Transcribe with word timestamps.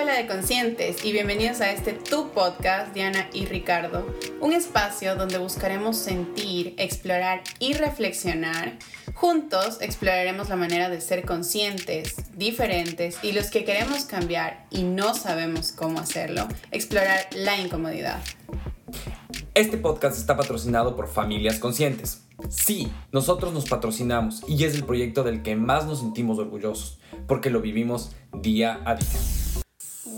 Hola, 0.00 0.14
de 0.14 0.28
conscientes 0.28 1.04
y 1.04 1.10
bienvenidos 1.10 1.60
a 1.60 1.72
este 1.72 1.92
Tu 1.92 2.30
Podcast, 2.30 2.94
Diana 2.94 3.28
y 3.32 3.46
Ricardo, 3.46 4.06
un 4.40 4.52
espacio 4.52 5.16
donde 5.16 5.38
buscaremos 5.38 5.96
sentir, 5.96 6.76
explorar 6.78 7.42
y 7.58 7.72
reflexionar. 7.72 8.78
Juntos 9.14 9.78
exploraremos 9.80 10.50
la 10.50 10.54
manera 10.54 10.88
de 10.88 11.00
ser 11.00 11.26
conscientes, 11.26 12.14
diferentes 12.36 13.18
y 13.24 13.32
los 13.32 13.50
que 13.50 13.64
queremos 13.64 14.04
cambiar 14.04 14.66
y 14.70 14.84
no 14.84 15.14
sabemos 15.14 15.72
cómo 15.72 15.98
hacerlo, 15.98 16.46
explorar 16.70 17.26
la 17.34 17.58
incomodidad. 17.58 18.20
Este 19.54 19.78
podcast 19.78 20.16
está 20.16 20.36
patrocinado 20.36 20.94
por 20.94 21.08
Familias 21.08 21.58
Conscientes. 21.58 22.22
Sí, 22.48 22.88
nosotros 23.10 23.52
nos 23.52 23.68
patrocinamos 23.68 24.44
y 24.46 24.62
es 24.62 24.76
el 24.76 24.84
proyecto 24.84 25.24
del 25.24 25.42
que 25.42 25.56
más 25.56 25.86
nos 25.86 25.98
sentimos 25.98 26.38
orgullosos, 26.38 27.00
porque 27.26 27.50
lo 27.50 27.60
vivimos 27.60 28.12
día 28.32 28.80
a 28.84 28.94
día. 28.94 29.37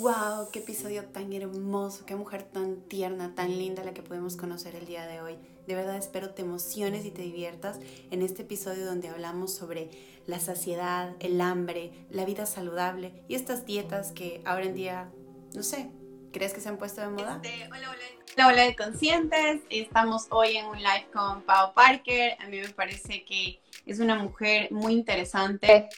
¡Wow! 0.01 0.48
¡Qué 0.51 0.61
episodio 0.61 1.04
tan 1.04 1.31
hermoso! 1.35 2.07
¡Qué 2.07 2.17
mujer 2.17 2.43
tan 2.43 2.81
tierna, 2.89 3.35
tan 3.35 3.59
linda 3.59 3.85
la 3.85 3.93
que 3.93 4.03
podemos 4.03 4.35
conocer 4.35 4.75
el 4.75 4.86
día 4.86 5.07
de 5.07 5.21
hoy! 5.21 5.36
De 5.67 5.75
verdad 5.75 5.99
espero 5.99 6.31
te 6.31 6.40
emociones 6.40 7.04
y 7.04 7.11
te 7.11 7.21
diviertas 7.21 7.79
en 8.11 8.23
este 8.23 8.40
episodio 8.40 8.86
donde 8.86 9.11
hablamos 9.11 9.54
sobre 9.54 9.90
la 10.26 10.40
saciedad, 10.40 11.14
el 11.21 11.39
hambre, 11.43 11.93
la 12.09 12.25
vida 12.25 12.46
saludable 12.46 13.13
y 13.29 13.35
estas 13.35 13.67
dietas 13.67 14.13
que 14.13 14.40
ahora 14.46 14.64
en 14.64 14.75
día, 14.75 15.11
no 15.54 15.63
sé, 15.63 15.90
¿crees 16.32 16.54
que 16.54 16.62
se 16.62 16.71
han 16.71 16.79
puesto 16.79 17.03
de 17.03 17.09
moda? 17.09 17.39
Este, 17.45 17.67
hola, 17.67 17.90
hola. 17.90 18.21
Hola, 18.37 18.48
hola 18.48 18.62
de 18.62 18.76
conscientes. 18.76 19.61
Estamos 19.68 20.29
hoy 20.31 20.57
en 20.57 20.64
un 20.64 20.79
live 20.79 21.09
con 21.12 21.43
Pau 21.43 21.75
Parker. 21.75 22.39
A 22.40 22.48
mí 22.48 22.59
me 22.59 22.71
parece 22.71 23.23
que 23.26 23.61
es 23.90 23.99
una 23.99 24.14
mujer 24.14 24.71
muy 24.71 24.93
interesante. 24.93 25.89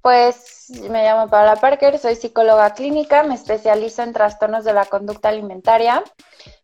Pues 0.00 0.70
me 0.90 1.04
llamo 1.04 1.28
Paula 1.28 1.56
Parker, 1.56 1.98
soy 1.98 2.14
psicóloga 2.14 2.72
clínica, 2.74 3.22
me 3.24 3.34
especializo 3.34 4.02
en 4.02 4.12
trastornos 4.12 4.64
de 4.64 4.72
la 4.72 4.86
conducta 4.86 5.28
alimentaria. 5.28 6.02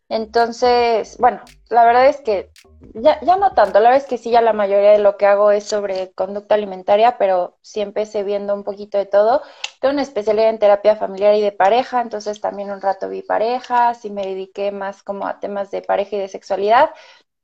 Entonces, 0.09 1.17
bueno, 1.17 1.41
la 1.69 1.85
verdad 1.85 2.07
es 2.07 2.17
que 2.21 2.51
ya, 2.95 3.19
ya 3.21 3.37
no 3.37 3.53
tanto, 3.53 3.79
la 3.79 3.89
verdad 3.89 4.03
es 4.03 4.09
que 4.09 4.17
sí, 4.17 4.31
ya 4.31 4.41
la 4.41 4.53
mayoría 4.53 4.91
de 4.91 4.99
lo 4.99 5.17
que 5.17 5.25
hago 5.25 5.51
es 5.51 5.63
sobre 5.63 6.11
conducta 6.11 6.55
alimentaria, 6.55 7.17
pero 7.17 7.57
sí 7.61 7.81
empecé 7.81 8.23
viendo 8.23 8.53
un 8.53 8.63
poquito 8.63 8.97
de 8.97 9.05
todo. 9.05 9.41
Tengo 9.79 9.93
una 9.93 10.01
especialidad 10.01 10.49
en 10.49 10.59
terapia 10.59 10.95
familiar 10.95 11.35
y 11.35 11.41
de 11.41 11.51
pareja, 11.51 12.01
entonces 12.01 12.41
también 12.41 12.71
un 12.71 12.81
rato 12.81 13.09
vi 13.09 13.21
parejas 13.21 14.05
y 14.05 14.11
me 14.11 14.25
dediqué 14.25 14.71
más 14.71 15.03
como 15.03 15.27
a 15.27 15.39
temas 15.39 15.71
de 15.71 15.81
pareja 15.81 16.15
y 16.15 16.19
de 16.19 16.27
sexualidad. 16.27 16.89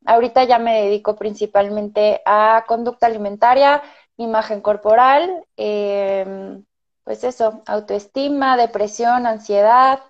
Ahorita 0.05 0.43
ya 0.45 0.59
me 0.59 0.83
dedico 0.83 1.15
principalmente 1.15 2.21
a 2.25 2.63
conducta 2.67 3.07
alimentaria, 3.07 3.81
imagen 4.17 4.61
corporal, 4.61 5.45
em, 5.57 6.65
pues 7.03 7.23
eso, 7.23 7.61
autoestima, 7.67 8.57
depresión, 8.57 9.25
ansiedad. 9.27 10.01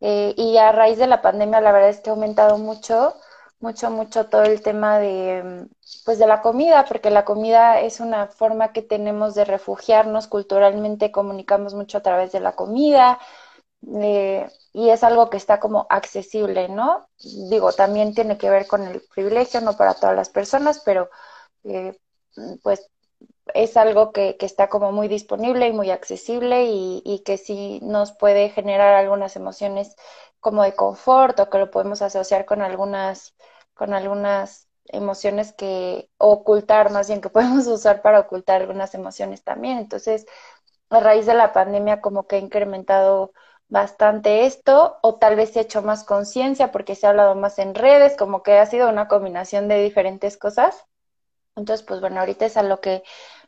Eh, 0.00 0.34
y 0.36 0.56
a 0.58 0.72
raíz 0.72 0.98
de 0.98 1.06
la 1.06 1.20
pandemia, 1.22 1.60
la 1.60 1.72
verdad 1.72 1.90
es 1.90 2.00
que 2.00 2.10
ha 2.10 2.12
aumentado 2.14 2.58
mucho, 2.58 3.14
mucho, 3.60 3.90
mucho 3.90 4.26
todo 4.28 4.42
el 4.44 4.62
tema 4.62 4.98
de, 4.98 5.68
pues 6.04 6.18
de 6.18 6.26
la 6.26 6.40
comida, 6.42 6.84
porque 6.86 7.10
la 7.10 7.24
comida 7.24 7.80
es 7.80 8.00
una 8.00 8.26
forma 8.28 8.72
que 8.72 8.82
tenemos 8.82 9.34
de 9.34 9.44
refugiarnos 9.44 10.26
culturalmente, 10.26 11.12
comunicamos 11.12 11.74
mucho 11.74 11.98
a 11.98 12.02
través 12.02 12.32
de 12.32 12.40
la 12.40 12.52
comida. 12.52 13.18
Eh, 13.86 14.48
y 14.72 14.90
es 14.90 15.02
algo 15.04 15.30
que 15.30 15.36
está 15.36 15.58
como 15.58 15.86
accesible, 15.88 16.68
¿no? 16.68 17.08
Digo, 17.48 17.72
también 17.72 18.14
tiene 18.14 18.38
que 18.38 18.50
ver 18.50 18.66
con 18.66 18.86
el 18.86 19.02
privilegio, 19.14 19.60
no 19.60 19.76
para 19.76 19.94
todas 19.94 20.14
las 20.14 20.28
personas, 20.28 20.82
pero 20.84 21.10
eh, 21.64 21.96
pues 22.62 22.88
es 23.54 23.76
algo 23.76 24.12
que, 24.12 24.36
que, 24.36 24.46
está 24.46 24.68
como 24.68 24.92
muy 24.92 25.08
disponible 25.08 25.66
y 25.68 25.72
muy 25.72 25.90
accesible 25.90 26.64
y, 26.66 27.02
y, 27.04 27.20
que 27.20 27.36
sí 27.38 27.80
nos 27.82 28.12
puede 28.12 28.50
generar 28.50 28.94
algunas 28.94 29.36
emociones 29.36 29.96
como 30.40 30.62
de 30.62 30.74
confort 30.74 31.38
o 31.40 31.50
que 31.50 31.58
lo 31.58 31.70
podemos 31.70 32.02
asociar 32.02 32.44
con 32.46 32.62
algunas, 32.62 33.34
con 33.74 33.94
algunas 33.94 34.68
emociones 34.86 35.52
que 35.52 36.08
ocultar, 36.18 36.90
más 36.90 37.08
bien 37.08 37.20
que 37.20 37.30
podemos 37.30 37.66
usar 37.66 38.02
para 38.02 38.20
ocultar 38.20 38.60
algunas 38.62 38.94
emociones 38.94 39.42
también. 39.44 39.78
Entonces, 39.78 40.26
a 40.90 41.00
raíz 41.00 41.26
de 41.26 41.34
la 41.34 41.52
pandemia 41.52 42.00
como 42.00 42.26
que 42.26 42.36
ha 42.36 42.38
incrementado 42.38 43.32
bastante 43.70 44.46
esto, 44.46 44.98
o 45.00 45.14
tal 45.14 45.36
vez 45.36 45.56
he 45.56 45.60
hecho 45.60 45.80
más 45.80 46.04
conciencia 46.04 46.72
porque 46.72 46.96
se 46.96 47.06
ha 47.06 47.10
hablado 47.10 47.36
más 47.36 47.58
en 47.58 47.74
redes, 47.74 48.16
como 48.16 48.42
que 48.42 48.58
ha 48.58 48.66
sido 48.66 48.88
una 48.88 49.08
combinación 49.08 49.68
de 49.68 49.82
diferentes 49.82 50.36
cosas. 50.36 50.84
Entonces, 51.56 51.86
pues 51.86 52.00
bueno, 52.00 52.20
ahorita 52.20 52.46
es 52.46 52.56
a 52.56 52.62
lo 52.62 52.80
que 52.80 53.02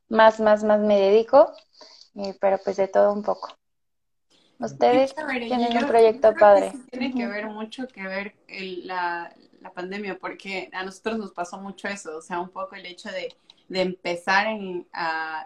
más, 0.09 0.41
más, 0.41 0.63
más 0.65 0.81
me 0.81 0.99
dedico, 0.99 1.53
eh, 2.17 2.37
pero 2.41 2.59
pues 2.65 2.77
de 2.77 2.89
todo 2.89 3.13
un 3.13 3.23
poco. 3.23 3.49
Ustedes 4.61 5.13
tienen 5.15 5.77
un 5.77 5.87
proyecto 5.89 6.33
padre. 6.35 6.73
tiene 6.91 7.13
que 7.13 7.27
ver 7.27 7.49
mucho 7.49 7.89
que 7.89 8.03
ver 8.03 8.35
la, 8.85 9.35
la 9.61 9.73
pandemia, 9.73 10.19
porque 10.19 10.71
a 10.73 10.85
nosotros 10.85 11.19
nos 11.19 11.33
pasó 11.33 11.59
mucho 11.59 11.89
eso, 11.89 12.17
o 12.17 12.23
sea, 12.23 12.39
un 12.39 12.51
poco 12.51 12.77
el 12.77 12.87
hecho 12.87 13.11
de 13.11 13.35
de 13.73 13.81
empezar 13.81 14.49
en, 14.49 14.87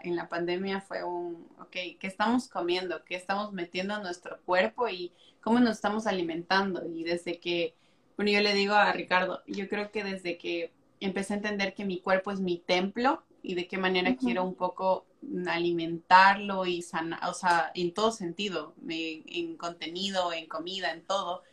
en, 0.02 0.16
la 0.16 0.28
pandemia 0.28 0.80
fue 0.80 1.04
un, 1.04 1.46
ok, 1.60 1.70
¿qué 1.70 1.98
estamos 2.02 2.48
comiendo? 2.48 3.04
¿Qué 3.04 3.14
estamos 3.14 3.52
metiendo 3.52 3.94
a 3.94 4.00
nuestro 4.00 4.40
cuerpo? 4.40 4.88
Y 4.88 5.12
cómo 5.40 5.60
nos 5.60 5.76
estamos 5.76 6.08
alimentando. 6.08 6.84
Y 6.84 7.04
desde 7.04 7.38
que, 7.38 7.76
bueno, 8.16 8.32
yo 8.32 8.40
le 8.40 8.52
digo 8.52 8.74
a 8.74 8.92
Ricardo, 8.92 9.44
yo 9.46 9.68
creo 9.68 9.92
que 9.92 10.02
desde 10.02 10.38
que 10.38 10.72
empecé 10.98 11.34
a 11.34 11.36
entender 11.36 11.72
que 11.72 11.84
mi 11.84 12.00
cuerpo 12.00 12.32
es 12.32 12.40
mi 12.40 12.58
templo 12.58 13.22
y 13.44 13.54
de 13.54 13.68
qué 13.68 13.78
manera 13.78 14.16
quiero 14.16 14.42
un 14.42 14.56
poco 14.56 15.06
alimentarlo 15.46 16.66
y 16.66 16.82
sanar, 16.82 17.20
o 17.28 17.32
sea, 17.32 17.70
en 17.76 17.94
todo 17.94 18.10
sentido, 18.10 18.74
en 18.88 19.56
contenido, 19.56 20.32
en 20.32 20.48
comida, 20.48 20.90
en 20.90 21.02
todo 21.02 21.44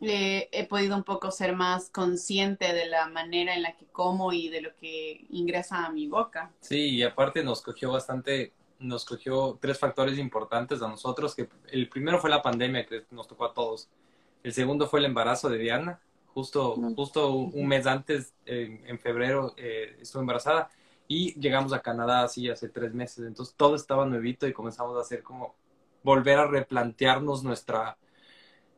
he 0.00 0.66
podido 0.68 0.96
un 0.96 1.04
poco 1.04 1.30
ser 1.30 1.54
más 1.54 1.90
consciente 1.90 2.72
de 2.72 2.86
la 2.86 3.08
manera 3.08 3.54
en 3.54 3.62
la 3.62 3.76
que 3.76 3.86
como 3.86 4.32
y 4.32 4.48
de 4.48 4.62
lo 4.62 4.74
que 4.76 5.26
ingresa 5.30 5.84
a 5.84 5.92
mi 5.92 6.06
boca. 6.06 6.50
Sí, 6.60 6.88
y 6.90 7.02
aparte 7.02 7.44
nos 7.44 7.60
cogió 7.60 7.92
bastante, 7.92 8.52
nos 8.78 9.04
cogió 9.04 9.58
tres 9.60 9.78
factores 9.78 10.18
importantes 10.18 10.80
a 10.82 10.88
nosotros, 10.88 11.34
que 11.34 11.48
el 11.68 11.88
primero 11.88 12.18
fue 12.18 12.30
la 12.30 12.42
pandemia 12.42 12.86
que 12.86 13.04
nos 13.10 13.28
tocó 13.28 13.44
a 13.44 13.54
todos. 13.54 13.88
El 14.42 14.52
segundo 14.54 14.86
fue 14.86 15.00
el 15.00 15.06
embarazo 15.06 15.50
de 15.50 15.58
Diana, 15.58 16.00
justo, 16.32 16.76
justo 16.96 17.32
un 17.32 17.66
mes 17.66 17.86
antes, 17.86 18.32
en 18.46 18.98
febrero, 18.98 19.54
eh, 19.56 19.98
estuve 20.00 20.22
embarazada 20.22 20.70
y 21.08 21.38
llegamos 21.40 21.72
a 21.72 21.82
Canadá 21.82 22.22
así 22.22 22.48
hace 22.48 22.68
tres 22.68 22.94
meses, 22.94 23.26
entonces 23.26 23.54
todo 23.56 23.74
estaba 23.74 24.06
nuevito 24.06 24.46
y 24.46 24.52
comenzamos 24.52 24.96
a 24.96 25.00
hacer 25.00 25.22
como 25.24 25.56
volver 26.04 26.38
a 26.38 26.46
replantearnos 26.46 27.42
nuestra 27.42 27.98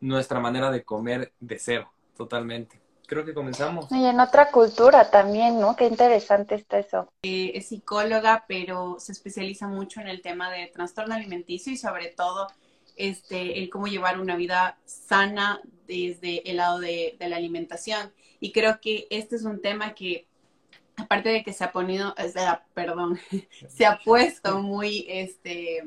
nuestra 0.02 0.40
manera 0.40 0.70
de 0.70 0.82
comer 0.82 1.32
de 1.40 1.58
cero, 1.58 1.90
totalmente. 2.16 2.80
Creo 3.06 3.24
que 3.24 3.34
comenzamos. 3.34 3.90
Y 3.90 4.04
en 4.04 4.20
otra 4.20 4.50
cultura 4.50 5.10
también, 5.10 5.60
¿no? 5.60 5.76
Qué 5.76 5.86
interesante 5.86 6.56
está 6.56 6.78
eso. 6.78 7.08
Eh, 7.22 7.52
es 7.54 7.68
psicóloga, 7.68 8.44
pero 8.48 8.96
se 8.98 9.12
especializa 9.12 9.68
mucho 9.68 10.00
en 10.00 10.08
el 10.08 10.22
tema 10.22 10.50
de 10.50 10.66
trastorno 10.66 11.14
alimenticio 11.14 11.72
y 11.72 11.76
sobre 11.76 12.08
todo 12.08 12.48
este, 12.96 13.60
el 13.60 13.70
cómo 13.70 13.86
llevar 13.86 14.20
una 14.20 14.36
vida 14.36 14.78
sana 14.84 15.60
desde 15.86 16.48
el 16.50 16.56
lado 16.56 16.80
de, 16.80 17.16
de 17.18 17.28
la 17.28 17.36
alimentación. 17.36 18.12
Y 18.40 18.52
creo 18.52 18.80
que 18.80 19.06
este 19.10 19.36
es 19.36 19.44
un 19.44 19.60
tema 19.60 19.94
que 19.94 20.26
aparte 20.96 21.28
de 21.28 21.44
que 21.44 21.52
se 21.52 21.64
ha 21.64 21.70
ponido, 21.72 22.14
o 22.18 22.28
sea, 22.28 22.64
perdón, 22.74 23.20
se 23.68 23.86
ha 23.86 24.00
puesto 24.04 24.58
muy, 24.60 25.06
este, 25.08 25.84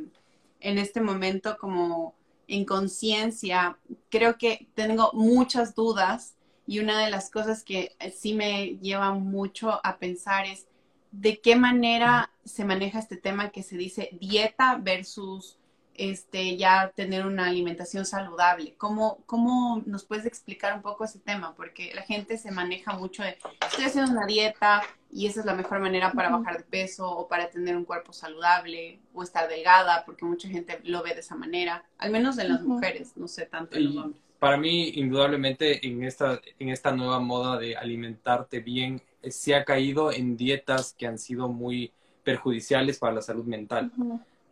en 0.60 0.78
este 0.78 1.02
momento 1.02 1.58
como 1.58 2.16
en 2.48 2.66
conciencia, 2.66 3.78
creo 4.10 4.38
que 4.38 4.68
tengo 4.76 5.12
muchas 5.14 5.76
dudas 5.76 6.36
y 6.68 6.80
una 6.80 7.04
de 7.04 7.12
las 7.12 7.30
cosas 7.30 7.64
que 7.64 7.96
sí 8.16 8.34
me 8.34 8.78
lleva 8.78 9.14
mucho 9.14 9.80
a 9.84 9.98
pensar 9.98 10.46
es 10.46 10.68
de 11.12 11.40
qué 11.40 11.56
manera 11.56 12.32
se 12.44 12.66
maneja 12.66 13.00
este 13.00 13.18
tema 13.18 13.50
que 13.50 13.64
se 13.64 13.78
dice 13.78 14.10
dieta 14.20 14.78
versus 14.78 15.58
este, 15.98 16.58
ya 16.58 16.92
tener 16.96 17.26
una 17.26 17.48
alimentación 17.48 18.06
saludable. 18.06 18.76
¿Cómo, 18.78 19.20
¿Cómo 19.26 19.82
nos 19.86 20.06
puedes 20.06 20.26
explicar 20.26 20.74
un 20.76 20.82
poco 20.82 21.06
ese 21.06 21.20
tema? 21.20 21.54
Porque 21.56 21.94
la 21.94 22.02
gente 22.04 22.38
se 22.38 22.52
maneja 22.52 22.94
mucho 22.94 23.24
de, 23.24 23.38
estoy 23.68 23.86
haciendo 23.86 24.12
una 24.12 24.26
dieta 24.26 24.84
y 25.12 25.28
esa 25.28 25.40
es 25.40 25.46
la 25.46 25.54
mejor 25.54 25.80
manera 25.80 26.12
para 26.12 26.30
bajar 26.30 26.58
de 26.58 26.64
peso 26.64 27.10
o 27.10 27.28
para 27.28 27.50
tener 27.50 27.76
un 27.78 27.86
cuerpo 27.86 28.14
saludable 28.14 29.00
o 29.14 29.24
estar 29.24 29.48
delgada, 29.48 30.04
porque 30.06 30.26
mucha 30.26 30.50
gente 30.50 30.80
lo 30.84 31.04
ve 31.04 31.14
de 31.14 31.22
esa 31.22 31.36
manera, 31.36 31.86
al 31.98 32.12
menos 32.12 32.38
en 32.38 32.50
las 32.50 32.62
mujeres, 32.62 33.14
no 33.16 33.28
sé 33.28 33.46
tanto 33.46 33.78
en 33.78 33.86
los 33.86 33.98
hombres. 33.98 34.22
Para 34.40 34.58
mí, 34.58 34.90
indudablemente, 34.96 35.88
en 35.88 36.04
esta, 36.04 36.42
en 36.60 36.70
esta 36.70 36.92
nueva 36.92 37.20
moda 37.20 37.58
de 37.58 37.78
alimentarte 37.78 38.60
bien, 38.60 39.02
eh, 39.22 39.32
se 39.32 39.56
ha 39.56 39.64
caído 39.64 40.12
en 40.12 40.36
dietas 40.36 40.94
que 40.98 41.08
han 41.08 41.18
sido 41.18 41.48
muy 41.48 41.94
perjudiciales 42.24 43.00
para 43.00 43.14
la 43.14 43.22
salud 43.22 43.46
mental. 43.46 43.92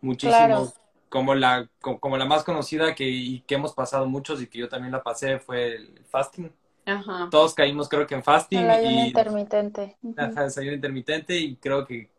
Muchísimos 0.02 0.74
como 1.14 1.36
la, 1.36 1.70
como 1.80 2.18
la 2.18 2.26
más 2.26 2.44
conocida 2.44 2.96
que, 2.96 3.08
y 3.08 3.42
que 3.42 3.54
hemos 3.54 3.72
pasado 3.74 4.08
muchos 4.08 4.42
y 4.42 4.48
que 4.48 4.58
yo 4.58 4.68
también 4.68 4.92
la 4.92 5.04
pasé 5.04 5.38
fue 5.38 5.76
el 5.76 6.02
fasting. 6.10 6.52
Ajá. 6.88 7.28
Todos 7.30 7.54
caímos 7.54 7.88
creo 7.88 8.08
que 8.08 8.16
en 8.16 8.24
fasting. 8.24 8.58
El 8.58 8.70
ayuno 8.72 9.06
intermitente. 9.06 9.96
Ajá, 10.18 10.46
el 10.46 10.52
ayuno 10.58 10.74
intermitente 10.74 11.38
y 11.38 11.56
creo 11.58 11.86
que 11.86 12.10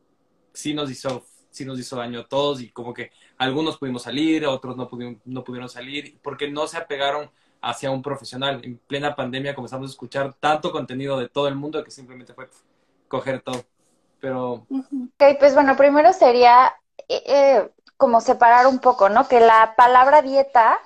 sí 0.53 0.75
nos 0.75 0.93
hizo 0.93 1.25
sí 1.51 1.65
nos 1.65 1.81
hizo 1.81 1.97
daño 1.97 2.21
a 2.21 2.29
todos 2.29 2.61
y 2.61 2.71
como 2.71 2.95
que 2.95 3.11
algunos 3.37 3.79
pudimos 3.79 4.03
salir, 4.03 4.47
otros 4.47 4.77
no 4.77 4.87
pudieron, 4.89 5.21
no 5.25 5.43
pudieron 5.43 5.69
salir 5.69 6.17
porque 6.23 6.49
no 6.49 6.69
se 6.69 6.77
apegaron 6.77 7.29
hacia 7.63 7.91
un 7.91 8.01
profesional. 8.01 8.61
En 8.63 8.79
plena 8.79 9.17
pandemia 9.17 9.57
comenzamos 9.57 9.91
a 9.91 9.91
escuchar 9.91 10.35
tanto 10.35 10.71
contenido 10.71 11.19
de 11.19 11.29
todo 11.29 11.49
el 11.49 11.57
mundo 11.57 11.83
que 11.83 11.91
simplemente 11.91 12.33
fue 12.33 12.49
coger 13.09 13.41
todo. 13.41 13.65
Pero... 14.21 14.69
Ok, 14.71 15.37
pues 15.41 15.53
bueno, 15.55 15.77
primero 15.77 16.13
sería 16.13 16.73
eh, 17.09 17.23
eh, 17.27 17.71
como 17.97 18.21
separar 18.21 18.67
un 18.67 18.79
poco, 18.79 19.09
¿no? 19.09 19.29
Que 19.29 19.41
la 19.41 19.75
palabra 19.77 20.23
dieta 20.23 20.79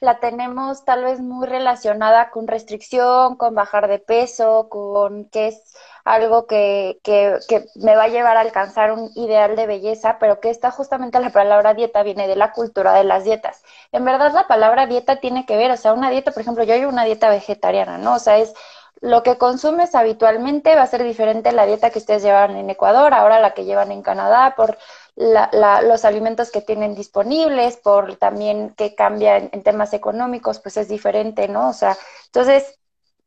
la 0.00 0.20
tenemos 0.20 0.84
tal 0.84 1.04
vez 1.04 1.20
muy 1.20 1.46
relacionada 1.46 2.30
con 2.30 2.46
restricción, 2.46 3.36
con 3.36 3.54
bajar 3.54 3.88
de 3.88 3.98
peso, 3.98 4.68
con 4.68 5.26
que 5.30 5.48
es 5.48 5.74
algo 6.04 6.46
que, 6.46 7.00
que, 7.02 7.38
que, 7.48 7.66
me 7.76 7.96
va 7.96 8.04
a 8.04 8.08
llevar 8.08 8.36
a 8.36 8.40
alcanzar 8.40 8.92
un 8.92 9.10
ideal 9.14 9.56
de 9.56 9.66
belleza, 9.66 10.18
pero 10.18 10.40
que 10.40 10.50
está 10.50 10.70
justamente 10.70 11.20
la 11.20 11.30
palabra 11.30 11.74
dieta 11.74 12.02
viene 12.02 12.26
de 12.26 12.36
la 12.36 12.52
cultura 12.52 12.94
de 12.94 13.04
las 13.04 13.24
dietas. 13.24 13.62
En 13.92 14.04
verdad 14.04 14.32
la 14.32 14.46
palabra 14.46 14.86
dieta 14.86 15.16
tiene 15.16 15.46
que 15.46 15.56
ver, 15.56 15.70
o 15.70 15.76
sea, 15.76 15.92
una 15.92 16.10
dieta, 16.10 16.32
por 16.32 16.42
ejemplo, 16.42 16.64
yo 16.64 16.74
llevo 16.74 16.90
una 16.90 17.04
dieta 17.04 17.28
vegetariana, 17.30 17.98
¿no? 17.98 18.14
O 18.14 18.18
sea, 18.18 18.38
es 18.38 18.54
lo 19.00 19.22
que 19.22 19.38
consumes 19.38 19.94
habitualmente 19.94 20.74
va 20.74 20.82
a 20.82 20.86
ser 20.86 21.02
diferente 21.04 21.52
la 21.52 21.66
dieta 21.66 21.90
que 21.90 21.98
ustedes 21.98 22.22
llevan 22.22 22.56
en 22.56 22.68
Ecuador, 22.68 23.14
ahora 23.14 23.40
la 23.40 23.54
que 23.54 23.64
llevan 23.64 23.92
en 23.92 24.02
Canadá, 24.02 24.54
por 24.56 24.76
la, 25.16 25.82
los 25.82 26.04
alimentos 26.04 26.50
que 26.50 26.60
tienen 26.62 26.94
disponibles, 26.94 27.76
por 27.76 28.16
también 28.16 28.70
que 28.76 28.94
cambia 28.94 29.36
en, 29.36 29.62
temas 29.62 29.92
económicos, 29.92 30.60
pues 30.60 30.76
es 30.76 30.88
diferente, 30.88 31.48
¿no? 31.48 31.68
O 31.70 31.72
sea, 31.72 31.96
entonces, 32.26 32.78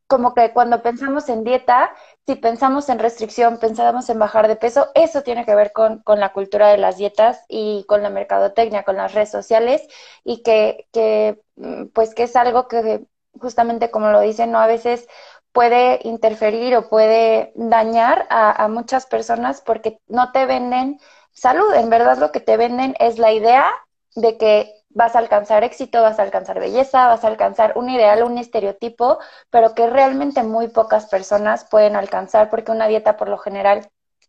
como 0.06 0.34
que 0.34 0.52
cuando 0.52 0.82
pensamos 0.82 1.28
en 1.28 1.44
dieta, 1.44 1.92
si 2.26 2.36
pensamos 2.36 2.88
en 2.88 2.98
restricción, 2.98 3.58
pensamos 3.58 4.08
en 4.10 4.18
bajar 4.18 4.48
de 4.48 4.56
peso, 4.56 4.88
eso 4.94 5.22
tiene 5.22 5.44
que 5.46 5.54
ver 5.54 5.72
con, 5.72 6.00
con 6.02 6.20
la 6.20 6.32
cultura 6.32 6.68
de 6.68 6.78
las 6.78 6.96
dietas 6.98 7.44
y 7.48 7.84
con 7.88 8.02
la 8.02 8.10
mercadotecnia, 8.10 8.84
con 8.84 8.96
las 8.96 9.14
redes 9.14 9.30
sociales, 9.30 9.82
y 10.24 10.42
que, 10.42 10.86
que 10.92 11.42
mm, 11.56 11.86
pues 11.88 12.14
que 12.14 12.24
es 12.24 12.36
algo 12.36 12.68
que 12.68 13.06
justamente 13.40 13.90
como 13.90 14.10
lo 14.10 14.20
dicen, 14.20 14.52
¿no? 14.52 14.58
A 14.60 14.66
veces 14.66 15.08
puede 15.52 16.00
interferir 16.04 16.76
o 16.76 16.88
puede 16.88 17.52
dañar 17.54 18.26
a, 18.30 18.64
a 18.64 18.68
muchas 18.68 19.06
personas 19.06 19.60
porque 19.60 20.00
no 20.08 20.32
te 20.32 20.46
venden 20.46 20.98
salud. 21.34 21.74
En 21.74 21.90
verdad 21.90 22.18
lo 22.18 22.32
que 22.32 22.40
te 22.40 22.56
venden 22.56 22.94
es 22.98 23.18
la 23.18 23.32
idea 23.32 23.66
de 24.14 24.38
que 24.38 24.84
vas 24.90 25.16
a 25.16 25.18
alcanzar 25.18 25.64
éxito, 25.64 26.02
vas 26.02 26.18
a 26.18 26.22
alcanzar 26.22 26.60
belleza, 26.60 27.08
vas 27.08 27.24
a 27.24 27.28
alcanzar 27.28 27.72
un 27.76 27.90
ideal, 27.90 28.22
un 28.22 28.38
estereotipo, 28.38 29.18
pero 29.50 29.74
que 29.74 29.88
realmente 29.88 30.42
muy 30.42 30.68
pocas 30.68 31.06
personas 31.06 31.64
pueden 31.64 31.96
alcanzar 31.96 32.48
porque 32.48 32.70
una 32.72 32.86
dieta 32.86 33.16
por 33.16 33.28
lo 33.28 33.38
general, 33.38 33.88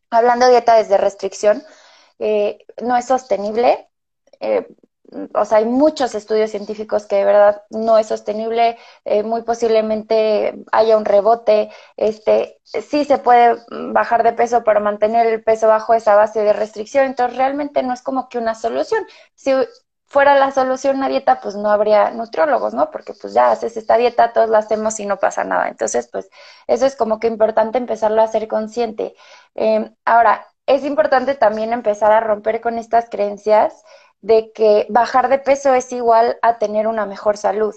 hablando 0.10 0.46
de 0.46 0.54
dieta 0.54 0.76
desde 0.76 0.98
restricción, 0.98 1.64
eh, 2.20 2.66
no 2.82 2.98
es 2.98 3.06
sostenible. 3.06 3.88
Eh, 4.40 4.68
o 5.34 5.46
sea, 5.46 5.60
hay 5.60 5.66
muchos 5.66 6.16
estudios 6.16 6.52
científicos 6.52 7.06
que 7.06 7.18
de 7.18 7.26
verdad 7.26 7.62
no 7.70 7.98
es 7.98 8.08
sostenible, 8.08 8.78
eh, 9.06 9.24
muy 9.24 9.44
posiblemente 9.44 10.64
haya 10.72 10.98
un 10.98 11.06
rebote, 11.06 11.70
este, 11.98 12.60
sí 12.64 13.06
se 13.06 13.18
puede 13.18 13.58
bajar 13.92 14.24
de 14.24 14.34
peso, 14.34 14.64
pero 14.64 14.82
mantener 14.82 15.28
el 15.28 15.44
peso 15.44 15.68
bajo 15.68 15.94
esa 15.94 16.16
base 16.16 16.42
de 16.42 16.54
restricción, 16.54 17.06
entonces 17.06 17.38
realmente 17.38 17.84
no 17.84 17.94
es 17.94 18.02
como 18.02 18.30
que 18.30 18.38
una 18.38 18.56
solución. 18.56 19.06
Si 19.36 19.52
fuera 20.08 20.36
la 20.36 20.52
solución 20.52 20.98
una 20.98 21.10
dieta, 21.10 21.42
pues 21.42 21.56
no 21.56 21.70
habría 21.70 22.12
nutriólogos, 22.12 22.74
¿no? 22.74 22.90
Porque 22.92 23.14
pues 23.14 23.34
ya 23.34 23.52
haces 23.52 23.76
esta 23.78 23.98
dieta, 23.98 24.34
todos 24.34 24.50
la 24.50 24.60
hacemos 24.60 25.00
y 25.00 25.06
no 25.06 25.18
pasa 25.18 25.44
nada. 25.44 25.68
Entonces, 25.68 26.08
pues 26.12 26.30
eso 26.68 26.86
es 26.86 26.96
como 26.96 27.20
que 27.20 27.28
importante 27.28 27.78
empezarlo 27.78 28.22
a 28.22 28.28
ser 28.28 28.48
consciente. 28.48 29.16
Eh, 29.56 29.92
ahora, 30.06 30.48
es 30.68 30.84
importante 30.84 31.36
también 31.36 31.74
empezar 31.74 32.12
a 32.12 32.22
romper 32.22 32.62
con 32.62 32.78
estas 32.78 33.10
creencias 33.10 33.84
de 34.26 34.52
que 34.54 34.88
bajar 34.90 35.30
de 35.30 35.38
peso 35.40 35.74
es 35.76 35.92
igual 35.92 36.38
a 36.42 36.58
tener 36.58 36.88
una 36.88 37.06
mejor 37.06 37.38
salud. 37.38 37.76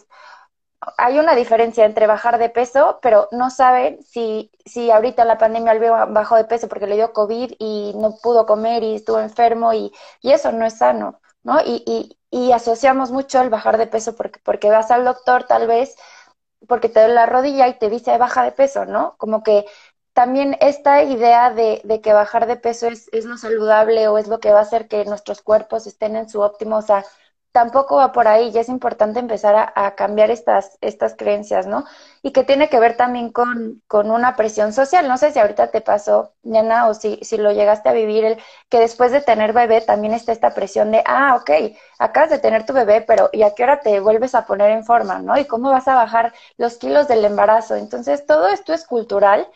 Hay 0.97 1.19
una 1.19 1.35
diferencia 1.35 1.85
entre 1.85 2.07
bajar 2.07 2.39
de 2.39 2.51
peso, 2.51 2.99
pero 3.03 3.29
no 3.33 3.51
saben 3.51 4.03
si, 4.05 4.51
si 4.65 4.91
ahorita 4.91 5.25
la 5.25 5.37
pandemia 5.39 5.73
él 5.73 5.81
bajó 6.11 6.37
de 6.37 6.45
peso 6.45 6.69
porque 6.69 6.87
le 6.87 6.95
dio 6.97 7.13
COVID 7.13 7.53
y 7.59 7.93
no 7.97 8.17
pudo 8.23 8.47
comer 8.47 8.83
y 8.85 8.95
estuvo 8.95 9.21
enfermo 9.21 9.73
y, 9.75 9.93
y 10.23 10.33
eso 10.33 10.53
no 10.53 10.65
es 10.65 10.79
sano, 10.79 11.21
¿no? 11.43 11.61
Y, 11.61 11.83
y, 11.87 12.19
y, 12.31 12.53
asociamos 12.53 13.11
mucho 13.11 13.41
el 13.41 13.51
bajar 13.51 13.77
de 13.77 13.87
peso 13.89 14.15
porque, 14.17 14.41
porque 14.45 14.71
vas 14.71 14.91
al 14.91 15.05
doctor 15.05 15.45
tal 15.45 15.67
vez 15.67 15.97
porque 16.69 16.89
te 16.89 17.01
duele 17.01 17.15
la 17.15 17.27
rodilla 17.27 17.69
y 17.69 17.79
te 17.79 17.91
dice 17.91 18.17
baja 18.19 18.43
de 18.45 18.53
peso, 18.53 18.85
¿no? 18.87 19.15
Como 19.19 19.43
que 19.43 19.65
también 20.19 20.57
esta 20.61 21.05
idea 21.05 21.53
de, 21.53 22.01
que 22.03 22.13
bajar 22.13 22.49
de 22.49 22.57
peso 22.57 22.89
es, 22.89 23.09
es, 23.13 23.25
lo 23.25 23.37
saludable 23.37 24.09
o 24.09 24.19
es 24.19 24.27
lo 24.27 24.41
que 24.41 24.51
va 24.51 24.59
a 24.59 24.63
hacer 24.63 24.89
que 24.89 25.05
nuestros 25.05 25.43
cuerpos 25.43 25.87
estén 25.87 26.17
en 26.17 26.29
su 26.29 26.41
óptimo, 26.41 26.79
o 26.79 26.83
sea, 26.83 27.05
tampoco 27.53 27.97
va 27.99 28.11
por 28.11 28.27
ahí 28.27 28.51
y 28.53 28.59
es 28.59 28.69
importante 28.69 29.21
empezar 29.21 29.73
a, 29.77 29.95
cambiar 29.95 30.33
estas, 30.33 30.77
estas 30.81 31.15
creencias, 31.15 31.69
¿no? 31.69 31.85
Y 32.21 32.33
que 32.33 32.43
tiene 32.43 32.69
que 32.69 32.81
ver 32.81 32.97
también 32.97 33.31
con, 33.31 33.81
una 33.89 34.35
presión 34.35 34.73
social. 34.73 35.07
No 35.07 35.19
sé 35.19 35.31
si 35.31 35.39
ahorita 35.39 35.71
te 35.71 35.81
pasó, 35.81 36.35
Nena, 36.43 36.89
o 36.89 36.95
si, 36.95 37.21
si 37.23 37.37
lo 37.37 37.53
llegaste 37.53 37.89
a 37.89 37.93
vivir, 37.93 38.25
el 38.25 38.39
que 38.69 38.81
después 38.81 39.13
de 39.13 39.21
tener 39.21 39.53
bebé 39.53 39.81
también 39.83 40.15
está 40.15 40.33
esta 40.33 40.53
presión 40.53 40.91
de, 40.91 41.03
ah, 41.07 41.37
ok, 41.41 41.77
acabas 42.01 42.31
de 42.31 42.41
tener 42.41 42.67
tu 42.67 42.73
bebé, 42.73 43.03
pero 43.03 43.31
¿y 43.33 43.43
a 43.45 43.55
qué 43.55 43.63
hora 43.63 43.81
te 43.81 44.01
vuelves 44.01 44.35
a 44.35 44.47
poner 44.47 44.73
en 44.73 44.85
forma, 44.85 45.21
¿no? 45.21 45.39
¿Y 45.39 45.45
cómo 45.45 45.71
vas 45.71 45.87
a 45.87 45.95
bajar 45.95 46.35
los 46.57 46.77
kilos 46.77 47.07
del 47.07 47.25
embarazo? 47.25 47.77
Entonces, 47.77 48.27
todo 48.27 48.49
esto 48.49 48.73
es 48.73 48.85
cultural 48.85 49.49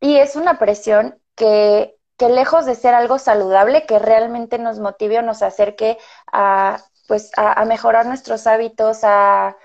y 0.00 0.16
es 0.16 0.36
una 0.36 0.58
presión 0.58 1.20
que, 1.34 1.96
que 2.16 2.28
lejos 2.28 2.66
de 2.66 2.74
ser 2.74 2.94
algo 2.94 3.18
saludable, 3.18 3.86
que 3.86 3.98
realmente 3.98 4.58
nos 4.58 4.78
motive 4.78 5.18
o 5.18 5.22
nos 5.22 5.42
acerque 5.42 5.98
a, 6.32 6.82
pues, 7.06 7.30
a, 7.36 7.64
mejorar 7.64 8.06
nuestros 8.06 8.46
hábitos, 8.46 9.00
a, 9.02 9.56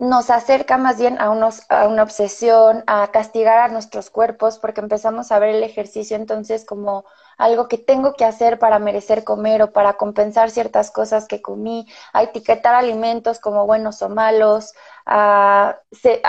nos 0.00 0.30
acerca 0.30 0.78
más 0.78 0.98
bien 0.98 1.20
a, 1.20 1.28
unos, 1.30 1.62
a 1.68 1.86
una 1.86 2.02
obsesión, 2.02 2.82
a 2.86 3.08
castigar 3.12 3.58
a 3.58 3.68
nuestros 3.68 4.08
cuerpos, 4.08 4.58
porque 4.58 4.80
empezamos 4.80 5.30
a 5.30 5.38
ver 5.38 5.50
el 5.50 5.62
ejercicio 5.62 6.16
entonces 6.16 6.64
como 6.64 7.04
algo 7.36 7.68
que 7.68 7.76
tengo 7.76 8.14
que 8.14 8.24
hacer 8.24 8.58
para 8.58 8.78
merecer 8.78 9.24
comer 9.24 9.62
o 9.62 9.72
para 9.72 9.94
compensar 9.98 10.50
ciertas 10.50 10.90
cosas 10.90 11.26
que 11.28 11.42
comí, 11.42 11.86
a 12.14 12.22
etiquetar 12.22 12.74
alimentos 12.74 13.40
como 13.40 13.66
buenos 13.66 14.00
o 14.00 14.08
malos, 14.08 14.72
a, 15.04 15.78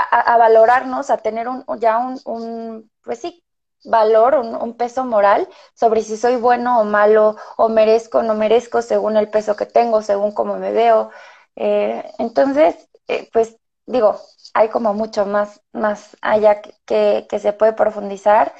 a, 0.09 0.38
valorarnos, 0.38 1.09
a 1.09 1.17
tener 1.19 1.47
un, 1.47 1.63
ya 1.79 1.97
un, 2.25 2.91
pues 3.03 3.19
sí, 3.19 3.41
valor, 3.85 4.35
un, 4.35 4.53
un, 4.56 4.75
peso 4.75 5.06
moral 5.06 5.47
sobre 5.74 6.01
si 6.01 6.17
soy 6.17 6.35
bueno 6.35 6.81
o 6.81 6.83
malo, 6.83 7.38
o 7.57 7.69
merezco 7.69 8.19
o 8.19 8.24
no 8.24 8.35
merezco 8.35 8.81
según 8.81 9.15
el 9.17 9.29
peso 9.29 9.56
que 9.56 9.65
tengo, 9.65 10.01
según 10.01 10.33
cómo 10.33 10.57
me 10.57 10.71
veo. 10.71 11.09
Eh, 11.56 12.03
entonces, 12.19 12.89
eh, 13.07 13.29
pues 13.34 13.57
digo, 13.91 14.19
hay 14.53 14.69
como 14.69 14.93
mucho 14.93 15.25
más, 15.25 15.62
más 15.74 16.17
allá 16.21 16.62
que, 16.62 17.27
que 17.29 17.39
se 17.39 17.53
puede 17.53 17.74
profundizar, 17.74 18.53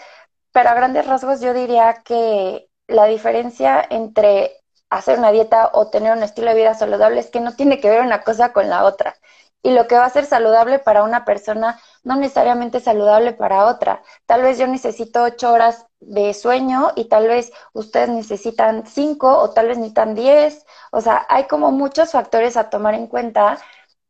pero 0.52 0.70
a 0.70 0.74
grandes 0.74 1.08
rasgos 1.08 1.42
yo 1.42 1.54
diría 1.54 2.04
que 2.06 2.70
la 2.88 3.06
diferencia 3.06 3.86
entre 3.90 4.52
hacer 4.90 5.18
una 5.18 5.32
dieta 5.32 5.70
o 5.74 5.90
tener 5.90 6.12
un 6.16 6.24
estilo 6.24 6.50
de 6.50 6.58
vida 6.58 6.74
saludable 6.74 7.22
es 7.22 7.30
que 7.32 7.40
no 7.40 7.56
tiene 7.56 7.80
que 7.80 7.90
ver 7.90 8.02
una 8.02 8.24
cosa 8.24 8.54
con 8.54 8.70
la 8.70 8.84
otra. 8.86 9.16
Y 9.64 9.72
lo 9.72 9.88
que 9.88 9.96
va 9.96 10.06
a 10.06 10.10
ser 10.10 10.26
saludable 10.26 10.80
para 10.80 11.04
una 11.04 11.24
persona 11.24 11.80
no 12.04 12.16
necesariamente 12.16 12.80
saludable 12.80 13.34
para 13.34 13.66
otra. 13.66 14.02
Tal 14.26 14.42
vez 14.42 14.58
yo 14.58 14.68
necesito 14.68 15.24
ocho 15.24 15.52
horas 15.54 15.86
de 16.00 16.34
sueño 16.34 16.92
y 16.96 17.06
tal 17.06 17.28
vez 17.28 17.52
ustedes 17.74 18.10
necesitan 18.10 18.88
cinco 18.88 19.38
o 19.38 19.52
tal 19.52 19.68
vez 19.68 19.78
necesitan 19.78 20.16
diez. 20.16 20.66
O 20.92 21.00
sea, 21.02 21.26
hay 21.30 21.46
como 21.48 21.72
muchos 21.72 22.12
factores 22.12 22.58
a 22.58 22.70
tomar 22.72 22.96
en 22.96 23.08
cuenta 23.08 23.60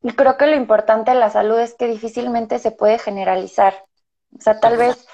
y 0.01 0.11
creo 0.13 0.37
que 0.37 0.47
lo 0.47 0.55
importante 0.55 1.11
de 1.11 1.19
la 1.19 1.29
salud 1.29 1.59
es 1.59 1.73
que 1.75 1.87
difícilmente 1.87 2.59
se 2.59 2.71
puede 2.71 2.99
generalizar. 2.99 3.85
O 4.37 4.41
sea, 4.41 4.59
tal 4.59 4.77
vez 4.77 5.05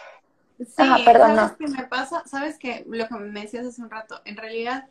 Sí, 0.58 0.66
¿sabes 0.76 1.52
qué 1.60 1.68
me 1.68 1.84
pasa? 1.84 2.24
¿Sabes 2.26 2.58
qué? 2.58 2.84
Lo 2.88 3.08
que 3.08 3.16
me 3.16 3.42
decías 3.42 3.66
hace 3.66 3.82
un 3.82 3.92
rato, 3.92 4.22
en 4.26 4.38
realidad, 4.38 4.90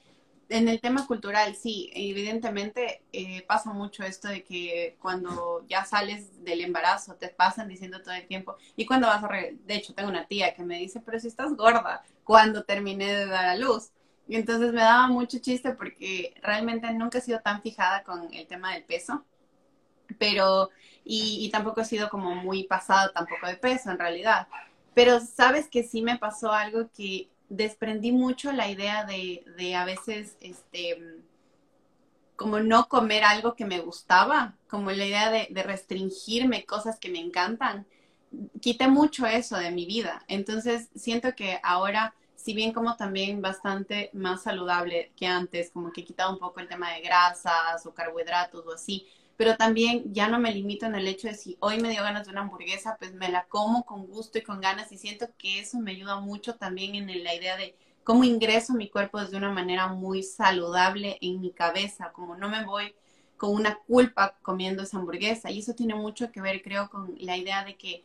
en 0.49 0.69
el 0.69 0.81
tema 0.81 1.07
cultural, 1.09 1.57
sí, 1.57 1.91
evidentemente 1.93 3.03
eh, 3.13 3.45
pasa 3.49 3.73
mucho 3.73 4.05
esto 4.05 4.29
de 4.29 4.45
que 4.45 4.97
cuando 5.01 5.65
ya 5.69 5.85
sales 5.85 6.45
del 6.45 6.61
embarazo 6.61 7.17
te 7.17 7.29
pasan 7.29 7.67
diciendo 7.67 8.01
todo 8.01 8.15
el 8.15 8.29
tiempo, 8.29 8.57
y 8.77 8.87
cuando 8.87 9.09
vas 9.09 9.25
a... 9.25 9.29
Re 9.29 9.57
de 9.65 9.75
hecho, 9.75 9.93
tengo 9.93 10.09
una 10.09 10.27
tía 10.29 10.55
que 10.55 10.63
me 10.63 10.79
dice, 10.79 11.01
pero 11.05 11.19
si 11.19 11.27
estás 11.27 11.57
gorda, 11.57 12.05
cuando 12.23 12.63
terminé 12.63 13.13
de 13.13 13.27
dar 13.27 13.47
a 13.47 13.57
luz. 13.57 13.91
Y 14.29 14.37
entonces 14.37 14.73
me 14.73 14.81
daba 14.83 15.09
mucho 15.09 15.39
chiste 15.39 15.73
porque 15.73 16.35
realmente 16.43 16.93
nunca 16.93 17.19
he 17.19 17.21
sido 17.21 17.41
tan 17.41 17.61
fijada 17.63 18.03
con 18.05 18.33
el 18.33 18.47
tema 18.47 18.75
del 18.75 18.85
peso, 18.85 19.25
pero, 20.19 20.71
y, 21.05 21.49
tampoco 21.51 21.81
he 21.81 21.85
sido 21.85 22.09
como 22.09 22.35
muy 22.35 22.65
pasado 22.65 23.13
tampoco 23.13 23.47
de 23.47 23.57
peso 23.57 23.91
en 23.91 23.99
realidad 23.99 24.49
pero 24.97 25.21
sabes 25.21 25.69
que 25.69 25.83
sí 25.83 26.01
me 26.01 26.17
pasó 26.17 26.53
algo 26.53 26.89
que 26.97 27.29
desprendí 27.51 28.13
mucho 28.13 28.51
la 28.53 28.71
idea 28.71 29.05
de, 29.05 29.45
de 29.59 29.75
a 29.75 29.85
veces, 29.85 30.39
este, 30.41 31.21
como 32.35 32.61
no 32.61 32.89
comer 32.89 33.23
algo 33.23 33.55
que 33.55 33.67
me 33.67 33.81
gustaba, 33.81 34.57
como 34.71 34.91
la 34.91 35.05
idea 35.05 35.31
de, 35.31 35.49
de, 35.51 35.63
restringirme 35.63 36.65
cosas 36.65 36.99
que 36.99 37.11
me 37.11 37.21
encantan. 37.21 37.87
Quité 38.63 38.89
mucho 38.89 39.27
eso 39.27 39.59
de 39.59 39.71
mi 39.71 39.85
vida. 39.85 40.25
Entonces 40.29 40.89
siento 40.95 41.35
que 41.35 41.61
ahora 41.63 42.15
si 42.37 42.55
bien 42.55 42.73
como 42.73 42.97
también 42.97 43.43
bastante 43.43 44.09
más 44.15 44.45
saludable 44.45 45.11
que 45.17 45.27
antes, 45.27 45.71
como 45.73 45.93
que 45.93 46.03
he 46.03 46.05
quitado 46.05 46.33
un 46.33 46.39
poco 46.39 46.61
el 46.61 46.69
tema 46.69 46.93
de 46.93 47.01
grasas 47.01 47.85
o 47.85 47.93
carbohidratos 47.93 48.65
o 48.65 48.73
así, 48.73 49.07
pero 49.37 49.57
también 49.57 50.13
ya 50.13 50.29
no 50.29 50.39
me 50.39 50.53
limito 50.53 50.87
en 50.87 50.95
el 50.95 51.07
hecho 51.09 51.29
de 51.29 51.35
si 51.35 51.57
hoy 51.61 51.81
me 51.81 51.91
dio 51.91 52.03
ganas 52.03 52.27
de 52.27 52.33
una 52.33 52.43
hamburguesa, 52.43 52.97
pues 52.99 53.13
me 53.15 53.29
la 53.31 53.45
como 53.49 53.85
con 53.85 54.07
gusto 54.07 54.39
y 54.39 54.43
con 54.43 54.61
ganas 54.61 54.93
y 54.93 54.99
siento 54.99 55.29
que 55.39 55.61
eso 55.61 55.79
me 55.79 55.93
ayuda 55.93 56.21
mucho 56.21 56.57
también 56.57 56.95
en 56.95 57.25
la 57.25 57.35
idea 57.35 57.57
de 57.57 57.77
cómo 58.05 58.25
ingreso 58.25 58.73
mi 58.75 58.89
cuerpo 58.89 59.23
de 59.25 59.37
una 59.37 59.51
manera 59.53 59.89
muy 59.89 60.23
saludable 60.23 61.19
en 61.21 61.41
mi 61.41 61.53
cabeza, 61.53 62.13
como 62.13 62.37
no 62.37 62.49
me 62.49 62.65
voy 62.65 62.95
con 63.37 63.53
una 63.55 63.77
culpa 63.87 64.39
comiendo 64.43 64.83
esa 64.83 64.97
hamburguesa 64.99 65.51
y 65.51 65.59
eso 65.61 65.75
tiene 65.75 65.95
mucho 65.95 66.33
que 66.33 66.41
ver 66.41 66.63
creo 66.63 66.89
con 66.89 67.15
la 67.21 67.37
idea 67.37 67.65
de 67.65 67.77
que 67.77 68.05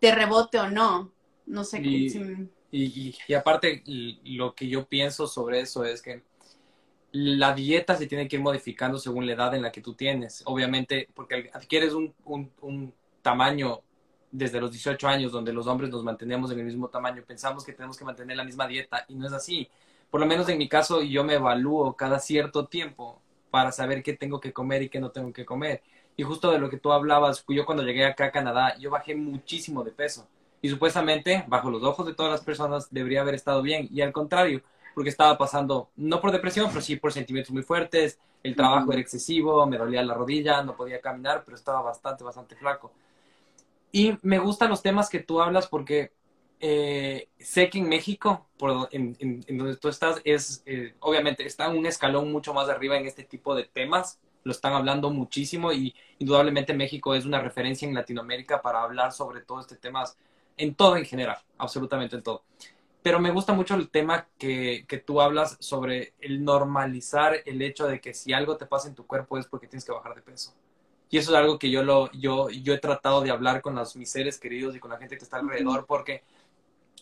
te 0.00 0.14
rebote 0.14 0.58
o 0.58 0.70
no, 0.70 1.12
no 1.46 1.64
sé. 1.64 1.82
Y, 1.82 2.22
y, 2.70 3.16
y 3.26 3.34
aparte 3.34 3.82
lo 3.86 4.54
que 4.54 4.68
yo 4.68 4.86
pienso 4.88 5.26
sobre 5.26 5.60
eso 5.60 5.84
es 5.84 6.02
que 6.02 6.24
la 7.12 7.54
dieta 7.54 7.96
se 7.96 8.06
tiene 8.06 8.28
que 8.28 8.36
ir 8.36 8.42
modificando 8.42 8.98
según 8.98 9.26
la 9.26 9.32
edad 9.32 9.54
en 9.54 9.62
la 9.62 9.72
que 9.72 9.80
tú 9.80 9.94
tienes. 9.94 10.42
Obviamente, 10.46 11.08
porque 11.14 11.50
adquieres 11.52 11.92
un, 11.92 12.14
un, 12.24 12.94
tamaño 13.22 13.80
desde 14.30 14.60
los 14.60 14.70
18 14.70 15.06
años 15.06 15.32
donde 15.32 15.52
los 15.52 15.66
hombres 15.66 15.90
nos 15.90 16.02
mantenemos 16.02 16.50
en 16.52 16.60
el 16.60 16.64
mismo 16.64 16.88
tamaño, 16.88 17.22
pensamos 17.26 17.64
que 17.64 17.74
tenemos 17.74 17.98
que 17.98 18.04
mantener 18.04 18.34
la 18.34 18.44
misma 18.44 18.66
dieta 18.66 19.04
y 19.08 19.14
no 19.14 19.26
es 19.26 19.32
así. 19.32 19.68
Por 20.10 20.20
lo 20.20 20.26
menos 20.26 20.48
en 20.48 20.56
mi 20.56 20.68
caso, 20.68 21.02
yo 21.02 21.22
me 21.22 21.34
evalúo 21.34 21.94
cada 21.94 22.18
cierto 22.18 22.66
tiempo 22.66 23.20
para 23.50 23.72
saber 23.72 24.02
qué 24.02 24.14
tengo 24.14 24.40
que 24.40 24.52
comer 24.52 24.82
y 24.82 24.88
qué 24.88 25.00
no 25.00 25.10
tengo 25.10 25.32
que 25.32 25.44
comer. 25.44 25.82
Y 26.16 26.22
justo 26.22 26.50
de 26.50 26.58
lo 26.58 26.70
que 26.70 26.78
tú 26.78 26.92
hablabas, 26.92 27.44
yo 27.48 27.66
cuando 27.66 27.82
llegué 27.82 28.06
acá 28.06 28.26
a 28.26 28.30
Canadá, 28.30 28.76
yo 28.78 28.90
bajé 28.90 29.14
muchísimo 29.14 29.84
de 29.84 29.90
peso. 29.90 30.26
Y 30.62 30.68
supuestamente, 30.68 31.44
bajo 31.48 31.70
los 31.70 31.82
ojos 31.82 32.06
de 32.06 32.14
todas 32.14 32.32
las 32.32 32.42
personas, 32.42 32.88
debería 32.90 33.22
haber 33.22 33.34
estado 33.34 33.62
bien. 33.62 33.88
Y 33.90 34.00
al 34.02 34.12
contrario, 34.12 34.62
porque 34.94 35.10
estaba 35.10 35.36
pasando, 35.38 35.90
no 35.96 36.20
por 36.20 36.32
depresión, 36.32 36.68
pero 36.68 36.80
sí 36.80 36.96
por 36.96 37.12
sentimientos 37.12 37.52
muy 37.52 37.62
fuertes, 37.62 38.18
el 38.42 38.56
trabajo 38.56 38.92
era 38.92 39.00
excesivo, 39.00 39.66
me 39.66 39.76
dolía 39.76 40.02
la 40.02 40.14
rodilla, 40.14 40.62
no 40.62 40.74
podía 40.74 41.00
caminar, 41.00 41.42
pero 41.44 41.56
estaba 41.56 41.82
bastante, 41.82 42.24
bastante 42.24 42.56
flaco. 42.56 42.92
Y 43.92 44.16
me 44.22 44.38
gustan 44.38 44.70
los 44.70 44.82
temas 44.82 45.08
que 45.08 45.20
tú 45.20 45.42
hablas 45.42 45.66
porque 45.66 46.12
eh, 46.60 47.28
sé 47.38 47.68
que 47.68 47.78
en 47.78 47.88
México, 47.88 48.46
por, 48.56 48.88
en, 48.92 49.44
donde 49.48 49.76
tú 49.76 49.88
estás, 49.88 50.20
es, 50.24 50.62
eh, 50.66 50.94
obviamente, 51.00 51.44
está 51.44 51.68
un 51.68 51.86
escalón 51.86 52.32
mucho 52.32 52.54
más 52.54 52.68
arriba 52.68 52.96
en 52.96 53.06
este 53.06 53.24
tipo 53.24 53.54
de 53.54 53.64
temas, 53.64 54.20
lo 54.42 54.52
están 54.52 54.72
hablando 54.72 55.10
muchísimo 55.10 55.72
y 55.72 55.94
indudablemente 56.18 56.72
México 56.72 57.14
es 57.14 57.26
una 57.26 57.40
referencia 57.40 57.86
en 57.86 57.94
Latinoamérica 57.94 58.62
para 58.62 58.82
hablar 58.82 59.12
sobre 59.12 59.42
todo 59.42 59.60
este 59.60 59.76
temas 59.76 60.16
en 60.56 60.74
todo 60.74 60.96
en 60.96 61.04
general, 61.04 61.36
absolutamente 61.58 62.16
en 62.16 62.22
todo 62.22 62.42
pero 63.02 63.20
me 63.20 63.30
gusta 63.30 63.52
mucho 63.52 63.74
el 63.74 63.90
tema 63.90 64.28
que, 64.38 64.84
que, 64.86 64.98
tú 64.98 65.20
hablas 65.20 65.56
sobre 65.60 66.14
el 66.20 66.44
normalizar 66.44 67.36
el 67.46 67.62
hecho 67.62 67.86
de 67.86 68.00
que 68.00 68.12
si 68.12 68.32
algo 68.32 68.56
te 68.56 68.66
pasa 68.66 68.88
en 68.88 68.94
tu 68.94 69.06
cuerpo 69.06 69.38
es 69.38 69.46
porque 69.46 69.66
tienes 69.66 69.84
que 69.84 69.92
bajar 69.92 70.14
de 70.14 70.22
peso. 70.22 70.54
Y 71.08 71.18
eso 71.18 71.32
es 71.32 71.36
algo 71.36 71.58
que 71.58 71.70
yo, 71.70 71.82
lo, 71.82 72.10
yo, 72.12 72.50
yo 72.50 72.72
he 72.72 72.78
tratado 72.78 73.20
de 73.20 73.30
hablar 73.30 73.62
con 73.62 73.74
los, 73.74 73.96
mis 73.96 74.10
seres 74.10 74.38
queridos 74.38 74.76
y 74.76 74.80
con 74.80 74.90
la 74.90 74.98
gente 74.98 75.18
que 75.18 75.24
está 75.24 75.38
alrededor, 75.38 75.86
porque 75.86 76.22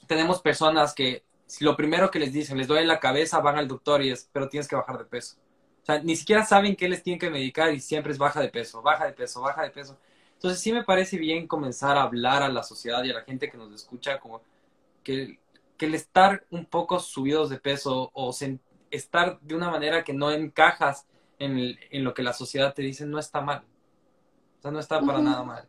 tenemos 0.07 0.41
personas 0.41 0.95
que 0.95 1.25
lo 1.61 1.77
primero 1.77 2.11
que 2.11 2.19
les 2.19 2.33
dicen, 2.33 2.57
les 2.57 2.67
duele 2.67 2.87
la 2.87 3.01
cabeza, 3.01 3.41
van 3.41 3.59
al 3.59 3.69
doctor 3.69 4.03
y 4.03 4.11
es, 4.11 4.29
pero 4.33 4.49
tienes 4.49 4.67
que 4.67 4.77
bajar 4.77 4.99
de 4.99 5.05
peso. 5.05 5.37
O 5.83 5.85
sea, 5.85 6.01
ni 6.03 6.17
siquiera 6.17 6.45
saben 6.45 6.77
qué 6.77 6.89
les 6.89 7.03
tienen 7.03 7.19
que 7.19 7.31
medicar 7.31 7.73
y 7.73 7.81
siempre 7.81 8.13
es 8.13 8.19
baja 8.19 8.41
de 8.41 8.49
peso, 8.49 8.81
baja 8.83 9.07
de 9.07 9.13
peso, 9.13 9.43
baja 9.43 9.63
de 9.63 9.71
peso. 9.71 9.99
Entonces 10.35 10.61
sí 10.61 10.73
me 10.73 10.85
parece 10.85 11.19
bien 11.19 11.47
comenzar 11.47 11.97
a 11.97 12.03
hablar 12.03 12.43
a 12.43 12.49
la 12.49 12.63
sociedad 12.63 13.03
y 13.05 13.11
a 13.11 13.15
la 13.15 13.23
gente 13.23 13.51
que 13.51 13.59
nos 13.59 13.73
escucha 13.75 14.21
como 14.21 14.41
que 15.03 15.39
que 15.79 15.87
el 15.87 15.95
estar 15.95 16.45
un 16.51 16.67
poco 16.67 16.99
subidos 16.99 17.49
de 17.49 17.59
peso 17.59 18.11
o 18.13 18.35
estar 18.91 19.41
de 19.41 19.55
una 19.55 19.71
manera 19.71 20.05
que 20.05 20.13
no 20.13 20.31
encajas 20.31 21.07
en, 21.39 21.79
lo 22.05 22.13
que 22.15 22.23
la 22.23 22.33
sociedad 22.33 22.75
te 22.75 22.83
dice 22.83 23.07
no 23.07 23.19
está 23.19 23.41
mal. 23.41 23.65
O 24.59 24.63
sea, 24.63 24.71
no 24.73 24.81
está 24.81 25.01
para 25.01 25.21
nada 25.21 25.45
mal. 25.45 25.69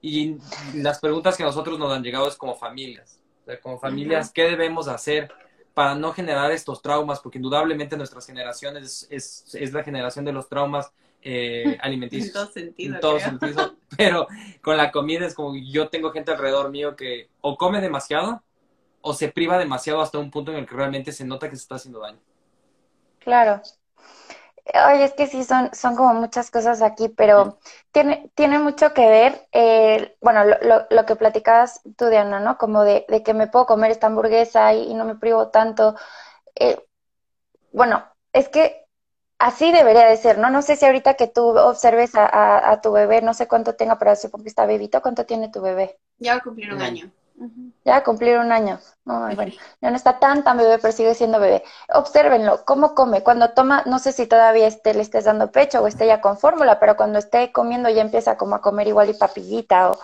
Y 0.00 0.38
las 0.74 0.98
preguntas 0.98 1.36
que 1.36 1.42
a 1.42 1.46
nosotros 1.46 1.78
nos 1.78 1.92
han 1.92 2.02
llegado 2.02 2.26
es 2.26 2.34
como 2.34 2.56
familias. 2.56 3.20
O 3.42 3.44
sea, 3.44 3.60
como 3.60 3.78
familias, 3.78 4.32
¿qué 4.32 4.44
debemos 4.44 4.88
hacer 4.88 5.30
para 5.74 5.94
no 5.94 6.12
generar 6.12 6.50
estos 6.50 6.80
traumas? 6.80 7.20
Porque 7.20 7.38
indudablemente 7.38 7.96
nuestras 7.96 8.26
generaciones 8.26 9.06
es, 9.10 9.54
es, 9.54 9.72
la 9.72 9.84
generación 9.84 10.24
de 10.24 10.32
los 10.32 10.48
traumas 10.48 10.92
eh, 11.20 11.76
alimenticios. 11.82 12.28
en 12.28 12.32
todo 12.32 12.50
sentido. 12.50 12.94
En 12.94 13.00
todo 13.00 13.20
sentido. 13.20 13.76
Pero 13.98 14.26
con 14.62 14.78
la 14.78 14.90
comida 14.90 15.26
es 15.26 15.34
como 15.34 15.54
yo 15.56 15.88
tengo 15.88 16.10
gente 16.10 16.32
alrededor 16.32 16.70
mío 16.70 16.96
que 16.96 17.28
o 17.42 17.58
come 17.58 17.82
demasiado 17.82 18.42
o 19.02 19.12
se 19.12 19.28
priva 19.28 19.58
demasiado 19.58 20.00
hasta 20.00 20.18
un 20.18 20.30
punto 20.30 20.52
en 20.52 20.58
el 20.58 20.66
que 20.66 20.74
realmente 20.74 21.12
se 21.12 21.24
nota 21.24 21.50
que 21.50 21.56
se 21.56 21.62
está 21.62 21.74
haciendo 21.74 22.00
daño. 22.00 22.18
Claro. 23.18 23.60
Oye, 24.64 25.04
es 25.04 25.12
que 25.14 25.26
sí, 25.26 25.42
son, 25.42 25.74
son 25.74 25.96
como 25.96 26.14
muchas 26.14 26.50
cosas 26.50 26.82
aquí, 26.82 27.08
pero 27.08 27.58
tiene, 27.90 28.30
tiene 28.36 28.60
mucho 28.60 28.94
que 28.94 29.08
ver, 29.08 29.48
eh, 29.50 30.16
bueno, 30.20 30.44
lo, 30.44 30.86
lo, 30.88 31.04
que 31.04 31.16
platicabas 31.16 31.80
tú, 31.96 32.06
Diana, 32.06 32.38
¿no? 32.38 32.58
Como 32.58 32.84
de, 32.84 33.04
de, 33.08 33.24
que 33.24 33.34
me 33.34 33.48
puedo 33.48 33.66
comer 33.66 33.90
esta 33.90 34.06
hamburguesa 34.06 34.72
y, 34.72 34.94
no 34.94 35.04
me 35.04 35.16
privo 35.16 35.48
tanto. 35.48 35.96
Eh, 36.54 36.78
bueno, 37.72 38.04
es 38.32 38.48
que 38.48 38.86
así 39.38 39.72
debería 39.72 40.06
de 40.06 40.16
ser, 40.16 40.38
¿no? 40.38 40.48
No 40.48 40.62
sé 40.62 40.76
si 40.76 40.86
ahorita 40.86 41.14
que 41.14 41.26
tú 41.26 41.58
observes 41.58 42.14
a, 42.14 42.70
a, 42.70 42.80
tu 42.80 42.92
bebé, 42.92 43.20
no 43.20 43.34
sé 43.34 43.48
cuánto 43.48 43.74
tenga, 43.74 43.98
pero 43.98 44.14
supongo 44.14 44.44
que 44.44 44.50
está 44.50 44.64
bebito, 44.64 45.02
¿cuánto 45.02 45.26
tiene 45.26 45.50
tu 45.50 45.60
bebé? 45.60 45.98
Ya 46.18 46.34
va 46.34 46.38
a 46.38 46.42
cumplir 46.42 46.72
un 46.72 46.82
año. 46.82 47.10
Ya 47.84 47.96
a 47.96 48.04
cumplir 48.04 48.38
un 48.38 48.52
año. 48.52 48.78
No, 49.04 49.34
bueno, 49.34 49.52
ya 49.80 49.90
no 49.90 49.96
está 49.96 50.20
tan 50.20 50.44
tan 50.44 50.56
bebé, 50.56 50.78
pero 50.78 50.92
sigue 50.92 51.14
siendo 51.14 51.40
bebé. 51.40 51.64
Obsérvenlo, 51.92 52.64
cómo 52.64 52.94
come. 52.94 53.22
Cuando 53.24 53.50
toma, 53.50 53.82
no 53.86 53.98
sé 53.98 54.12
si 54.12 54.26
todavía 54.26 54.68
esté, 54.68 54.94
le 54.94 55.02
estés 55.02 55.24
dando 55.24 55.50
pecho 55.50 55.80
o 55.82 55.88
esté 55.88 56.06
ya 56.06 56.20
con 56.20 56.38
fórmula, 56.38 56.78
pero 56.78 56.96
cuando 56.96 57.18
esté 57.18 57.50
comiendo 57.50 57.88
ya 57.88 58.02
empieza 58.02 58.36
como 58.36 58.54
a 58.54 58.60
comer 58.60 58.86
igual 58.86 59.10
y 59.10 59.14
papillita 59.14 59.90
o 59.90 59.98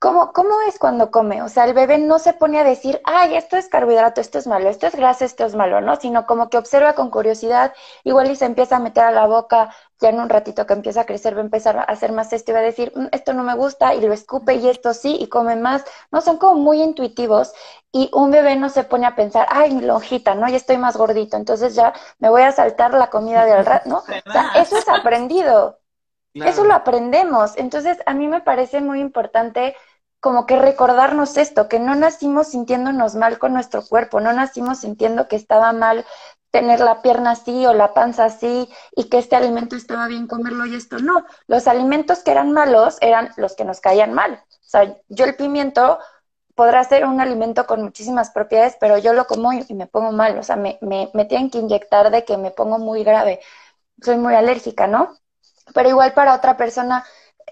¿Cómo, 0.00 0.32
¿Cómo 0.32 0.62
es 0.66 0.78
cuando 0.78 1.10
come? 1.10 1.42
O 1.42 1.50
sea, 1.50 1.66
el 1.66 1.74
bebé 1.74 1.98
no 1.98 2.18
se 2.18 2.32
pone 2.32 2.58
a 2.58 2.64
decir, 2.64 3.02
ay, 3.04 3.36
esto 3.36 3.58
es 3.58 3.68
carbohidrato, 3.68 4.22
esto 4.22 4.38
es 4.38 4.46
malo, 4.46 4.70
esto 4.70 4.86
es 4.86 4.96
grasa, 4.96 5.26
esto 5.26 5.44
es 5.44 5.54
malo, 5.54 5.82
¿no? 5.82 5.96
Sino 5.96 6.24
como 6.24 6.48
que 6.48 6.56
observa 6.56 6.94
con 6.94 7.10
curiosidad, 7.10 7.74
igual 8.02 8.30
y 8.30 8.36
se 8.36 8.46
empieza 8.46 8.76
a 8.76 8.78
meter 8.78 9.04
a 9.04 9.10
la 9.10 9.26
boca, 9.26 9.74
ya 10.00 10.08
en 10.08 10.18
un 10.18 10.30
ratito 10.30 10.64
que 10.64 10.72
empieza 10.72 11.02
a 11.02 11.04
crecer 11.04 11.34
va 11.34 11.40
a 11.40 11.44
empezar 11.44 11.76
a 11.76 11.82
hacer 11.82 12.12
más 12.12 12.32
esto 12.32 12.50
y 12.50 12.54
va 12.54 12.60
a 12.60 12.62
decir, 12.62 12.94
mm, 12.96 13.08
esto 13.12 13.34
no 13.34 13.42
me 13.42 13.54
gusta, 13.54 13.94
y 13.94 14.00
lo 14.00 14.14
escupe 14.14 14.54
y 14.54 14.70
esto 14.70 14.94
sí, 14.94 15.18
y 15.20 15.28
come 15.28 15.56
más. 15.56 15.84
No, 16.10 16.22
son 16.22 16.38
como 16.38 16.54
muy 16.58 16.80
intuitivos 16.80 17.52
y 17.92 18.08
un 18.14 18.30
bebé 18.30 18.56
no 18.56 18.70
se 18.70 18.84
pone 18.84 19.06
a 19.06 19.14
pensar, 19.14 19.48
ay, 19.50 19.74
mi 19.74 19.82
lonjita, 19.82 20.34
¿no? 20.34 20.48
Ya 20.48 20.56
estoy 20.56 20.78
más 20.78 20.96
gordito, 20.96 21.36
entonces 21.36 21.74
ya 21.74 21.92
me 22.18 22.30
voy 22.30 22.40
a 22.40 22.52
saltar 22.52 22.94
la 22.94 23.10
comida 23.10 23.44
del 23.44 23.66
rato, 23.66 23.90
¿no? 23.90 23.98
O 24.26 24.32
sea, 24.32 24.52
eso 24.54 24.78
es 24.78 24.88
aprendido. 24.88 25.76
Eso 26.32 26.64
lo 26.64 26.74
aprendemos. 26.74 27.56
Entonces, 27.56 27.98
a 28.06 28.14
mí 28.14 28.28
me 28.28 28.40
parece 28.40 28.80
muy 28.80 29.00
importante 29.00 29.74
como 30.20 30.46
que 30.46 30.56
recordarnos 30.56 31.36
esto, 31.38 31.68
que 31.68 31.78
no 31.78 31.94
nacimos 31.94 32.48
sintiéndonos 32.48 33.14
mal 33.14 33.38
con 33.38 33.54
nuestro 33.54 33.82
cuerpo, 33.82 34.20
no 34.20 34.32
nacimos 34.32 34.80
sintiendo 34.80 35.28
que 35.28 35.36
estaba 35.36 35.72
mal 35.72 36.04
tener 36.50 36.80
la 36.80 37.00
pierna 37.00 37.32
así 37.32 37.64
o 37.66 37.72
la 37.72 37.94
panza 37.94 38.26
así 38.26 38.68
y 38.96 39.04
que 39.08 39.18
este 39.18 39.36
alimento 39.36 39.76
estaba 39.76 40.08
bien 40.08 40.26
comerlo 40.26 40.66
y 40.66 40.74
esto 40.74 40.98
no. 40.98 41.24
Los 41.46 41.66
alimentos 41.66 42.22
que 42.22 42.32
eran 42.32 42.52
malos 42.52 42.98
eran 43.00 43.30
los 43.36 43.54
que 43.54 43.64
nos 43.64 43.80
caían 43.80 44.12
mal. 44.12 44.44
O 44.50 44.68
sea, 44.70 44.96
yo 45.08 45.24
el 45.24 45.36
pimiento 45.36 45.98
podrá 46.54 46.84
ser 46.84 47.06
un 47.06 47.20
alimento 47.20 47.66
con 47.66 47.82
muchísimas 47.82 48.30
propiedades, 48.30 48.76
pero 48.80 48.98
yo 48.98 49.12
lo 49.14 49.26
como 49.26 49.52
y, 49.52 49.64
me 49.74 49.86
pongo 49.86 50.12
mal. 50.12 50.36
O 50.38 50.42
sea, 50.42 50.56
me, 50.56 50.78
me, 50.82 51.10
me 51.14 51.24
tienen 51.24 51.50
que 51.50 51.58
inyectar 51.58 52.10
de 52.10 52.24
que 52.24 52.36
me 52.36 52.50
pongo 52.50 52.78
muy 52.78 53.04
grave. 53.04 53.40
Soy 54.02 54.16
muy 54.16 54.34
alérgica, 54.34 54.86
¿no? 54.86 55.16
Pero 55.72 55.88
igual 55.88 56.12
para 56.14 56.34
otra 56.34 56.56
persona 56.56 57.04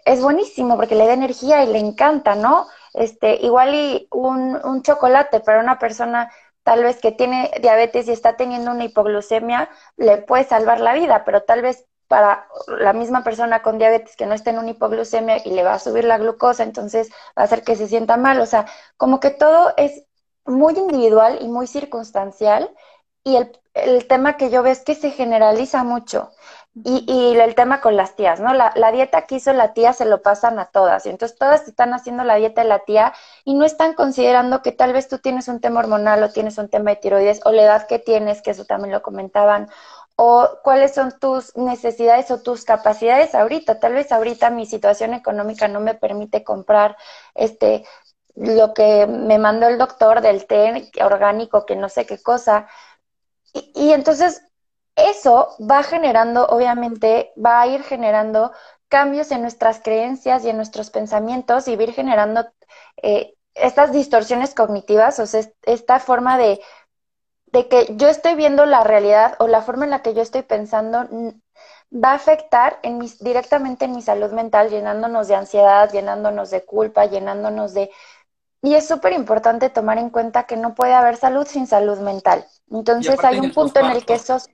es 0.04 0.22
buenísimo 0.22 0.76
porque 0.76 0.94
le 0.94 1.06
da 1.06 1.12
energía 1.14 1.62
y 1.64 1.72
le 1.72 1.78
encanta, 1.78 2.34
¿no? 2.34 2.66
Este, 2.94 3.36
igual 3.36 3.74
y 3.74 4.08
un, 4.10 4.58
un 4.64 4.82
chocolate 4.82 5.40
para 5.40 5.60
una 5.60 5.78
persona 5.78 6.30
tal 6.62 6.82
vez 6.82 7.00
que 7.00 7.12
tiene 7.12 7.50
diabetes 7.62 8.08
y 8.08 8.12
está 8.12 8.36
teniendo 8.36 8.70
una 8.72 8.84
hipoglucemia, 8.84 9.70
le 9.96 10.18
puede 10.18 10.44
salvar 10.44 10.80
la 10.80 10.92
vida, 10.94 11.24
pero 11.24 11.42
tal 11.42 11.62
vez 11.62 11.86
para 12.08 12.46
la 12.66 12.92
misma 12.92 13.22
persona 13.22 13.62
con 13.62 13.78
diabetes 13.78 14.16
que 14.16 14.26
no 14.26 14.34
esté 14.34 14.50
en 14.50 14.58
una 14.58 14.70
hipoglucemia 14.70 15.38
y 15.46 15.50
le 15.50 15.62
va 15.62 15.74
a 15.74 15.78
subir 15.78 16.04
la 16.04 16.18
glucosa, 16.18 16.62
entonces 16.62 17.10
va 17.36 17.42
a 17.42 17.44
hacer 17.44 17.62
que 17.62 17.76
se 17.76 17.86
sienta 17.86 18.16
mal. 18.16 18.40
O 18.40 18.46
sea, 18.46 18.66
como 18.96 19.20
que 19.20 19.30
todo 19.30 19.74
es 19.76 20.04
muy 20.46 20.74
individual 20.74 21.38
y 21.40 21.48
muy 21.48 21.66
circunstancial. 21.66 22.70
Y 23.24 23.36
el, 23.36 23.52
el 23.74 24.06
tema 24.06 24.36
que 24.36 24.50
yo 24.50 24.62
veo 24.62 24.72
es 24.72 24.80
que 24.84 24.94
se 24.94 25.10
generaliza 25.10 25.84
mucho. 25.84 26.30
Y, 26.84 27.04
y, 27.06 27.36
el 27.38 27.54
tema 27.54 27.80
con 27.80 27.96
las 27.96 28.14
tías, 28.14 28.40
¿no? 28.40 28.52
La, 28.52 28.92
dieta 28.92 29.26
que 29.26 29.36
hizo 29.36 29.52
la 29.52 29.72
tía 29.72 29.92
se 29.92 30.04
lo 30.04 30.22
pasan 30.22 30.58
a 30.58 30.66
todas. 30.66 31.06
Y 31.06 31.08
entonces 31.10 31.38
todas 31.38 31.66
están 31.66 31.94
haciendo 31.94 32.24
la 32.24 32.36
dieta 32.36 32.62
de 32.62 32.68
la 32.68 32.80
tía 32.80 33.14
y 33.44 33.54
no 33.54 33.64
están 33.64 33.94
considerando 33.94 34.62
que 34.62 34.72
tal 34.72 34.92
vez 34.92 35.08
tú 35.08 35.18
tienes 35.18 35.48
un 35.48 35.60
tema 35.60 35.80
hormonal 35.80 36.22
o 36.22 36.30
tienes 36.30 36.58
un 36.58 36.68
tema 36.68 36.90
de 36.90 36.96
tiroides 36.96 37.40
o 37.44 37.52
la 37.52 37.62
edad 37.62 37.86
que 37.86 37.98
tienes, 37.98 38.42
que 38.42 38.50
eso 38.52 38.64
también 38.64 38.92
lo 38.92 39.02
comentaban, 39.02 39.68
o 40.16 40.48
cuáles 40.62 40.94
son 40.94 41.18
tus 41.18 41.56
necesidades 41.56 42.30
o 42.30 42.42
tus 42.42 42.64
capacidades 42.64 43.34
ahorita. 43.34 43.80
Tal 43.80 43.94
vez 43.94 44.12
ahorita 44.12 44.50
mi 44.50 44.66
situación 44.66 45.14
económica 45.14 45.68
no 45.68 45.80
me 45.80 45.94
permite 45.94 46.44
comprar 46.44 46.96
este 47.34 47.84
lo 48.34 48.72
que 48.74 49.06
me 49.06 49.38
mandó 49.38 49.68
el 49.68 49.78
doctor 49.78 50.20
del 50.20 50.46
té 50.46 50.90
orgánico, 51.02 51.66
que 51.66 51.76
no 51.76 51.88
sé 51.88 52.06
qué 52.06 52.22
cosa. 52.22 52.68
Y 53.52 53.92
entonces 53.92 54.42
eso 54.98 55.56
va 55.60 55.82
generando, 55.82 56.46
obviamente, 56.46 57.32
va 57.36 57.60
a 57.60 57.66
ir 57.66 57.82
generando 57.82 58.52
cambios 58.88 59.30
en 59.30 59.42
nuestras 59.42 59.80
creencias 59.80 60.44
y 60.44 60.50
en 60.50 60.56
nuestros 60.56 60.90
pensamientos 60.90 61.68
y 61.68 61.76
va 61.76 61.82
a 61.82 61.84
ir 61.84 61.92
generando 61.92 62.46
eh, 63.02 63.34
estas 63.54 63.92
distorsiones 63.92 64.54
cognitivas, 64.54 65.18
o 65.20 65.26
sea, 65.26 65.42
esta 65.62 66.00
forma 66.00 66.38
de, 66.38 66.60
de 67.46 67.68
que 67.68 67.94
yo 67.96 68.08
estoy 68.08 68.34
viendo 68.34 68.66
la 68.66 68.84
realidad 68.84 69.36
o 69.38 69.46
la 69.46 69.62
forma 69.62 69.84
en 69.84 69.90
la 69.90 70.02
que 70.02 70.14
yo 70.14 70.22
estoy 70.22 70.42
pensando 70.42 71.08
va 71.92 72.12
a 72.12 72.14
afectar 72.14 72.78
en 72.82 72.98
mis, 72.98 73.18
directamente 73.18 73.86
en 73.86 73.92
mi 73.92 74.02
salud 74.02 74.30
mental, 74.32 74.70
llenándonos 74.70 75.28
de 75.28 75.34
ansiedad, 75.34 75.90
llenándonos 75.90 76.50
de 76.50 76.64
culpa, 76.64 77.06
llenándonos 77.06 77.74
de... 77.74 77.90
Y 78.60 78.74
es 78.74 78.86
súper 78.88 79.12
importante 79.12 79.70
tomar 79.70 79.98
en 79.98 80.10
cuenta 80.10 80.44
que 80.44 80.56
no 80.56 80.74
puede 80.74 80.92
haber 80.92 81.16
salud 81.16 81.46
sin 81.46 81.66
salud 81.66 81.98
mental. 82.00 82.44
Entonces 82.70 83.22
hay 83.24 83.38
un 83.38 83.52
punto 83.52 83.80
en 83.80 83.86
el 83.86 84.04
que 84.04 84.14
esos... 84.14 84.50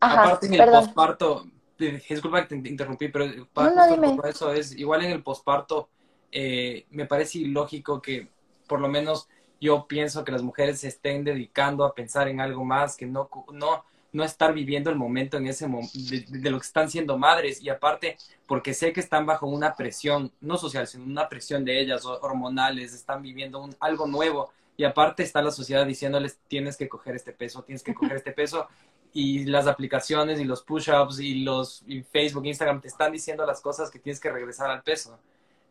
Ajá, 0.00 0.24
aparte 0.24 0.46
en 0.46 0.54
el 0.54 0.70
posparto, 0.70 1.46
disculpa 1.78 2.46
que 2.46 2.56
te 2.56 2.68
interrumpí, 2.68 3.08
pero 3.08 3.26
no, 3.26 4.24
eso 4.24 4.52
es, 4.52 4.76
igual 4.76 5.04
en 5.04 5.12
el 5.12 5.22
posparto, 5.22 5.88
eh, 6.30 6.86
me 6.90 7.06
parece 7.06 7.38
ilógico 7.38 8.00
que 8.02 8.28
por 8.66 8.80
lo 8.80 8.88
menos 8.88 9.28
yo 9.60 9.86
pienso 9.88 10.24
que 10.24 10.32
las 10.32 10.42
mujeres 10.42 10.80
se 10.80 10.88
estén 10.88 11.24
dedicando 11.24 11.84
a 11.84 11.94
pensar 11.94 12.28
en 12.28 12.40
algo 12.40 12.64
más, 12.64 12.96
que 12.96 13.06
no, 13.06 13.28
no, 13.52 13.84
no 14.12 14.24
estar 14.24 14.54
viviendo 14.54 14.90
el 14.90 14.96
momento 14.96 15.36
en 15.36 15.46
ese 15.46 15.66
de, 15.66 16.24
de, 16.28 16.50
lo 16.50 16.58
que 16.58 16.66
están 16.66 16.90
siendo 16.90 17.18
madres. 17.18 17.60
Y 17.60 17.68
aparte 17.68 18.16
porque 18.46 18.72
sé 18.74 18.92
que 18.92 19.00
están 19.00 19.26
bajo 19.26 19.46
una 19.46 19.74
presión, 19.74 20.32
no 20.40 20.56
social, 20.58 20.86
sino 20.86 21.04
una 21.04 21.28
presión 21.28 21.64
de 21.64 21.80
ellas, 21.80 22.04
hormonales, 22.04 22.94
están 22.94 23.22
viviendo 23.22 23.60
un, 23.60 23.74
algo 23.80 24.06
nuevo. 24.06 24.52
Y 24.76 24.84
aparte 24.84 25.24
está 25.24 25.42
la 25.42 25.50
sociedad 25.50 25.84
diciéndoles 25.84 26.38
tienes 26.46 26.76
que 26.76 26.88
coger 26.88 27.16
este 27.16 27.32
peso, 27.32 27.64
tienes 27.64 27.82
que 27.82 27.94
coger 27.94 28.18
este 28.18 28.30
peso 28.30 28.68
y 29.18 29.44
las 29.46 29.66
aplicaciones 29.66 30.38
y 30.38 30.44
los 30.44 30.62
push-ups 30.62 31.18
y 31.18 31.42
los 31.42 31.82
y 31.88 32.02
Facebook, 32.04 32.46
Instagram 32.46 32.80
te 32.80 32.86
están 32.86 33.10
diciendo 33.10 33.44
las 33.44 33.60
cosas 33.60 33.90
que 33.90 33.98
tienes 33.98 34.20
que 34.20 34.30
regresar 34.30 34.70
al 34.70 34.84
peso. 34.84 35.18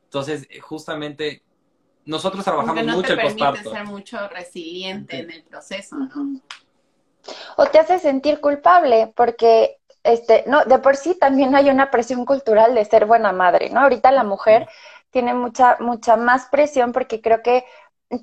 Entonces, 0.04 0.46
eh, 0.50 0.60
justamente 0.60 1.42
nosotros 2.04 2.44
trabajamos 2.44 2.84
no 2.84 2.98
mucho 2.98 3.08
te 3.08 3.14
el 3.14 3.22
posparto. 3.22 3.72
ser 3.72 3.86
mucho 3.86 4.28
resiliente 4.28 5.20
en 5.20 5.32
el 5.32 5.44
proceso, 5.44 5.96
¿no? 5.96 6.42
O 7.56 7.66
te 7.68 7.80
hace 7.80 8.00
sentir 8.00 8.42
culpable 8.42 9.14
porque 9.16 9.78
este, 10.04 10.44
no, 10.48 10.66
de 10.66 10.80
por 10.80 10.98
sí 10.98 11.16
también 11.16 11.56
hay 11.56 11.70
una 11.70 11.90
presión 11.90 12.26
cultural 12.26 12.76
de 12.76 12.84
ser 12.84 13.06
buena 13.06 13.32
madre, 13.32 13.70
¿no? 13.70 13.80
Ahorita 13.80 14.12
la 14.12 14.26
mujer 14.26 14.68
tiene 15.10 15.34
mucha 15.34 15.78
mucha 15.80 16.18
más 16.18 16.48
presión 16.48 16.92
porque 16.92 17.22
creo 17.22 17.42
que 17.42 17.64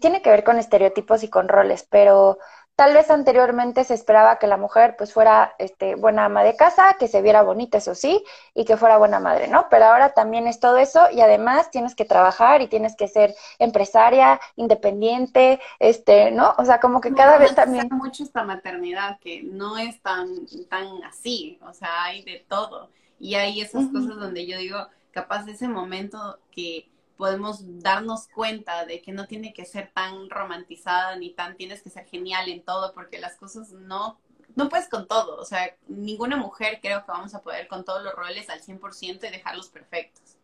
tiene 0.03 0.21
que 0.21 0.29
ver 0.29 0.45
con 0.45 0.59
estereotipos 0.59 1.23
y 1.23 1.31
con 1.31 1.49
roles, 1.49 1.87
pero 1.89 2.39
Tal 2.77 2.93
vez 2.93 3.09
anteriormente 3.09 3.85
se 3.85 3.95
esperaba 3.95 4.41
que 4.41 4.49
la 4.49 4.57
mujer 4.57 4.97
pues 4.99 5.13
fuera 5.13 5.55
este, 5.59 5.95
buena 5.95 6.25
ama 6.25 6.43
de 6.43 6.57
casa, 6.57 6.97
que 6.99 7.07
se 7.07 7.23
viera 7.23 7.43
bonita, 7.43 7.79
eso 7.79 7.95
sí, 7.95 8.25
y 8.53 8.65
que 8.65 8.77
fuera 8.77 8.99
buena 8.99 9.21
madre, 9.21 9.47
¿no? 9.47 9.69
Pero 9.71 9.85
ahora 9.85 10.13
también 10.13 10.49
es 10.49 10.59
todo 10.59 10.79
eso 10.79 11.09
y 11.13 11.21
además 11.21 11.71
tienes 11.71 11.95
que 11.95 12.05
trabajar 12.05 12.63
y 12.63 12.67
tienes 12.67 12.97
que 12.97 13.07
ser 13.07 13.33
empresaria, 13.61 14.41
independiente, 14.57 15.61
este, 15.79 16.33
¿no? 16.33 16.55
O 16.59 16.65
sea, 16.65 16.81
como 16.81 17.01
que 17.01 17.15
cada 17.15 17.39
vez 17.39 17.55
también... 17.55 17.89
mucho 17.93 18.25
esta 18.25 18.43
maternidad 18.43 19.21
que 19.21 19.45
no 19.45 19.79
es 19.79 20.03
tan, 20.03 20.47
tan 20.69 21.05
así, 21.05 21.61
o 21.63 21.73
sea, 21.73 22.05
hay 22.05 22.25
de 22.25 22.45
todo. 22.49 22.91
Y 23.21 23.37
hay 23.37 23.61
esas 23.61 23.87
cosas 23.93 24.17
donde 24.17 24.47
yo 24.47 24.59
digo, 24.59 24.89
capaz 25.13 25.45
de 25.45 25.53
ese 25.53 25.69
momento 25.69 26.41
que 26.51 26.91
podemos 27.17 27.61
darnos 27.81 28.29
cuenta 28.29 28.85
de 28.87 29.01
que 29.01 29.13
no 29.13 29.27
tiene 29.27 29.53
que 29.53 29.65
ser 29.65 29.91
tan 29.93 30.29
romantizada 30.31 31.17
ni 31.17 31.31
tan 31.31 31.57
tienes 31.57 31.83
que 31.83 31.91
ser 31.91 32.07
genial 32.07 32.49
en 32.49 32.63
todo, 32.63 32.93
porque 32.93 33.19
las 33.21 33.37
cosas 33.37 33.71
no, 33.73 34.19
no 34.57 34.69
puedes 34.69 34.89
con 34.89 35.07
todo. 35.07 35.37
O 35.41 35.45
sea, 35.45 35.77
ninguna 35.89 36.37
mujer 36.37 36.81
creo 36.83 37.05
que 37.05 37.13
vamos 37.13 37.35
a 37.35 37.43
poder 37.43 37.69
con 37.69 37.85
todos 37.85 38.03
los 38.03 38.15
roles 38.15 38.51
al 38.51 38.61
100% 38.61 39.29
y 39.29 39.31
dejarlos 39.31 39.69
perfectos, 39.69 40.37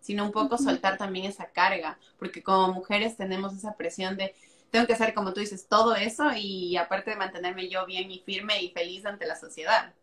sino 0.00 0.24
un 0.24 0.32
poco 0.32 0.58
soltar 0.58 0.96
también 0.96 1.26
esa 1.26 1.50
carga, 1.50 1.98
porque 2.18 2.42
como 2.42 2.72
mujeres 2.72 3.16
tenemos 3.16 3.54
esa 3.54 3.76
presión 3.76 4.16
de 4.16 4.34
tengo 4.70 4.86
que 4.86 4.94
hacer, 4.94 5.14
como 5.14 5.32
tú 5.32 5.38
dices, 5.38 5.68
todo 5.68 5.94
eso 5.94 6.32
y 6.36 6.76
aparte 6.76 7.10
de 7.10 7.16
mantenerme 7.16 7.68
yo 7.68 7.86
bien 7.86 8.10
y 8.10 8.18
firme 8.20 8.60
y 8.60 8.70
feliz 8.70 9.06
ante 9.06 9.24
la 9.24 9.36
sociedad 9.36 9.94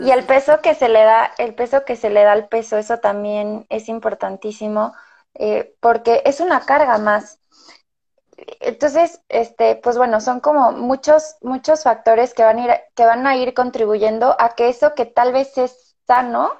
y 0.00 0.10
el 0.10 0.24
peso 0.24 0.60
que 0.60 0.74
se 0.74 0.88
le 0.88 1.02
da, 1.04 1.30
el 1.38 1.54
peso 1.54 1.84
que 1.84 1.96
se 1.96 2.10
le 2.10 2.22
da 2.24 2.32
al 2.32 2.48
peso, 2.48 2.76
eso 2.78 2.98
también 2.98 3.66
es 3.68 3.88
importantísimo, 3.88 4.92
eh, 5.34 5.74
porque 5.80 6.22
es 6.24 6.40
una 6.40 6.60
carga 6.60 6.98
más. 6.98 7.38
Entonces, 8.60 9.20
este, 9.28 9.76
pues 9.76 9.96
bueno, 9.96 10.20
son 10.20 10.40
como 10.40 10.72
muchos, 10.72 11.36
muchos 11.42 11.84
factores 11.84 12.34
que 12.34 12.42
van 12.42 12.58
a 12.58 12.64
ir, 12.64 12.80
que 12.94 13.04
van 13.04 13.26
a 13.26 13.36
ir 13.36 13.54
contribuyendo 13.54 14.34
a 14.40 14.54
que 14.54 14.68
eso 14.68 14.94
que 14.94 15.06
tal 15.06 15.32
vez 15.32 15.56
es 15.58 15.96
sano 16.06 16.50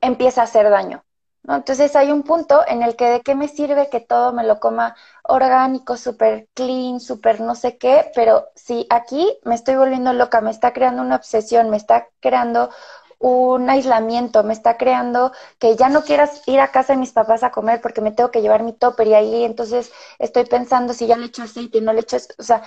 empieza 0.00 0.42
a 0.42 0.44
hacer 0.44 0.68
daño. 0.70 1.04
Entonces 1.48 1.96
hay 1.96 2.12
un 2.12 2.22
punto 2.22 2.60
en 2.68 2.82
el 2.82 2.96
que 2.96 3.06
de 3.06 3.20
qué 3.22 3.34
me 3.34 3.48
sirve 3.48 3.88
que 3.88 4.00
todo 4.00 4.32
me 4.32 4.44
lo 4.44 4.60
coma 4.60 4.94
orgánico, 5.24 5.96
súper 5.96 6.48
clean, 6.54 7.00
súper 7.00 7.40
no 7.40 7.54
sé 7.54 7.78
qué, 7.78 8.10
pero 8.14 8.48
si 8.54 8.86
aquí 8.90 9.38
me 9.44 9.54
estoy 9.54 9.76
volviendo 9.76 10.12
loca, 10.12 10.40
me 10.42 10.50
está 10.50 10.72
creando 10.72 11.02
una 11.02 11.16
obsesión, 11.16 11.70
me 11.70 11.76
está 11.78 12.08
creando 12.20 12.70
un 13.18 13.68
aislamiento, 13.70 14.44
me 14.44 14.52
está 14.52 14.76
creando 14.76 15.32
que 15.58 15.76
ya 15.76 15.88
no 15.88 16.02
quieras 16.04 16.42
ir 16.46 16.60
a 16.60 16.70
casa 16.70 16.92
de 16.94 16.98
mis 17.00 17.12
papás 17.12 17.42
a 17.42 17.50
comer 17.50 17.80
porque 17.80 18.00
me 18.00 18.12
tengo 18.12 18.30
que 18.30 18.42
llevar 18.42 18.62
mi 18.62 18.72
topper 18.72 19.06
y 19.08 19.14
ahí 19.14 19.44
entonces 19.44 19.92
estoy 20.18 20.44
pensando 20.46 20.92
si 20.94 21.06
ya 21.06 21.16
le 21.16 21.26
echo 21.26 21.42
aceite 21.42 21.78
y 21.78 21.80
no 21.80 21.92
le 21.92 22.00
echo, 22.00 22.16
o 22.38 22.42
sea, 22.42 22.62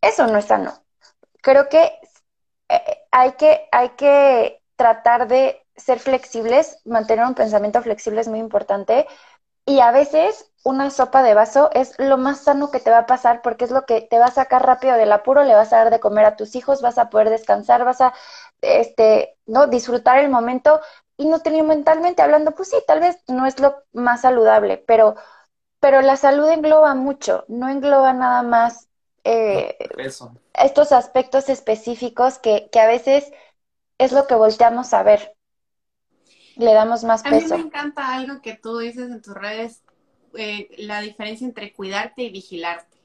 eso 0.00 0.26
no 0.26 0.38
es 0.38 0.46
sano. 0.46 0.72
Creo 1.42 1.68
que 1.68 1.92
eh, 2.68 3.06
hay 3.10 3.32
que, 3.32 3.68
hay 3.72 3.90
que 3.90 4.62
tratar 4.76 5.28
de 5.28 5.66
ser 5.78 5.98
flexibles, 6.00 6.78
mantener 6.84 7.24
un 7.26 7.34
pensamiento 7.34 7.82
flexible 7.82 8.20
es 8.20 8.28
muy 8.28 8.38
importante. 8.40 9.06
Y 9.66 9.80
a 9.80 9.90
veces 9.92 10.50
una 10.64 10.90
sopa 10.90 11.22
de 11.22 11.34
vaso 11.34 11.70
es 11.72 11.94
lo 11.98 12.16
más 12.18 12.40
sano 12.40 12.70
que 12.70 12.80
te 12.80 12.90
va 12.90 12.98
a 12.98 13.06
pasar 13.06 13.42
porque 13.42 13.64
es 13.64 13.70
lo 13.70 13.86
que 13.86 14.00
te 14.02 14.18
va 14.18 14.26
a 14.26 14.30
sacar 14.30 14.66
rápido 14.66 14.96
del 14.96 15.12
apuro, 15.12 15.44
le 15.44 15.54
vas 15.54 15.72
a 15.72 15.78
dar 15.78 15.90
de 15.90 16.00
comer 16.00 16.24
a 16.24 16.36
tus 16.36 16.56
hijos, 16.56 16.82
vas 16.82 16.98
a 16.98 17.10
poder 17.10 17.30
descansar, 17.30 17.84
vas 17.84 18.00
a 18.00 18.14
este, 18.62 19.36
¿no? 19.46 19.66
disfrutar 19.66 20.18
el 20.18 20.30
momento 20.30 20.80
y 21.16 21.26
no 21.26 21.40
tener 21.40 21.64
mentalmente 21.64 22.22
hablando, 22.22 22.52
pues 22.52 22.70
sí, 22.70 22.76
tal 22.86 23.00
vez 23.00 23.18
no 23.28 23.46
es 23.46 23.60
lo 23.60 23.82
más 23.92 24.22
saludable, 24.22 24.78
pero, 24.86 25.16
pero 25.80 26.00
la 26.02 26.16
salud 26.16 26.48
engloba 26.48 26.94
mucho, 26.94 27.44
no 27.48 27.68
engloba 27.68 28.12
nada 28.12 28.42
más 28.42 28.88
eh, 29.24 29.76
estos 30.54 30.92
aspectos 30.92 31.48
específicos 31.48 32.38
que, 32.38 32.68
que 32.70 32.80
a 32.80 32.86
veces 32.86 33.30
es 33.98 34.12
lo 34.12 34.26
que 34.26 34.34
volteamos 34.34 34.94
a 34.94 35.02
ver 35.02 35.37
le 36.58 36.74
damos 36.74 37.04
más 37.04 37.22
peso. 37.22 37.54
A 37.54 37.56
mí 37.56 37.62
me 37.62 37.68
encanta 37.68 38.14
algo 38.14 38.42
que 38.42 38.54
tú 38.54 38.78
dices 38.78 39.10
en 39.10 39.22
tus 39.22 39.34
redes, 39.34 39.82
eh, 40.34 40.68
la 40.78 41.00
diferencia 41.00 41.46
entre 41.46 41.72
cuidarte 41.72 42.22
y 42.22 42.30
vigilarte. 42.30 42.98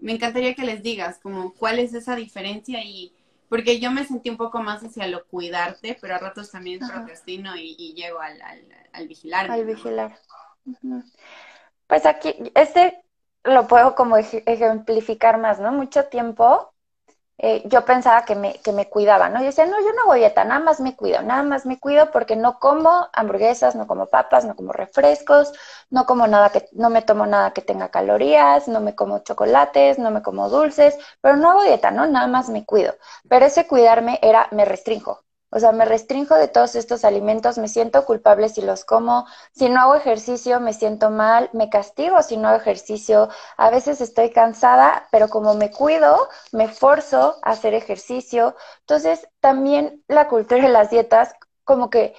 Me 0.00 0.12
encantaría 0.12 0.54
que 0.54 0.64
les 0.64 0.82
digas 0.82 1.18
como 1.22 1.54
cuál 1.54 1.78
es 1.78 1.94
esa 1.94 2.16
diferencia 2.16 2.82
y 2.82 3.14
porque 3.48 3.78
yo 3.78 3.90
me 3.90 4.04
sentí 4.04 4.30
un 4.30 4.36
poco 4.36 4.60
más 4.60 4.82
hacia 4.82 5.06
lo 5.06 5.26
cuidarte, 5.26 5.96
pero 6.00 6.14
a 6.14 6.18
ratos 6.18 6.50
también 6.50 6.80
procrastino 6.80 7.54
y, 7.56 7.94
llego 7.94 8.18
al, 8.18 8.40
al, 8.92 9.08
vigilar. 9.08 9.50
Al 9.50 9.64
vigilar. 9.64 10.18
Pues 11.86 12.06
aquí, 12.06 12.34
este 12.54 13.04
lo 13.44 13.68
puedo 13.68 13.94
como 13.94 14.16
ejemplificar 14.16 15.38
más, 15.38 15.60
¿no? 15.60 15.70
Mucho 15.70 16.06
tiempo 16.06 16.73
eh, 17.38 17.62
yo 17.66 17.84
pensaba 17.84 18.24
que 18.24 18.34
me, 18.36 18.54
que 18.60 18.72
me 18.72 18.88
cuidaba, 18.88 19.28
¿no? 19.28 19.40
Yo 19.40 19.46
decía, 19.46 19.66
no, 19.66 19.80
yo 19.80 19.92
no 19.92 20.12
a 20.12 20.16
dieta, 20.16 20.44
nada 20.44 20.60
más 20.60 20.80
me 20.80 20.94
cuido, 20.96 21.22
nada 21.22 21.42
más 21.42 21.66
me 21.66 21.78
cuido 21.80 22.10
porque 22.12 22.36
no 22.36 22.58
como 22.60 23.08
hamburguesas, 23.12 23.74
no 23.74 23.86
como 23.86 24.06
papas, 24.06 24.44
no 24.44 24.54
como 24.56 24.72
refrescos, 24.72 25.52
no 25.90 26.06
como 26.06 26.26
nada 26.26 26.50
que, 26.50 26.68
no 26.72 26.90
me 26.90 27.02
tomo 27.02 27.26
nada 27.26 27.52
que 27.52 27.62
tenga 27.62 27.90
calorías, 27.90 28.68
no 28.68 28.80
me 28.80 28.94
como 28.94 29.18
chocolates, 29.20 29.98
no 29.98 30.10
me 30.10 30.22
como 30.22 30.48
dulces, 30.48 30.96
pero 31.20 31.36
no 31.36 31.50
hago 31.50 31.62
dieta, 31.64 31.90
¿no? 31.90 32.06
Nada 32.06 32.26
más 32.28 32.48
me 32.50 32.64
cuido. 32.64 32.94
Pero 33.28 33.46
ese 33.46 33.66
cuidarme 33.66 34.18
era, 34.22 34.48
me 34.52 34.64
restringo, 34.64 35.23
o 35.54 35.60
sea, 35.60 35.70
me 35.72 35.84
restringo 35.84 36.34
de 36.34 36.48
todos 36.48 36.74
estos 36.74 37.04
alimentos, 37.04 37.58
me 37.58 37.68
siento 37.68 38.04
culpable 38.04 38.48
si 38.48 38.60
los 38.60 38.84
como, 38.84 39.24
si 39.52 39.68
no 39.68 39.80
hago 39.80 39.94
ejercicio 39.94 40.58
me 40.60 40.72
siento 40.72 41.10
mal, 41.10 41.48
me 41.52 41.70
castigo 41.70 42.22
si 42.22 42.36
no 42.36 42.48
hago 42.48 42.58
ejercicio, 42.58 43.28
a 43.56 43.70
veces 43.70 44.00
estoy 44.00 44.30
cansada, 44.30 45.06
pero 45.12 45.28
como 45.28 45.54
me 45.54 45.70
cuido, 45.70 46.28
me 46.52 46.68
forzo 46.68 47.36
a 47.42 47.52
hacer 47.52 47.72
ejercicio. 47.74 48.56
Entonces, 48.80 49.28
también 49.40 50.02
la 50.08 50.28
cultura 50.28 50.60
de 50.62 50.68
las 50.68 50.90
dietas, 50.90 51.34
como 51.64 51.88
que 51.88 52.14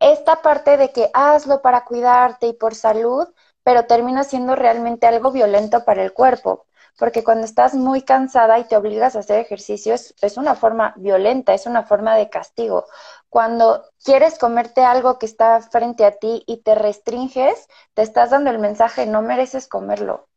esta 0.00 0.42
parte 0.42 0.76
de 0.76 0.92
que 0.92 1.10
hazlo 1.14 1.62
para 1.62 1.84
cuidarte 1.84 2.48
y 2.48 2.52
por 2.52 2.74
salud, 2.74 3.28
pero 3.62 3.86
termina 3.86 4.24
siendo 4.24 4.56
realmente 4.56 5.06
algo 5.06 5.32
violento 5.32 5.84
para 5.84 6.02
el 6.04 6.12
cuerpo 6.12 6.67
porque 6.98 7.24
cuando 7.24 7.44
estás 7.46 7.74
muy 7.74 8.02
cansada 8.02 8.58
y 8.58 8.64
te 8.64 8.76
obligas 8.76 9.16
a 9.16 9.20
hacer 9.20 9.38
ejercicio 9.38 9.94
es, 9.94 10.36
una 10.36 10.54
forma 10.56 10.94
violenta, 10.96 11.54
es 11.54 11.66
una 11.66 11.84
forma 11.84 12.16
de 12.16 12.28
castigo. 12.28 12.86
cuando 13.28 13.84
quieres 14.04 14.38
comerte 14.38 14.82
algo 14.84 15.18
que 15.18 15.26
está 15.26 15.60
frente 15.62 16.04
a 16.04 16.12
ti 16.18 16.42
y 16.46 16.58
te 16.62 16.74
restringes, 16.74 17.68
te 17.94 18.02
estás 18.02 18.30
dando 18.30 18.50
el 18.50 18.58
mensaje, 18.58 19.06
no 19.06 19.22
mereces 19.22 19.68
comerlo. 19.68 20.28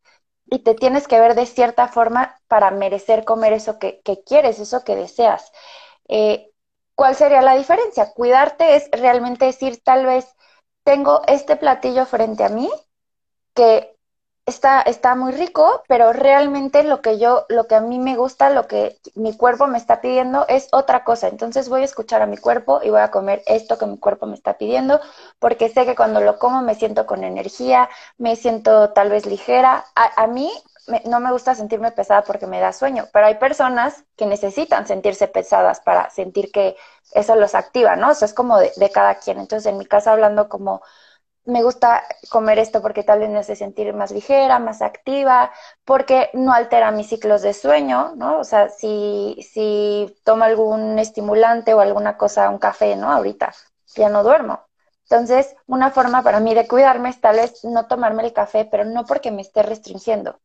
Y 0.46 0.60
te 0.60 0.74
tienes 0.74 1.08
que 1.08 1.20
ver 1.20 1.34
de 1.34 1.46
cierta 1.46 1.88
forma 1.88 2.38
para 2.48 2.70
merecer 2.70 3.24
comer 3.24 3.52
eso 3.54 3.78
que, 3.78 4.02
quieres, 4.26 4.60
eso 4.60 4.84
que 4.84 4.96
deseas. 4.96 5.52
Eh, 6.08 6.52
¿Cuál 6.94 7.16
sería 7.16 7.42
la 7.42 7.56
diferencia? 7.56 8.12
Cuidarte 8.12 8.76
es 8.76 8.88
realmente 8.92 9.46
decir, 9.46 9.82
tal 9.82 10.06
vez 10.06 10.34
tengo 10.84 11.22
este 11.26 11.56
platillo 11.56 12.06
frente 12.06 12.44
a 12.44 12.48
mí 12.50 12.70
que 13.54 13.96
está, 14.46 14.82
está 14.82 15.14
muy 15.14 15.32
rico, 15.32 15.82
pero 15.88 16.12
realmente 16.12 16.82
lo 16.82 17.00
que 17.00 17.18
yo, 17.18 17.46
lo 17.48 17.66
que 17.66 17.76
a 17.76 17.80
mí 17.80 17.98
me 17.98 18.16
gusta, 18.16 18.50
lo 18.50 18.66
que 18.66 18.98
mi 19.14 19.36
cuerpo 19.36 19.66
me 19.66 19.78
está 19.78 20.00
pidiendo 20.00 20.46
es 20.48 20.68
otra 20.72 21.04
cosa. 21.04 21.28
Entonces 21.28 21.68
voy 21.68 21.82
a 21.82 21.84
escuchar 21.84 22.22
a 22.22 22.26
mi 22.26 22.36
cuerpo 22.36 22.80
y 22.82 22.90
voy 22.90 23.00
a 23.00 23.10
comer 23.10 23.42
esto 23.46 23.78
que 23.78 23.86
mi 23.86 23.98
cuerpo 23.98 24.26
me 24.26 24.34
está 24.34 24.58
pidiendo, 24.58 25.00
porque 25.38 25.68
sé 25.68 25.86
que 25.86 25.96
cuando 25.96 26.20
lo 26.20 26.38
como 26.38 26.62
me 26.62 26.74
siento 26.74 27.06
con 27.06 27.24
energía, 27.24 27.88
me 28.18 28.36
siento 28.36 28.90
tal 28.90 29.10
vez 29.10 29.26
ligera. 29.26 29.84
A, 29.94 30.26
mí 30.26 30.50
no 31.04 31.20
me 31.20 31.30
gusta 31.32 31.54
sentirme 31.54 31.92
pesada 31.92 32.22
porque 32.24 32.46
me 32.46 32.60
da 32.60 32.72
sueño, 32.72 33.06
pero 33.12 33.26
hay 33.26 33.36
personas 33.36 34.04
que 34.16 34.26
necesitan 34.26 34.86
sentirse 34.86 35.28
pesadas 35.28 35.80
para 35.80 36.10
sentir 36.10 36.50
que 36.50 36.76
eso 37.12 37.36
los 37.36 37.54
activa, 37.54 37.94
¿no? 37.96 38.10
Eso 38.10 38.24
es 38.24 38.34
como 38.34 38.58
de, 38.58 38.72
cada 38.92 39.16
quien. 39.16 39.38
Entonces, 39.38 39.70
en 39.70 39.78
mi 39.78 39.86
caso, 39.86 40.10
hablando 40.10 40.48
como 40.48 40.82
me 41.44 41.62
gusta 41.62 42.02
comer 42.30 42.58
esto 42.58 42.80
porque 42.82 43.02
tal 43.02 43.18
vez 43.20 43.30
me 43.30 43.38
hace 43.38 43.56
sentir 43.56 43.92
más 43.94 44.10
ligera, 44.12 44.58
más 44.58 44.80
activa, 44.82 45.50
porque 45.84 46.30
no 46.34 46.52
altera 46.52 46.90
mis 46.92 47.08
ciclos 47.08 47.42
de 47.42 47.52
sueño, 47.54 48.14
¿no? 48.16 48.38
O 48.38 48.44
sea, 48.44 48.68
si, 48.68 49.36
si 49.52 50.14
tomo 50.24 50.44
algún 50.44 50.98
estimulante 50.98 51.74
o 51.74 51.80
alguna 51.80 52.16
cosa, 52.16 52.48
un 52.50 52.58
café, 52.58 52.96
¿no? 52.96 53.10
Ahorita 53.10 53.52
ya 53.96 54.08
no 54.08 54.22
duermo. 54.22 54.60
Entonces, 55.04 55.54
una 55.66 55.90
forma 55.90 56.22
para 56.22 56.40
mí 56.40 56.54
de 56.54 56.68
cuidarme 56.68 57.10
es 57.10 57.20
tal 57.20 57.36
vez 57.36 57.64
no 57.64 57.86
tomarme 57.86 58.24
el 58.24 58.32
café, 58.32 58.64
pero 58.64 58.84
no 58.84 59.04
porque 59.04 59.30
me 59.30 59.42
esté 59.42 59.62
restringiendo, 59.62 60.40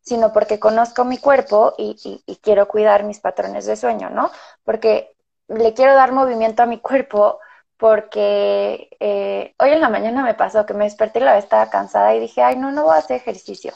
sino 0.00 0.32
porque 0.32 0.58
conozco 0.58 1.04
mi 1.04 1.18
cuerpo 1.18 1.74
y, 1.78 2.22
y 2.26 2.36
quiero 2.36 2.68
cuidar 2.68 3.04
mis 3.04 3.20
patrones 3.20 3.66
de 3.66 3.76
sueño, 3.76 4.10
¿no? 4.10 4.30
Porque 4.64 5.14
le 5.48 5.74
quiero 5.74 5.94
dar 5.94 6.12
movimiento 6.12 6.62
a 6.62 6.66
mi 6.66 6.78
cuerpo 6.80 7.38
porque 7.78 8.90
eh, 9.00 9.54
hoy 9.58 9.70
en 9.70 9.80
la 9.80 9.88
mañana 9.88 10.22
me 10.22 10.34
pasó 10.34 10.66
que 10.66 10.74
me 10.74 10.84
desperté 10.84 11.20
y 11.20 11.22
la 11.22 11.34
vez 11.34 11.44
estaba 11.44 11.70
cansada 11.70 12.14
y 12.14 12.20
dije, 12.20 12.42
ay, 12.42 12.56
no, 12.56 12.72
no 12.72 12.84
voy 12.84 12.94
a 12.94 12.98
hacer 12.98 13.16
ejercicio. 13.16 13.72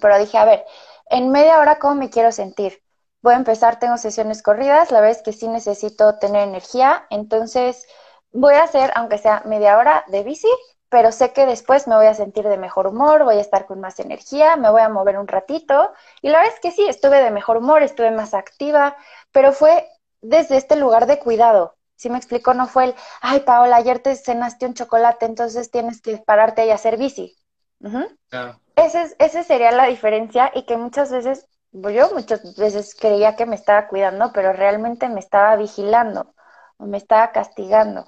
Pero 0.00 0.18
dije, 0.18 0.38
a 0.38 0.44
ver, 0.44 0.64
en 1.10 1.30
media 1.30 1.58
hora, 1.58 1.78
¿cómo 1.78 1.96
me 1.96 2.10
quiero 2.10 2.32
sentir? 2.32 2.82
Voy 3.22 3.34
a 3.34 3.38
empezar, 3.38 3.78
tengo 3.78 3.96
sesiones 3.98 4.42
corridas, 4.42 4.90
la 4.90 5.08
es 5.10 5.22
que 5.22 5.32
sí 5.32 5.48
necesito 5.48 6.18
tener 6.18 6.48
energía, 6.48 7.06
entonces 7.10 7.86
voy 8.32 8.54
a 8.54 8.64
hacer, 8.64 8.92
aunque 8.96 9.18
sea 9.18 9.42
media 9.46 9.78
hora 9.78 10.04
de 10.08 10.22
bici, 10.22 10.48
pero 10.88 11.10
sé 11.10 11.32
que 11.32 11.46
después 11.46 11.88
me 11.88 11.96
voy 11.96 12.06
a 12.06 12.14
sentir 12.14 12.46
de 12.46 12.56
mejor 12.56 12.86
humor, 12.86 13.24
voy 13.24 13.36
a 13.36 13.40
estar 13.40 13.66
con 13.66 13.80
más 13.80 13.98
energía, 13.98 14.56
me 14.56 14.70
voy 14.70 14.82
a 14.82 14.88
mover 14.88 15.18
un 15.18 15.26
ratito. 15.26 15.92
Y 16.22 16.28
la 16.28 16.38
verdad 16.38 16.54
es 16.54 16.60
que 16.60 16.70
sí, 16.70 16.86
estuve 16.86 17.22
de 17.22 17.30
mejor 17.30 17.56
humor, 17.56 17.82
estuve 17.82 18.10
más 18.12 18.34
activa, 18.34 18.96
pero 19.32 19.52
fue 19.52 19.88
desde 20.20 20.56
este 20.56 20.76
lugar 20.76 21.06
de 21.06 21.18
cuidado, 21.18 21.76
si 21.96 22.10
me 22.10 22.18
explico, 22.18 22.54
no 22.54 22.66
fue 22.66 22.86
el, 22.86 22.94
ay, 23.20 23.40
Paola, 23.40 23.76
ayer 23.76 24.00
te 24.00 24.14
cenaste 24.16 24.66
un 24.66 24.74
chocolate, 24.74 25.26
entonces 25.26 25.70
tienes 25.70 26.00
que 26.00 26.18
pararte 26.18 26.66
y 26.66 26.70
hacer 26.70 26.96
bici. 26.96 27.36
Ese 28.76 29.14
esa 29.18 29.42
sería 29.44 29.70
la 29.70 29.86
diferencia 29.86 30.50
y 30.54 30.64
que 30.64 30.76
muchas 30.76 31.10
veces, 31.12 31.46
yo 31.72 32.10
muchas 32.12 32.56
veces 32.56 32.96
creía 32.98 33.36
que 33.36 33.46
me 33.46 33.56
estaba 33.56 33.88
cuidando, 33.88 34.32
pero 34.32 34.52
realmente 34.52 35.08
me 35.08 35.20
estaba 35.20 35.56
vigilando 35.56 36.34
o 36.78 36.86
me 36.86 36.98
estaba 36.98 37.30
castigando. 37.32 38.06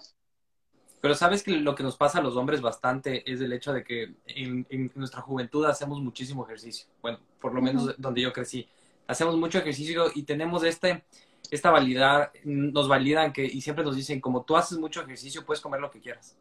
Pero 1.01 1.14
sabes 1.14 1.42
que 1.42 1.53
lo 1.53 1.75
que 1.75 1.83
nos 1.83 1.96
pasa 1.96 2.18
a 2.18 2.22
los 2.22 2.37
hombres 2.37 2.61
bastante 2.61 3.31
es 3.31 3.40
el 3.40 3.53
hecho 3.53 3.72
de 3.72 3.85
que 3.85 4.16
en, 4.27 4.90
nuestra 4.94 5.20
juventud 5.20 5.64
hacemos 5.66 6.01
muchísimo 6.01 6.44
ejercicio. 6.44 6.88
Bueno, 7.01 7.20
por 7.40 7.55
lo 7.55 7.62
menos 7.62 7.94
donde 7.99 8.22
yo 8.22 8.33
crecí. 8.33 8.68
Hacemos 9.07 9.37
mucho 9.37 9.59
ejercicio 9.59 10.07
y 10.12 10.25
tenemos 10.25 10.64
este, 10.64 11.05
esta 11.51 11.71
validad, 11.71 12.33
nos 12.45 12.89
validan 12.89 13.33
que, 13.33 13.45
y 13.45 13.61
siempre 13.61 13.85
nos 13.85 13.97
dicen, 13.97 14.21
como 14.21 14.43
tú 14.43 14.57
haces 14.57 14.79
mucho 14.79 15.01
ejercicio, 15.03 15.45
puedes 15.45 15.61
comer 15.61 15.81
lo 15.81 15.91
que 15.91 16.01
quieras. 16.01 16.37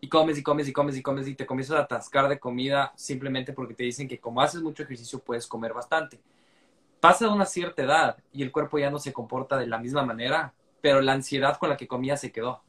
Y 0.00 0.08
comes 0.08 0.38
y 0.38 0.42
comes 0.42 0.68
y 0.68 0.72
comes 0.72 0.96
y 0.96 1.02
comes 1.02 1.26
y 1.26 1.34
te 1.34 1.46
comienzas 1.46 1.76
a 1.76 1.82
atascar 1.82 2.28
de 2.28 2.38
comida 2.38 2.92
simplemente 2.96 3.52
porque 3.52 3.74
te 3.74 3.82
dicen 3.82 4.06
que 4.06 4.20
como 4.20 4.40
haces 4.40 4.62
mucho 4.62 4.84
ejercicio 4.84 5.18
puedes 5.18 5.46
comer 5.46 5.72
bastante. 5.72 6.20
Pasa 7.00 7.28
una 7.28 7.46
cierta 7.46 7.82
edad 7.82 8.16
y 8.32 8.42
el 8.42 8.52
cuerpo 8.52 8.78
ya 8.78 8.90
no 8.90 8.98
se 8.98 9.12
comporta 9.12 9.56
de 9.56 9.66
la 9.66 9.78
misma 9.78 10.04
manera, 10.04 10.54
pero 10.80 11.00
la 11.00 11.12
ansiedad 11.12 11.58
con 11.58 11.68
la 11.68 11.76
que 11.76 11.88
comía 11.88 12.16
se 12.16 12.30
quedó. 12.30 12.62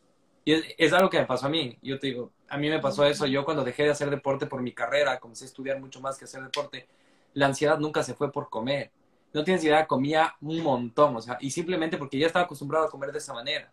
Y 0.43 0.53
es, 0.53 0.63
es 0.77 0.93
algo 0.93 1.09
que 1.09 1.19
me 1.19 1.25
pasó 1.25 1.47
a 1.47 1.49
mí. 1.49 1.77
Yo 1.81 1.99
te 1.99 2.07
digo, 2.07 2.31
a 2.47 2.57
mí 2.57 2.69
me 2.69 2.79
pasó 2.79 3.05
eso. 3.05 3.27
Yo 3.27 3.45
cuando 3.45 3.63
dejé 3.63 3.83
de 3.83 3.91
hacer 3.91 4.09
deporte 4.09 4.47
por 4.47 4.61
mi 4.61 4.73
carrera, 4.73 5.19
comencé 5.19 5.45
a 5.45 5.47
estudiar 5.47 5.79
mucho 5.79 6.01
más 6.01 6.17
que 6.17 6.25
hacer 6.25 6.41
deporte, 6.41 6.87
la 7.33 7.45
ansiedad 7.45 7.77
nunca 7.77 8.01
se 8.03 8.15
fue 8.15 8.31
por 8.31 8.49
comer 8.49 8.91
no 9.33 9.43
tienes 9.43 9.63
idea, 9.63 9.87
comía 9.87 10.35
un 10.41 10.61
montón, 10.63 11.15
o 11.15 11.21
sea, 11.21 11.37
y 11.39 11.51
simplemente 11.51 11.97
porque 11.97 12.17
ya 12.17 12.27
estaba 12.27 12.45
acostumbrado 12.45 12.85
a 12.85 12.89
comer 12.89 13.11
de 13.11 13.19
esa 13.19 13.33
manera. 13.33 13.71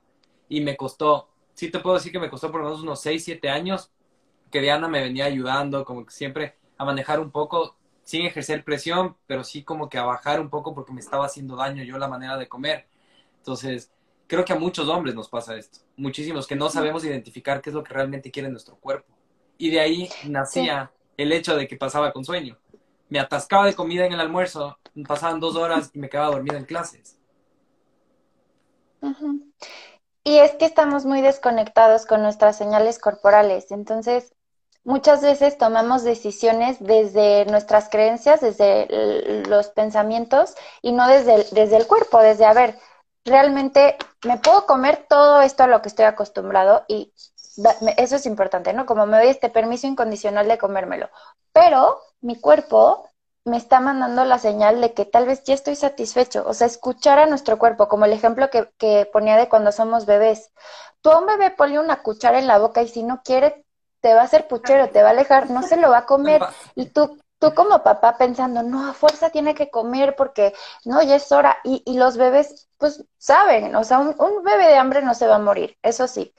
Y 0.49 0.61
me 0.61 0.77
costó, 0.77 1.29
sí 1.55 1.71
te 1.71 1.81
puedo 1.81 1.97
decir 1.97 2.13
que 2.13 2.19
me 2.19 2.31
costó 2.31 2.51
por 2.51 2.61
lo 2.61 2.67
menos 2.69 2.83
unos 2.83 3.01
6, 3.01 3.25
7 3.25 3.49
años 3.49 3.91
que 4.51 4.61
Diana 4.61 4.89
me 4.89 5.01
venía 5.01 5.25
ayudando, 5.25 5.85
como 5.85 6.05
que 6.05 6.13
siempre 6.13 6.57
a 6.79 6.85
manejar 6.85 7.21
un 7.21 7.31
poco, 7.31 7.77
sin 8.05 8.27
ejercer 8.27 8.65
presión, 8.65 9.17
pero 9.27 9.43
sí 9.43 9.65
como 9.65 9.89
que 9.89 9.99
a 9.99 10.05
bajar 10.05 10.41
un 10.41 10.51
poco 10.51 10.75
porque 10.75 10.93
me 10.93 11.01
estaba 11.01 11.27
haciendo 11.27 11.57
daño 11.57 11.83
yo 11.83 11.99
la 11.99 12.09
manera 12.09 12.37
de 12.37 12.49
comer. 12.49 12.87
Entonces, 13.39 13.91
creo 14.27 14.45
que 14.45 14.53
a 14.53 14.59
muchos 14.59 14.89
hombres 14.89 15.15
nos 15.15 15.29
pasa 15.29 15.57
esto, 15.57 15.81
muchísimos 15.97 16.47
que 16.47 16.57
no 16.57 16.69
sabemos 16.69 17.05
identificar 17.05 17.61
qué 17.61 17.71
es 17.71 17.75
lo 17.75 17.83
que 17.83 17.95
realmente 17.95 18.31
quiere 18.31 18.49
nuestro 18.49 18.77
cuerpo. 18.77 19.13
Y 19.59 19.71
de 19.71 19.81
ahí 19.81 20.09
nacía 20.29 20.93
el 21.17 21.33
hecho 21.33 21.57
de 21.57 21.67
que 21.67 21.77
pasaba 21.77 22.13
con 22.13 22.25
sueño 22.25 22.59
me 23.09 23.21
atascaba 23.21 23.67
de 23.67 23.75
comida 23.75 24.07
en 24.07 24.13
el 24.13 24.21
almuerzo, 24.21 24.79
pasaban 25.07 25.41
dos 25.41 25.57
horas 25.57 25.91
y 25.93 25.99
me 25.99 26.09
quedaba 26.09 26.31
dormida 26.31 26.57
en 26.57 26.65
clases. 26.65 27.19
Y 30.25 30.39
es 30.39 30.53
que 30.53 30.65
estamos 30.65 31.05
muy 31.05 31.21
desconectados 31.21 32.07
con 32.07 32.23
nuestras 32.23 32.57
señales 32.57 32.99
corporales, 32.99 33.71
entonces 33.71 34.35
muchas 34.85 35.21
veces 35.21 35.59
tomamos 35.59 36.03
decisiones 36.05 36.79
desde 36.81 37.45
nuestras 37.47 37.89
creencias, 37.89 38.41
desde 38.41 39.45
los 39.49 39.69
pensamientos 39.69 40.55
y 40.83 40.93
no 40.93 41.09
desde 41.09 41.35
el, 41.35 41.47
desde 41.53 41.77
el 41.77 41.87
cuerpo, 41.87 42.21
desde, 42.21 42.45
a 42.45 42.55
ver, 42.55 42.79
realmente 43.25 43.97
me 44.25 44.39
puedo 44.39 44.67
comer 44.67 45.07
todo 45.09 45.43
esto 45.43 45.65
a 45.65 45.67
lo 45.67 45.83
que 45.83 45.89
estoy 45.89 46.07
acostumbrado 46.07 46.85
y 46.89 47.13
eso 47.97 48.17
es 48.17 48.27
importante, 48.27 48.73
¿no? 48.73 48.87
Como 48.87 49.07
me 49.07 49.19
doy 49.19 49.29
este 49.29 49.49
permiso 49.49 49.87
incondicional 49.87 50.49
de 50.49 50.59
comérmelo. 50.59 51.09
Pero 51.53 52.01
mi 52.21 52.41
cuerpo 52.41 53.09
me 53.45 53.57
está 53.57 53.81
mandando 53.81 54.25
la 54.25 54.39
señal 54.39 54.81
de 54.81 54.93
que 54.93 55.05
tal 55.05 55.27
vez 55.27 55.45
ya 55.45 55.55
estoy 55.55 55.77
satisfecho. 55.77 56.45
O 56.47 56.53
sea, 56.53 56.67
escuchar 56.67 57.19
a 57.19 57.27
nuestro 57.27 57.59
cuerpo, 57.59 57.89
como 57.89 58.05
el 58.05 58.13
ejemplo 58.13 58.51
que, 58.51 58.69
que 58.77 59.09
ponía 59.13 59.37
de 59.37 59.49
cuando 59.49 59.71
somos 59.73 60.05
bebés. 60.05 60.51
Tú 61.01 61.11
a 61.11 61.19
un 61.19 61.27
bebé 61.27 61.53
ponle 61.53 61.79
una 61.79 62.03
cuchara 62.03 62.39
en 62.39 62.49
la 62.49 62.59
boca 62.59 62.83
y 62.83 62.89
si 62.89 63.05
no 63.05 63.23
quiere, 63.25 63.65
te 64.01 64.15
va 64.15 64.23
a 64.23 64.25
hacer 64.25 64.49
puchero, 64.49 64.91
te 64.91 65.03
va 65.03 65.09
a 65.09 65.13
alejar, 65.13 65.49
no 65.51 65.63
se 65.63 65.77
lo 65.77 65.91
va 65.91 65.99
a 65.99 66.07
comer. 66.07 66.43
Y 66.75 66.87
tú, 66.87 67.19
tú 67.39 67.55
como 67.55 67.83
papá 67.83 68.17
pensando, 68.19 68.63
no, 68.63 68.89
a 68.91 68.95
fuerza 68.95 69.31
tiene 69.31 69.55
que 69.55 69.71
comer 69.71 70.17
porque 70.17 70.53
no, 70.85 71.03
ya 71.03 71.17
es 71.17 71.31
hora. 71.33 71.59
Y, 71.65 71.83
y 71.87 71.99
los 71.99 72.17
bebés, 72.17 72.69
pues 72.79 73.05
saben, 73.19 73.75
o 73.77 73.85
sea, 73.85 73.99
un, 73.99 74.15
un, 74.19 74.43
bebé 74.43 74.67
de 74.67 74.77
hambre 74.77 75.03
no 75.03 75.15
se 75.15 75.27
va 75.27 75.37
a 75.37 75.39
morir, 75.41 75.77
eso 75.83 76.07
sí, 76.09 76.35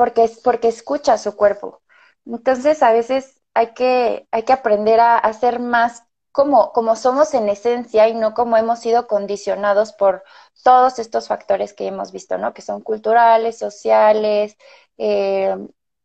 porque, 0.00 0.24
es, 0.24 0.40
porque 0.40 0.68
escucha 0.68 1.18
su 1.18 1.36
cuerpo. 1.36 1.82
Entonces, 2.24 2.82
a 2.82 2.90
veces 2.90 3.42
hay 3.52 3.74
que, 3.74 4.26
hay 4.30 4.44
que 4.44 4.54
aprender 4.54 4.98
a, 4.98 5.18
hacer 5.18 5.60
más 5.60 6.04
como, 6.32 6.72
como 6.72 6.96
somos 6.96 7.34
en 7.34 7.50
esencia 7.50 8.08
y 8.08 8.14
no 8.14 8.32
como 8.32 8.56
hemos 8.56 8.78
sido 8.78 9.06
condicionados 9.06 9.92
por 9.92 10.24
todos 10.64 10.98
estos 10.98 11.28
factores 11.28 11.74
que 11.74 11.86
hemos 11.86 12.12
visto, 12.12 12.38
¿no? 12.38 12.54
Que 12.54 12.62
son 12.62 12.80
culturales, 12.80 13.58
sociales, 13.58 14.56
eh, 14.96 15.54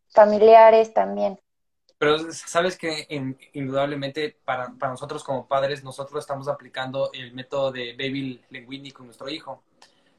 familiares 0.10 0.94
también. 0.94 1.40
Pero 1.98 2.18
sabes 2.34 2.78
que 2.78 3.08
indudablemente 3.54 4.38
para, 4.44 4.74
para, 4.78 4.92
nosotros 4.92 5.24
como 5.24 5.48
padres, 5.48 5.86
nosotros 5.86 6.22
estamos 6.22 6.50
aplicando 6.50 7.12
el 7.14 7.34
método 7.34 7.72
de 7.72 7.94
Baby 7.94 8.44
Linguini 8.50 8.92
con 8.92 9.06
nuestro 9.06 9.30
hijo. 9.30 9.64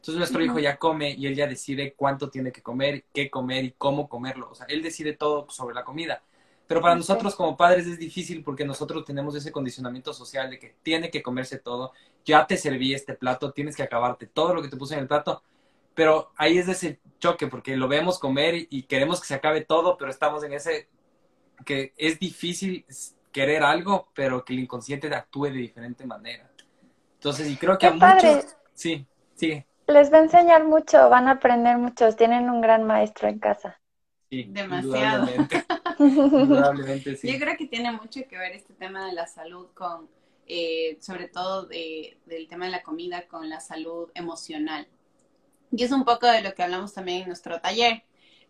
Entonces 0.06 0.18
nuestro 0.20 0.44
hijo 0.44 0.60
ya 0.60 0.76
come 0.76 1.10
y 1.10 1.26
él 1.26 1.34
ya 1.34 1.48
decide 1.48 1.94
cuánto 1.94 2.30
tiene 2.30 2.52
que 2.52 2.62
comer, 2.62 3.06
qué 3.12 3.28
comer 3.28 3.64
y 3.64 3.72
cómo 3.72 4.08
comerlo. 4.08 4.48
O 4.52 4.54
sea, 4.54 4.64
él 4.68 4.80
decide 4.80 5.14
todo 5.14 5.50
sobre 5.50 5.74
la 5.74 5.82
comida. 5.82 6.22
Pero 6.68 6.80
para 6.80 6.94
nosotros 6.94 7.34
como 7.34 7.56
padres 7.56 7.88
es 7.88 7.98
difícil 7.98 8.44
porque 8.44 8.64
nosotros 8.64 9.04
tenemos 9.04 9.34
ese 9.34 9.50
condicionamiento 9.50 10.14
social 10.14 10.48
de 10.48 10.60
que 10.60 10.76
tiene 10.84 11.10
que 11.10 11.24
comerse 11.24 11.58
todo. 11.58 11.92
Ya 12.24 12.46
te 12.46 12.56
serví 12.56 12.94
este 12.94 13.14
plato, 13.14 13.50
tienes 13.50 13.74
que 13.74 13.82
acabarte 13.82 14.26
todo 14.28 14.54
lo 14.54 14.62
que 14.62 14.68
te 14.68 14.76
puse 14.76 14.94
en 14.94 15.00
el 15.00 15.08
plato. 15.08 15.42
Pero 15.92 16.30
ahí 16.36 16.56
es 16.56 16.68
ese 16.68 17.00
choque 17.18 17.48
porque 17.48 17.76
lo 17.76 17.88
vemos 17.88 18.20
comer 18.20 18.54
y 18.70 18.84
queremos 18.84 19.20
que 19.20 19.26
se 19.26 19.34
acabe 19.34 19.62
todo, 19.62 19.98
pero 19.98 20.12
estamos 20.12 20.44
en 20.44 20.52
ese 20.52 20.88
que 21.64 21.94
es 21.96 22.20
difícil 22.20 22.86
querer 23.32 23.64
algo, 23.64 24.08
pero 24.14 24.44
que 24.44 24.52
el 24.52 24.60
inconsciente 24.60 25.12
actúe 25.12 25.46
de 25.46 25.58
diferente 25.58 26.06
manera. 26.06 26.48
Entonces, 27.14 27.50
y 27.50 27.56
creo 27.56 27.76
que 27.76 27.88
a 27.88 27.90
muchos... 27.90 28.56
Sí, 28.72 29.04
sigue. 29.34 29.66
Les 29.86 30.12
va 30.12 30.18
a 30.18 30.22
enseñar 30.22 30.64
mucho, 30.64 31.08
van 31.08 31.28
a 31.28 31.32
aprender 31.32 31.78
mucho, 31.78 32.12
tienen 32.14 32.50
un 32.50 32.60
gran 32.60 32.84
maestro 32.84 33.28
en 33.28 33.38
casa. 33.38 33.80
Sí, 34.28 34.44
Demasiado. 34.48 35.28
Indudablemente, 35.98 37.16
sí. 37.16 37.32
Yo 37.32 37.38
creo 37.38 37.56
que 37.56 37.66
tiene 37.66 37.92
mucho 37.92 38.20
que 38.28 38.36
ver 38.36 38.52
este 38.52 38.74
tema 38.74 39.06
de 39.06 39.12
la 39.12 39.26
salud 39.26 39.68
con, 39.74 40.08
eh, 40.46 40.98
sobre 41.00 41.28
todo 41.28 41.66
de, 41.66 42.18
del 42.26 42.48
tema 42.48 42.66
de 42.66 42.72
la 42.72 42.82
comida, 42.82 43.26
con 43.28 43.48
la 43.48 43.60
salud 43.60 44.10
emocional. 44.14 44.88
Y 45.70 45.84
es 45.84 45.92
un 45.92 46.04
poco 46.04 46.26
de 46.26 46.42
lo 46.42 46.54
que 46.54 46.62
hablamos 46.62 46.92
también 46.92 47.22
en 47.22 47.28
nuestro 47.28 47.60
taller. 47.60 48.02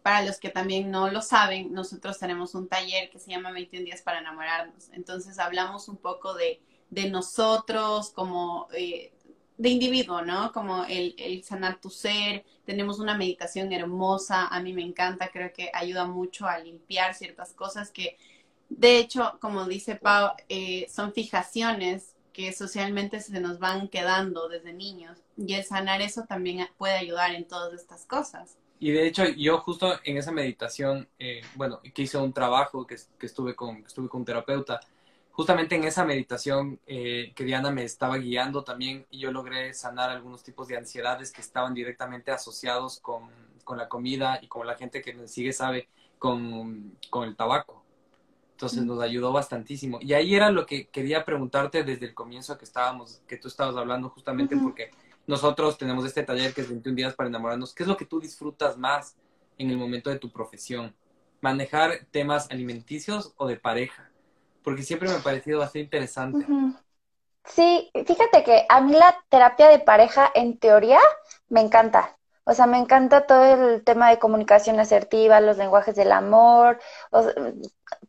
Para 0.02 0.24
los 0.24 0.38
que 0.38 0.50
también 0.50 0.90
no 0.90 1.10
lo 1.10 1.20
saben, 1.20 1.72
nosotros 1.72 2.18
tenemos 2.18 2.54
un 2.54 2.68
taller 2.68 3.10
que 3.10 3.18
se 3.18 3.30
llama 3.30 3.50
21 3.50 3.84
días 3.84 4.02
para 4.02 4.20
enamorarnos. 4.20 4.88
Entonces 4.92 5.38
hablamos 5.38 5.88
un 5.88 5.96
poco 5.96 6.34
de, 6.34 6.60
de 6.90 7.10
nosotros 7.10 8.10
como 8.10 8.68
eh, 8.72 9.12
de 9.58 9.68
individuo, 9.70 10.22
¿no? 10.22 10.52
Como 10.52 10.84
el, 10.84 11.14
el, 11.18 11.42
sanar 11.42 11.80
tu 11.80 11.90
ser. 11.90 12.44
Tenemos 12.64 12.98
una 12.98 13.16
meditación 13.16 13.72
hermosa, 13.72 14.48
a 14.48 14.60
mí 14.60 14.72
me 14.72 14.82
encanta, 14.82 15.30
creo 15.30 15.52
que 15.52 15.70
ayuda 15.72 16.06
mucho 16.06 16.46
a 16.46 16.58
limpiar 16.58 17.14
ciertas 17.14 17.52
cosas 17.52 17.90
que, 17.90 18.18
de 18.68 18.98
hecho, 18.98 19.38
como 19.40 19.66
dice 19.66 19.96
Pau, 19.96 20.32
eh, 20.48 20.86
son 20.90 21.12
fijaciones 21.12 22.16
que 22.32 22.52
socialmente 22.52 23.20
se 23.20 23.40
nos 23.40 23.58
van 23.58 23.88
quedando 23.88 24.48
desde 24.48 24.74
niños. 24.74 25.18
Y 25.38 25.54
el 25.54 25.64
sanar 25.64 26.02
eso 26.02 26.24
también 26.28 26.66
puede 26.76 26.94
ayudar 26.94 27.34
en 27.34 27.46
todas 27.46 27.72
estas 27.72 28.04
cosas. 28.04 28.58
Y 28.78 28.90
de 28.90 29.06
hecho, 29.06 29.24
yo 29.24 29.58
justo 29.58 29.98
en 30.04 30.18
esa 30.18 30.32
meditación, 30.32 31.08
eh, 31.18 31.40
bueno, 31.54 31.80
que 31.94 32.02
hice 32.02 32.18
un 32.18 32.34
trabajo, 32.34 32.86
que, 32.86 32.96
que, 33.18 33.24
estuve, 33.24 33.54
con, 33.56 33.78
estuve 33.86 34.08
con 34.10 34.20
un 34.20 34.26
terapeuta, 34.26 34.80
justamente 35.36 35.74
en 35.74 35.84
esa 35.84 36.06
meditación 36.06 36.80
eh, 36.86 37.32
que 37.36 37.44
Diana 37.44 37.70
me 37.70 37.84
estaba 37.84 38.16
guiando 38.16 38.64
también, 38.64 39.06
yo 39.12 39.30
logré 39.30 39.74
sanar 39.74 40.08
algunos 40.08 40.42
tipos 40.42 40.66
de 40.66 40.78
ansiedades 40.78 41.30
que 41.30 41.42
estaban 41.42 41.74
directamente 41.74 42.30
asociados 42.30 43.00
con, 43.00 43.28
con 43.62 43.76
la 43.76 43.86
comida 43.86 44.38
y 44.40 44.48
como 44.48 44.64
la 44.64 44.76
gente 44.76 45.02
que 45.02 45.12
me 45.12 45.28
sigue 45.28 45.52
sabe, 45.52 45.90
con, 46.18 46.96
con 47.10 47.28
el 47.28 47.36
tabaco. 47.36 47.84
Entonces 48.52 48.82
nos 48.86 48.98
ayudó 49.02 49.30
bastantísimo. 49.30 49.98
Y 50.00 50.14
ahí 50.14 50.34
era 50.34 50.50
lo 50.50 50.64
que 50.64 50.86
quería 50.86 51.22
preguntarte 51.26 51.84
desde 51.84 52.06
el 52.06 52.14
comienzo 52.14 52.56
que 52.56 52.64
estábamos, 52.64 53.20
que 53.28 53.36
tú 53.36 53.48
estabas 53.48 53.76
hablando 53.76 54.08
justamente 54.08 54.56
porque 54.56 54.90
nosotros 55.26 55.76
tenemos 55.76 56.06
este 56.06 56.22
taller 56.22 56.54
que 56.54 56.62
es 56.62 56.70
21 56.70 56.96
días 56.96 57.14
para 57.14 57.28
enamorarnos. 57.28 57.74
¿Qué 57.74 57.82
es 57.82 57.88
lo 57.90 57.98
que 57.98 58.06
tú 58.06 58.20
disfrutas 58.20 58.78
más 58.78 59.16
en 59.58 59.68
el 59.68 59.76
momento 59.76 60.08
de 60.08 60.18
tu 60.18 60.30
profesión? 60.32 60.94
¿Manejar 61.42 62.06
temas 62.10 62.50
alimenticios 62.50 63.34
o 63.36 63.46
de 63.46 63.56
pareja? 63.56 64.05
Porque 64.66 64.82
siempre 64.82 65.08
me 65.08 65.14
ha 65.14 65.20
parecido 65.20 65.60
bastante 65.60 65.78
interesante. 65.78 66.44
Sí, 67.44 67.88
fíjate 68.04 68.42
que 68.42 68.66
a 68.68 68.80
mí 68.80 68.94
la 68.94 69.16
terapia 69.28 69.68
de 69.68 69.78
pareja 69.78 70.28
en 70.34 70.58
teoría 70.58 70.98
me 71.48 71.60
encanta. 71.60 72.18
O 72.42 72.52
sea, 72.52 72.66
me 72.66 72.76
encanta 72.76 73.28
todo 73.28 73.44
el 73.44 73.84
tema 73.84 74.10
de 74.10 74.18
comunicación 74.18 74.80
asertiva, 74.80 75.40
los 75.40 75.56
lenguajes 75.56 75.94
del 75.94 76.10
amor, 76.10 76.80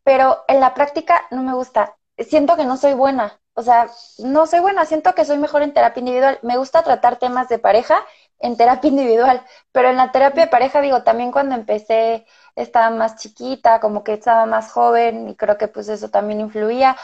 pero 0.04 0.46
en 0.48 0.60
la 0.60 0.74
práctica 0.74 1.28
no 1.30 1.44
me 1.44 1.54
gusta. 1.54 1.96
Siento 2.18 2.56
que 2.56 2.66
no 2.66 2.76
soy 2.76 2.96
buena. 2.96 3.40
O 3.54 3.62
sea, 3.62 3.88
no 4.18 4.48
soy 4.48 4.60
buena, 4.60 4.86
siento 4.86 5.14
que 5.14 5.26
soy 5.26 5.38
mejor 5.38 5.62
en 5.62 5.76
terapia 5.76 6.00
individual. 6.00 6.40
Me 6.42 6.58
gusta 6.58 6.82
tratar 6.82 7.18
temas 7.20 7.50
de 7.50 7.60
pareja 7.60 8.04
en 8.40 8.58
terapia 8.58 8.90
individual, 8.94 9.46
pero 9.72 9.90
en 9.90 9.98
la 9.98 10.12
terapia 10.12 10.46
de 10.46 10.50
pareja, 10.52 10.82
digo, 10.82 11.04
también 11.04 11.32
cuando 11.32 11.54
empecé 11.54 12.26
estaba 12.58 12.90
más 12.96 13.18
chiquita, 13.18 13.80
como 13.80 14.04
que 14.04 14.14
estaba 14.14 14.46
más 14.46 14.72
joven 14.72 15.30
y 15.30 15.36
creo 15.36 15.58
que 15.58 15.70
pues 15.70 15.90
eso 15.90 16.10
también 16.10 16.42
influía, 16.42 16.98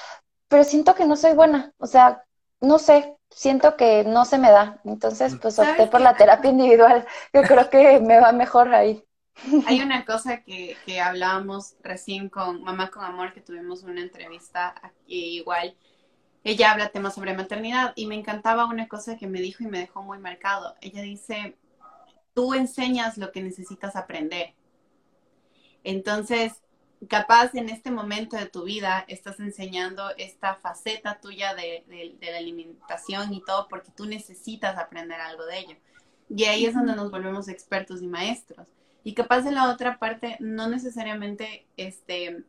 pero 0.50 0.64
siento 0.64 0.96
que 0.96 1.06
no 1.06 1.16
soy 1.18 1.34
buena, 1.34 1.74
o 1.80 1.88
sea, 1.88 2.26
no 2.62 2.80
sé, 2.80 3.18
siento 3.30 3.78
que 3.78 4.04
no 4.06 4.26
se 4.26 4.40
me 4.40 4.52
da, 4.52 4.82
entonces 4.86 5.36
pues 5.38 5.60
opté 5.60 5.88
por 5.88 6.02
la 6.02 6.18
terapia 6.18 6.52
individual, 6.52 7.06
yo 7.34 7.46
creo 7.46 7.70
que 7.70 8.00
me 8.02 8.20
va 8.20 8.32
mejor 8.34 8.74
ahí. 8.74 9.04
Hay 9.64 9.82
una 9.82 10.06
cosa 10.06 10.44
que, 10.44 10.82
que 10.86 11.00
hablábamos 11.02 11.76
recién 11.82 12.30
con 12.30 12.64
Mamá 12.64 12.92
con 12.92 13.04
Amor, 13.04 13.34
que 13.34 13.42
tuvimos 13.42 13.84
una 13.84 14.02
entrevista 14.02 14.76
aquí 14.82 15.38
igual, 15.38 15.76
ella 16.44 16.72
habla 16.72 16.90
temas 16.90 17.16
sobre 17.16 17.36
maternidad 17.36 17.94
y 17.96 18.08
me 18.08 18.16
encantaba 18.16 18.66
una 18.68 18.88
cosa 18.88 19.18
que 19.18 19.28
me 19.28 19.42
dijo 19.42 19.64
y 19.64 19.68
me 19.68 19.80
dejó 19.80 20.04
muy 20.04 20.20
marcado. 20.20 20.76
Ella 20.82 21.02
dice, 21.02 21.58
tú 22.34 22.54
enseñas 22.54 23.18
lo 23.18 23.32
que 23.32 23.42
necesitas 23.44 23.96
aprender. 23.96 24.56
Entonces, 25.84 26.54
capaz 27.08 27.54
en 27.56 27.70
este 27.70 27.92
momento 27.92 28.38
de 28.38 28.46
tu 28.46 28.64
vida 28.64 29.06
estás 29.08 29.40
enseñando 29.40 30.10
esta 30.18 30.56
faceta 30.56 31.20
tuya 31.20 31.54
de, 31.56 31.84
la 32.22 32.38
alimentación 32.38 33.34
y 33.34 33.42
todo 33.42 33.68
porque 33.68 33.92
tú 33.96 34.06
necesitas 34.06 34.78
aprender 34.78 35.20
algo 35.20 35.46
de 35.46 35.60
ello. 35.60 35.76
Y 36.30 36.46
ahí 36.46 36.66
es 36.66 36.74
donde 36.74 36.96
nos 36.96 37.12
volvemos 37.12 37.48
expertos 37.48 38.02
y 38.02 38.08
maestros. 38.08 38.68
Y 39.04 39.14
capaz 39.14 39.46
en 39.46 39.56
la 39.56 39.70
otra 39.70 40.00
parte 40.00 40.38
no 40.40 40.70
necesariamente 40.70 41.66
este, 41.76 42.44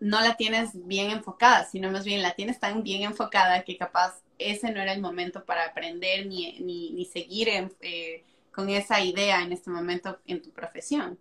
no 0.00 0.20
la 0.20 0.36
tienes 0.36 0.70
bien 0.86 1.10
enfocada, 1.10 1.64
sino 1.64 1.90
más 1.90 2.04
bien 2.04 2.22
la 2.22 2.34
tienes 2.34 2.58
tan 2.58 2.82
bien 2.82 3.02
enfocada 3.02 3.62
que 3.62 3.76
capaz 3.76 4.22
ese 4.38 4.72
no 4.72 4.80
era 4.80 4.92
el 4.92 5.00
momento 5.00 5.44
para 5.44 5.66
aprender 5.66 6.26
ni, 6.26 6.58
ni, 6.60 7.04
seguir 7.04 7.48
eh, 7.80 8.24
con 8.52 8.70
esa 8.70 9.00
idea 9.00 9.42
en 9.42 9.52
este 9.52 9.70
momento 9.70 10.18
en 10.26 10.42
tu 10.42 10.50
profesión. 10.50 11.18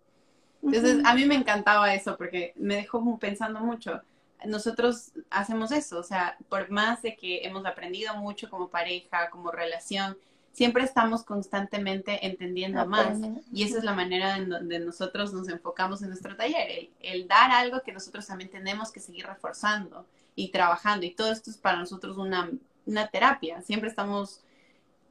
Entonces, 0.63 1.03
a 1.05 1.13
mí 1.15 1.25
me 1.25 1.35
encantaba 1.35 1.93
eso 1.93 2.17
porque 2.17 2.53
me 2.55 2.75
dejó 2.75 3.17
pensando 3.19 3.59
mucho. 3.61 4.01
Nosotros 4.45 5.11
hacemos 5.29 5.71
eso, 5.71 5.99
o 5.99 6.03
sea, 6.03 6.37
por 6.49 6.69
más 6.71 7.01
de 7.01 7.15
que 7.15 7.45
hemos 7.45 7.65
aprendido 7.65 8.15
mucho 8.15 8.49
como 8.49 8.69
pareja, 8.69 9.29
como 9.29 9.51
relación, 9.51 10.17
siempre 10.51 10.83
estamos 10.83 11.23
constantemente 11.23 12.25
entendiendo 12.25 12.85
más. 12.85 13.17
Y 13.53 13.63
esa 13.63 13.77
es 13.77 13.83
la 13.83 13.93
manera 13.93 14.37
en 14.37 14.49
donde 14.49 14.79
nosotros 14.79 15.33
nos 15.33 15.47
enfocamos 15.49 16.01
en 16.01 16.09
nuestro 16.09 16.35
taller, 16.35 16.89
el, 16.99 17.27
dar 17.27 17.51
algo 17.51 17.81
que 17.81 17.91
nosotros 17.91 18.27
también 18.27 18.49
tenemos 18.49 18.91
que 18.91 18.99
seguir 18.99 19.25
reforzando 19.25 20.05
y 20.35 20.49
trabajando. 20.49 21.05
Y 21.05 21.11
todo 21.11 21.31
esto 21.31 21.49
es 21.49 21.57
para 21.57 21.79
nosotros 21.79 22.17
una, 22.17 22.49
una 22.85 23.07
terapia. 23.07 23.61
Siempre 23.61 23.89
estamos, 23.89 24.41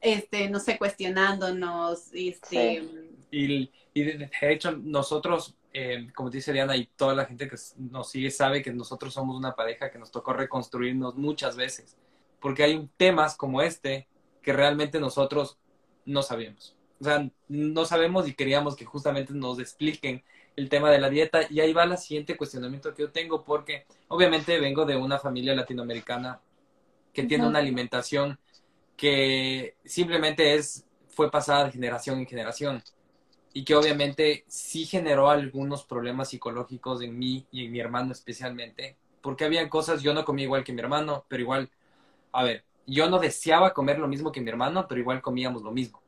este, 0.00 0.50
no 0.50 0.60
sé, 0.60 0.76
cuestionándonos, 0.76 2.08
este, 2.12 2.84
y, 3.30 3.70
de 3.94 4.30
hecho, 4.42 4.72
nosotros, 4.72 5.56
eh, 5.72 6.08
como 6.14 6.30
dice 6.30 6.52
Diana, 6.52 6.76
y 6.76 6.86
toda 6.96 7.14
la 7.14 7.26
gente 7.26 7.48
que 7.48 7.56
nos 7.78 8.10
sigue 8.10 8.30
sabe 8.30 8.62
que 8.62 8.72
nosotros 8.72 9.14
somos 9.14 9.36
una 9.36 9.54
pareja 9.54 9.90
que 9.90 9.98
nos 9.98 10.10
tocó 10.10 10.32
reconstruirnos 10.32 11.16
muchas 11.16 11.56
veces. 11.56 11.96
Porque 12.40 12.64
hay 12.64 12.88
temas 12.96 13.36
como 13.36 13.62
este 13.62 14.08
que 14.42 14.52
realmente 14.52 14.98
nosotros 14.98 15.58
no 16.04 16.22
sabemos. 16.22 16.76
O 17.00 17.04
sea, 17.04 17.30
no 17.48 17.84
sabemos 17.84 18.28
y 18.28 18.34
queríamos 18.34 18.76
que 18.76 18.84
justamente 18.84 19.32
nos 19.32 19.58
expliquen 19.58 20.22
el 20.56 20.68
tema 20.68 20.90
de 20.90 20.98
la 20.98 21.08
dieta. 21.08 21.40
Y 21.48 21.60
ahí 21.60 21.72
va 21.72 21.84
el 21.84 21.96
siguiente 21.98 22.36
cuestionamiento 22.36 22.94
que 22.94 23.02
yo 23.02 23.10
tengo, 23.10 23.44
porque 23.44 23.86
obviamente 24.08 24.58
vengo 24.58 24.84
de 24.84 24.96
una 24.96 25.18
familia 25.18 25.54
latinoamericana 25.54 26.40
que 27.12 27.24
tiene 27.24 27.46
una 27.46 27.58
alimentación 27.58 28.38
que 28.96 29.76
simplemente 29.84 30.54
es, 30.54 30.84
fue 31.08 31.30
pasada 31.30 31.64
de 31.64 31.72
generación 31.72 32.18
en 32.18 32.26
generación 32.26 32.82
y 33.52 33.64
que 33.64 33.74
obviamente 33.74 34.44
sí 34.48 34.86
generó 34.86 35.28
algunos 35.28 35.84
problemas 35.84 36.28
psicológicos 36.28 37.02
en 37.02 37.18
mí 37.18 37.46
y 37.50 37.66
en 37.66 37.72
mi 37.72 37.80
hermano 37.80 38.12
especialmente, 38.12 38.96
porque 39.20 39.44
había 39.44 39.68
cosas, 39.68 40.02
yo 40.02 40.14
no 40.14 40.24
comía 40.24 40.44
igual 40.44 40.64
que 40.64 40.72
mi 40.72 40.80
hermano, 40.80 41.24
pero 41.28 41.42
igual, 41.42 41.70
a 42.32 42.44
ver, 42.44 42.64
yo 42.86 43.08
no 43.08 43.18
deseaba 43.18 43.74
comer 43.74 43.98
lo 43.98 44.08
mismo 44.08 44.32
que 44.32 44.40
mi 44.40 44.50
hermano, 44.50 44.86
pero 44.88 45.00
igual 45.00 45.20
comíamos 45.20 45.62
lo 45.62 45.72
mismo. 45.72 46.00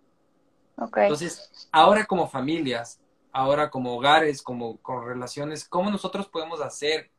Okay. 0.76 1.04
Entonces, 1.04 1.68
ahora 1.70 2.06
como 2.06 2.28
familias, 2.28 3.00
ahora 3.32 3.70
como 3.70 3.96
hogares, 3.96 4.42
como 4.42 4.76
con 4.78 5.04
relaciones, 5.04 5.64
¿cómo 5.64 5.90
nosotros 5.90 6.28
podemos 6.28 6.60
hacer 6.60 7.10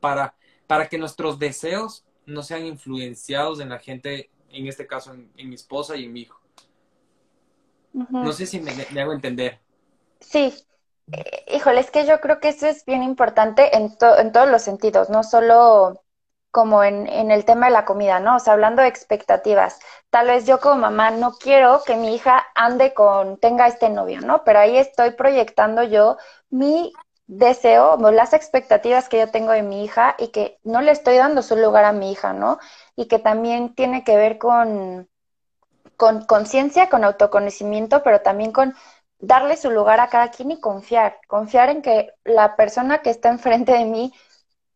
para, 0.00 0.34
para 0.66 0.88
que 0.88 0.98
nuestros 0.98 1.38
deseos 1.38 2.04
no 2.26 2.42
sean 2.42 2.66
influenciados 2.66 3.60
en 3.60 3.68
la 3.68 3.78
gente, 3.78 4.30
en 4.50 4.66
este 4.66 4.86
caso 4.86 5.14
en, 5.14 5.48
mi 5.48 5.54
esposa 5.54 5.96
y 5.96 6.04
en 6.04 6.12
mi 6.12 6.20
hijo? 6.22 6.40
No 7.92 8.32
sé 8.32 8.46
si 8.46 8.60
me, 8.60 8.72
hago 9.00 9.12
entender. 9.12 9.60
Sí, 10.22 10.54
eh, 11.12 11.44
híjole, 11.48 11.80
es 11.80 11.90
que 11.90 12.06
yo 12.06 12.20
creo 12.20 12.40
que 12.40 12.48
eso 12.48 12.66
es 12.66 12.84
bien 12.84 13.02
importante 13.02 13.76
en, 13.76 13.96
en 14.18 14.32
todos 14.32 14.48
los 14.48 14.62
sentidos, 14.62 15.10
no 15.10 15.22
solo 15.22 16.02
como 16.50 16.84
en, 16.84 17.06
en, 17.08 17.30
el 17.30 17.44
tema 17.46 17.66
de 17.66 17.72
la 17.72 17.84
comida, 17.86 18.20
¿no? 18.20 18.36
O 18.36 18.38
sea, 18.38 18.52
hablando 18.52 18.82
de 18.82 18.88
expectativas. 18.88 19.80
Tal 20.10 20.26
vez 20.26 20.46
yo 20.46 20.60
como 20.60 20.76
mamá 20.76 21.10
no 21.10 21.32
quiero 21.32 21.82
que 21.84 21.96
mi 21.96 22.14
hija 22.14 22.46
ande 22.54 22.92
con, 22.94 23.38
tenga 23.38 23.66
este 23.66 23.88
novio, 23.88 24.20
¿no? 24.20 24.44
Pero 24.44 24.58
ahí 24.58 24.76
estoy 24.76 25.12
proyectando 25.12 25.82
yo 25.82 26.18
mi 26.50 26.92
deseo, 27.26 27.96
las 28.12 28.34
expectativas 28.34 29.08
que 29.08 29.18
yo 29.18 29.30
tengo 29.30 29.52
de 29.52 29.62
mi 29.62 29.84
hija 29.84 30.14
y 30.18 30.28
que 30.28 30.58
no 30.62 30.82
le 30.82 30.92
estoy 30.92 31.16
dando 31.16 31.42
su 31.42 31.56
lugar 31.56 31.84
a 31.86 31.92
mi 31.92 32.12
hija, 32.12 32.34
¿no? 32.34 32.58
Y 32.96 33.06
que 33.08 33.18
también 33.18 33.74
tiene 33.74 34.04
que 34.04 34.16
ver 34.16 34.38
con 34.38 35.08
con 36.02 36.24
conciencia, 36.24 36.88
con 36.88 37.04
autoconocimiento, 37.04 38.02
pero 38.02 38.22
también 38.22 38.50
con 38.50 38.74
darle 39.22 39.56
su 39.56 39.70
lugar 39.70 40.00
a 40.00 40.08
cada 40.08 40.30
quien 40.30 40.50
y 40.50 40.60
confiar, 40.60 41.18
confiar 41.28 41.70
en 41.70 41.80
que 41.80 42.12
la 42.24 42.56
persona 42.56 42.98
que 42.98 43.10
está 43.10 43.30
enfrente 43.30 43.72
de 43.72 43.86
mí 43.86 44.12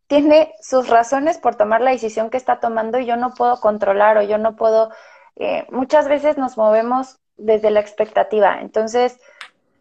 tiene 0.06 0.54
sus 0.60 0.88
razones 0.88 1.38
por 1.38 1.56
tomar 1.56 1.80
la 1.82 1.90
decisión 1.90 2.30
que 2.30 2.36
está 2.38 2.60
tomando 2.60 2.98
y 2.98 3.06
yo 3.06 3.16
no 3.16 3.34
puedo 3.34 3.60
controlar 3.60 4.18
o 4.18 4.22
yo 4.22 4.38
no 4.38 4.56
puedo, 4.56 4.90
eh, 5.34 5.66
muchas 5.70 6.08
veces 6.08 6.38
nos 6.38 6.56
movemos 6.56 7.18
desde 7.36 7.70
la 7.70 7.80
expectativa. 7.80 8.60
Entonces, 8.60 9.18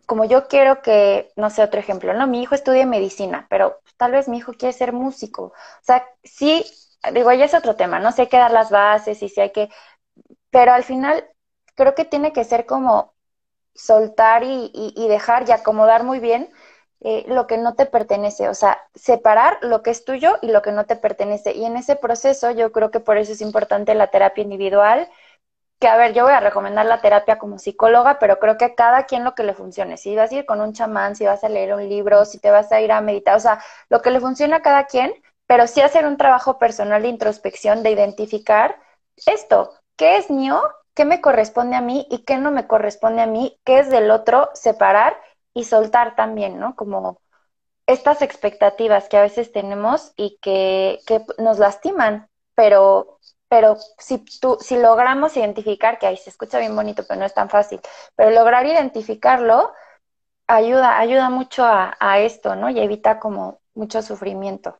como 0.08 0.25
yo 0.25 0.47
quiero 0.47 0.82
que, 0.82 1.32
no 1.36 1.49
sé, 1.51 1.63
otro 1.63 1.80
ejemplo, 1.80 2.13
¿no? 2.13 2.28
Mi 2.28 2.41
hijo 2.41 2.56
estudie 2.56 2.86
medicina, 2.88 3.47
pero 3.49 3.80
tal 3.97 4.13
vez 4.13 4.28
mi 4.28 4.38
hijo 4.38 4.54
quiere 4.54 4.73
ser 4.73 4.93
músico. 4.93 5.45
O 5.45 5.54
sea, 5.84 6.08
sí, 6.23 6.65
digo, 7.13 7.32
ya 7.34 7.45
es 7.45 7.54
otro 7.54 7.75
tema, 7.75 7.99
¿no? 7.99 8.12
sé 8.12 8.23
hay 8.23 8.28
que 8.30 8.38
dar 8.38 8.51
las 8.51 8.71
bases 8.71 9.21
y 9.23 9.30
si 9.30 9.41
hay 9.41 9.51
que, 9.51 9.69
pero 10.51 10.73
al 10.73 10.84
final 10.84 11.25
creo 11.75 11.95
que 11.95 12.06
tiene 12.06 12.34
que 12.34 12.43
ser 12.43 12.65
como 12.65 13.14
soltar 13.75 14.43
y, 14.43 14.71
y, 14.73 15.07
dejar 15.07 15.47
y 15.47 15.51
acomodar 15.51 16.03
muy 16.03 16.19
bien 16.19 16.49
eh, 17.01 17.25
lo 17.27 17.45
que 17.47 17.57
no 17.57 17.75
te 17.75 17.85
pertenece, 17.85 18.49
o 18.49 18.53
sea, 18.55 18.79
separar 18.95 19.59
lo 19.61 19.83
que 19.83 19.91
es 19.91 20.05
tuyo 20.05 20.38
y 20.41 20.47
lo 20.47 20.61
que 20.61 20.71
no 20.71 20.85
te 20.85 20.95
pertenece. 20.95 21.53
Y 21.53 21.65
en 21.65 21.77
ese 21.77 21.95
proceso 21.95 22.51
yo 22.51 22.71
creo 22.71 22.89
que 22.91 22.99
por 23.01 23.17
eso 23.17 23.33
es 23.33 23.41
importante 23.41 23.93
la 23.95 24.07
terapia 24.07 24.43
individual, 24.43 25.09
que 25.79 25.88
a 25.88 25.97
ver, 25.97 26.13
yo 26.13 26.23
voy 26.23 26.33
a 26.33 26.39
recomendar 26.39 26.85
la 26.85 27.01
terapia 27.01 27.38
como 27.38 27.59
psicóloga, 27.59 28.17
pero 28.19 28.39
creo 28.39 28.57
que 28.57 28.65
a 28.65 28.75
cada 28.75 29.05
quien 29.05 29.23
lo 29.23 29.35
que 29.35 29.43
le 29.43 29.53
funcione. 29.53 29.97
Si 29.97 30.15
vas 30.15 30.31
a 30.31 30.35
ir 30.35 30.45
con 30.45 30.61
un 30.61 30.73
chamán, 30.73 31.15
si 31.15 31.25
vas 31.25 31.43
a 31.43 31.49
leer 31.49 31.73
un 31.73 31.88
libro, 31.89 32.25
si 32.25 32.39
te 32.39 32.49
vas 32.51 32.71
a 32.71 32.81
ir 32.81 32.91
a 32.91 33.01
meditar, 33.01 33.35
o 33.35 33.39
sea, 33.39 33.61
lo 33.89 34.01
que 34.01 34.11
le 34.11 34.19
funciona 34.21 34.57
a 34.57 34.61
cada 34.61 34.85
quien, 34.88 35.13
pero 35.47 35.67
sí 35.67 35.81
hacer 35.81 36.05
un 36.07 36.17
trabajo 36.17 36.57
personal 36.59 37.01
de 37.01 37.09
introspección, 37.09 37.83
de 37.83 37.91
identificar 37.91 38.77
esto, 39.25 39.73
¿qué 39.97 40.17
es 40.17 40.29
mío? 40.29 40.61
¿Qué 40.95 41.05
me 41.05 41.21
corresponde 41.21 41.75
a 41.75 41.81
mí 41.81 42.08
y 42.10 42.19
qué 42.25 42.38
no 42.38 42.51
me 42.51 42.67
corresponde 42.67 43.21
a 43.21 43.27
mí? 43.27 43.60
¿Qué 43.65 43.79
es 43.79 43.89
del 43.89 44.12
otro? 44.12 44.49
Separar 44.53 45.15
y 45.53 45.65
soltar 45.65 46.15
también, 46.15 46.60
¿no? 46.60 46.75
Como 46.75 47.21
estas 47.88 48.21
expectativas 48.21 49.10
que 49.10 49.17
a 49.17 49.21
veces 49.21 49.51
tenemos 49.51 50.13
y 50.15 50.39
que, 50.41 50.99
que 51.05 51.23
nos 51.38 51.60
lastiman, 51.60 52.29
pero 52.55 53.19
pero 53.47 53.77
si, 53.99 54.25
tú, 54.41 54.58
si 54.60 54.77
logramos 54.77 55.38
identificar, 55.38 55.99
que 55.99 56.08
ahí 56.08 56.17
se 56.17 56.29
escucha 56.29 56.60
bien 56.60 56.75
bonito, 56.75 57.03
pero 57.08 57.19
no 57.19 57.25
es 57.25 57.34
tan 57.34 57.49
fácil, 57.49 57.79
pero 58.15 58.31
lograr 58.31 58.65
identificarlo 58.65 59.71
ayuda, 60.47 60.99
ayuda 60.99 61.29
mucho 61.29 61.63
a, 61.65 62.19
esto, 62.19 62.55
¿no? 62.55 62.69
Y 62.69 62.79
evita 62.79 63.19
como 63.19 63.62
mucho 63.73 64.01
sufrimiento. 64.01 64.77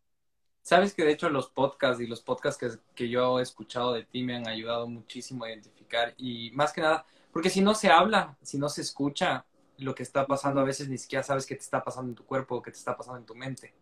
Sabes 0.66 0.96
que 0.96 1.06
de 1.06 1.12
hecho 1.12 1.30
los 1.30 1.48
podcasts 1.48 2.02
y 2.02 2.08
los 2.08 2.22
podcasts 2.22 2.60
que, 2.60 2.80
que, 2.96 3.08
yo 3.08 3.38
he 3.38 3.44
escuchado 3.44 3.94
de 3.94 4.04
ti 4.04 4.24
me 4.24 4.36
han 4.36 4.48
ayudado 4.48 4.88
muchísimo 4.88 5.46
a 5.46 5.50
identificar 5.50 6.16
y 6.18 6.50
más 6.56 6.74
que 6.74 6.82
nada, 6.82 7.06
porque 7.32 7.52
si 7.52 7.62
no 7.62 7.76
se 7.76 7.90
habla, 7.90 8.36
si 8.42 8.58
no 8.58 8.68
se 8.68 8.82
escucha 8.82 9.46
lo 9.78 9.94
que 9.94 10.02
está 10.02 10.26
pasando, 10.26 10.62
a 10.62 10.64
veces 10.64 10.90
ni 10.90 10.98
siquiera 10.98 11.22
sabes 11.22 11.46
qué 11.46 11.54
te 11.54 11.62
está 11.62 11.84
pasando 11.84 12.10
en 12.10 12.16
tu 12.16 12.26
cuerpo 12.26 12.56
o 12.56 12.62
qué 12.64 12.72
te 12.72 12.80
está 12.80 12.98
pasando 12.98 13.20
en 13.20 13.28
tu 13.28 13.36
mente. 13.36 13.76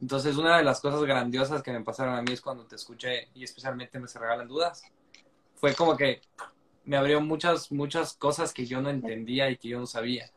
Entonces, 0.00 0.36
una 0.36 0.56
de 0.56 0.64
las 0.64 0.80
cosas 0.80 1.04
grandiosas 1.04 1.62
que 1.62 1.70
me 1.70 1.84
pasaron 1.84 2.16
a 2.16 2.22
mí 2.22 2.32
es 2.32 2.40
cuando 2.40 2.66
te 2.66 2.74
escuché 2.74 3.28
y 3.32 3.44
especialmente 3.44 4.00
me 4.00 4.08
se 4.08 4.18
regalan 4.18 4.48
dudas. 4.48 4.82
Fue 5.54 5.72
como 5.76 5.96
que 5.96 6.20
me 6.84 6.96
abrió 6.96 7.20
muchas, 7.20 7.70
muchas 7.70 8.14
cosas 8.14 8.52
que 8.52 8.66
yo 8.66 8.82
no 8.82 8.90
entendía 8.90 9.50
y 9.50 9.56
que 9.56 9.68
yo 9.68 9.78
no 9.78 9.86
sabía. 9.86 10.32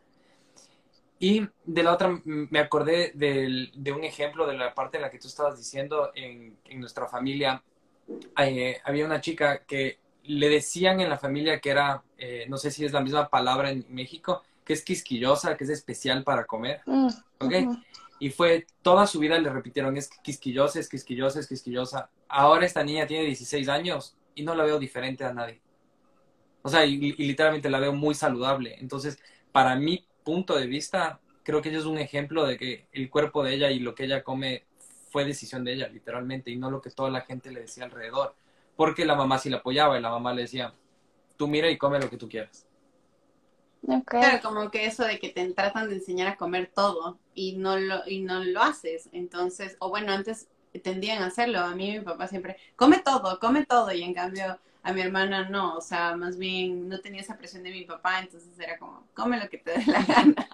Y 1.21 1.47
de 1.65 1.83
la 1.83 1.93
otra, 1.93 2.19
me 2.25 2.57
acordé 2.57 3.11
de, 3.13 3.93
un 3.93 4.03
ejemplo 4.03 4.47
de 4.47 4.57
la 4.57 4.73
parte 4.73 4.97
en 4.97 5.03
la 5.03 5.11
que 5.11 5.19
tú 5.19 5.27
estabas 5.27 5.55
diciendo 5.55 6.11
en, 6.15 6.57
nuestra 6.79 7.05
familia. 7.05 7.61
Eh, 8.39 8.79
había 8.83 9.05
una 9.05 9.21
chica 9.21 9.63
que 9.63 9.99
le 10.23 10.49
decían 10.49 10.99
en 10.99 11.09
la 11.09 11.19
familia 11.19 11.59
que 11.59 11.69
era, 11.69 12.01
eh, 12.17 12.45
no 12.49 12.57
sé 12.57 12.71
si 12.71 12.83
es 12.85 12.91
la 12.91 13.01
misma 13.01 13.29
palabra 13.29 13.69
en 13.69 13.85
México, 13.89 14.41
que 14.65 14.73
es 14.73 14.83
quisquillosa, 14.83 15.55
que 15.55 15.65
es 15.65 15.69
especial 15.69 16.23
para 16.23 16.45
comer. 16.45 16.81
Mm, 16.87 17.09
¿Ok? 17.37 17.53
Y 18.17 18.31
fue 18.31 18.65
toda 18.81 19.05
su 19.05 19.19
vida 19.19 19.37
le 19.37 19.51
repitieron, 19.51 19.97
es 19.97 20.09
quisquillosa, 20.23 20.79
es 20.79 20.89
quisquillosa, 20.89 21.39
es 21.39 21.47
quisquillosa. 21.47 22.09
Ahora 22.29 22.65
esta 22.65 22.83
niña 22.83 23.05
tiene 23.05 23.25
16 23.25 23.69
años 23.69 24.17
y 24.33 24.41
no 24.41 24.55
la 24.55 24.63
veo 24.63 24.79
diferente 24.79 25.23
a 25.23 25.31
nadie. 25.31 25.61
O 26.63 26.69
sea, 26.69 26.83
y, 26.83 26.97
literalmente 26.97 27.69
la 27.69 27.79
veo 27.79 27.93
muy 27.93 28.15
saludable. 28.15 28.75
Entonces, 28.79 29.19
para 29.51 29.75
mi 29.75 30.03
punto 30.23 30.57
de 30.57 30.67
vista, 30.67 31.19
creo 31.43 31.61
que 31.61 31.69
ella 31.69 31.79
es 31.79 31.85
un 31.85 31.97
ejemplo 31.97 32.45
de 32.45 32.57
que 32.57 32.87
el 32.91 33.09
cuerpo 33.09 33.43
de 33.43 33.53
ella 33.53 33.71
y 33.71 33.79
lo 33.79 33.95
que 33.95 34.05
ella 34.05 34.23
come 34.23 34.65
fue 35.09 35.25
decisión 35.25 35.63
de 35.63 35.73
ella, 35.73 35.87
literalmente, 35.87 36.51
y 36.51 36.55
no 36.55 36.71
lo 36.71 36.81
que 36.81 36.89
toda 36.89 37.09
la 37.09 37.21
gente 37.21 37.51
le 37.51 37.61
decía 37.61 37.83
alrededor. 37.83 38.35
Porque 38.75 39.05
la 39.05 39.15
mamá 39.15 39.37
sí 39.37 39.49
la 39.49 39.57
apoyaba 39.57 39.97
y 39.97 40.01
la 40.01 40.09
mamá 40.09 40.33
le 40.33 40.43
decía, 40.43 40.73
tú 41.37 41.47
mira 41.47 41.69
y 41.69 41.77
come 41.77 41.99
lo 41.99 42.09
que 42.09 42.17
tú 42.17 42.29
quieras. 42.29 42.65
Claro, 44.05 44.39
como 44.43 44.69
que 44.69 44.85
eso 44.85 45.03
de 45.03 45.19
que 45.19 45.29
te 45.29 45.51
tratan 45.53 45.89
de 45.89 45.95
enseñar 45.95 46.27
a 46.27 46.37
comer 46.37 46.71
todo 46.73 47.17
y 47.33 47.57
no 47.57 47.77
lo, 47.77 48.07
y 48.07 48.21
no 48.21 48.43
lo 48.43 48.61
haces. 48.61 49.09
Entonces, 49.11 49.75
o 49.79 49.89
bueno, 49.89 50.13
antes 50.13 50.47
tendían 50.83 51.23
a 51.23 51.27
hacerlo. 51.27 51.59
A 51.59 51.75
mí 51.75 51.91
mi 51.91 51.99
papá 51.99 52.27
siempre, 52.27 52.57
come 52.75 52.99
todo, 52.99 53.39
come 53.39 53.65
todo. 53.65 53.91
Y 53.91 54.03
en 54.03 54.13
cambio 54.13 54.59
a 54.83 54.93
mi 54.93 55.01
hermana 55.01 55.49
no. 55.49 55.75
O 55.75 55.81
sea, 55.81 56.15
más 56.15 56.37
bien 56.37 56.89
no 56.89 56.99
tenía 56.99 57.21
esa 57.21 57.37
presión 57.37 57.63
de 57.63 57.71
mi 57.71 57.85
papá. 57.85 58.19
Entonces 58.19 58.57
era 58.59 58.77
como, 58.77 59.07
come 59.13 59.39
lo 59.39 59.49
que 59.49 59.57
te 59.57 59.71
dé 59.71 59.85
la 59.85 60.03
gana. 60.07 60.47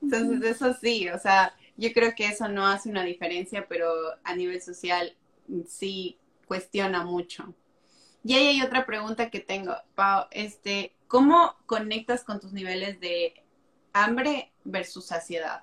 Entonces, 0.00 0.42
eso 0.56 0.74
sí, 0.80 1.08
o 1.08 1.18
sea, 1.18 1.54
yo 1.76 1.92
creo 1.92 2.14
que 2.14 2.26
eso 2.26 2.48
no 2.48 2.66
hace 2.66 2.90
una 2.90 3.04
diferencia, 3.04 3.66
pero 3.68 3.88
a 4.24 4.34
nivel 4.34 4.60
social 4.60 5.16
sí 5.66 6.18
cuestiona 6.46 7.04
mucho. 7.04 7.54
Y 8.24 8.34
ahí 8.34 8.46
hay 8.48 8.62
otra 8.62 8.84
pregunta 8.84 9.30
que 9.30 9.40
tengo, 9.40 9.74
Pau, 9.94 10.26
este, 10.30 10.94
¿Cómo 11.12 11.56
conectas 11.66 12.24
con 12.24 12.40
tus 12.40 12.54
niveles 12.54 12.98
de 12.98 13.34
hambre 13.92 14.50
versus 14.64 15.04
saciedad? 15.04 15.62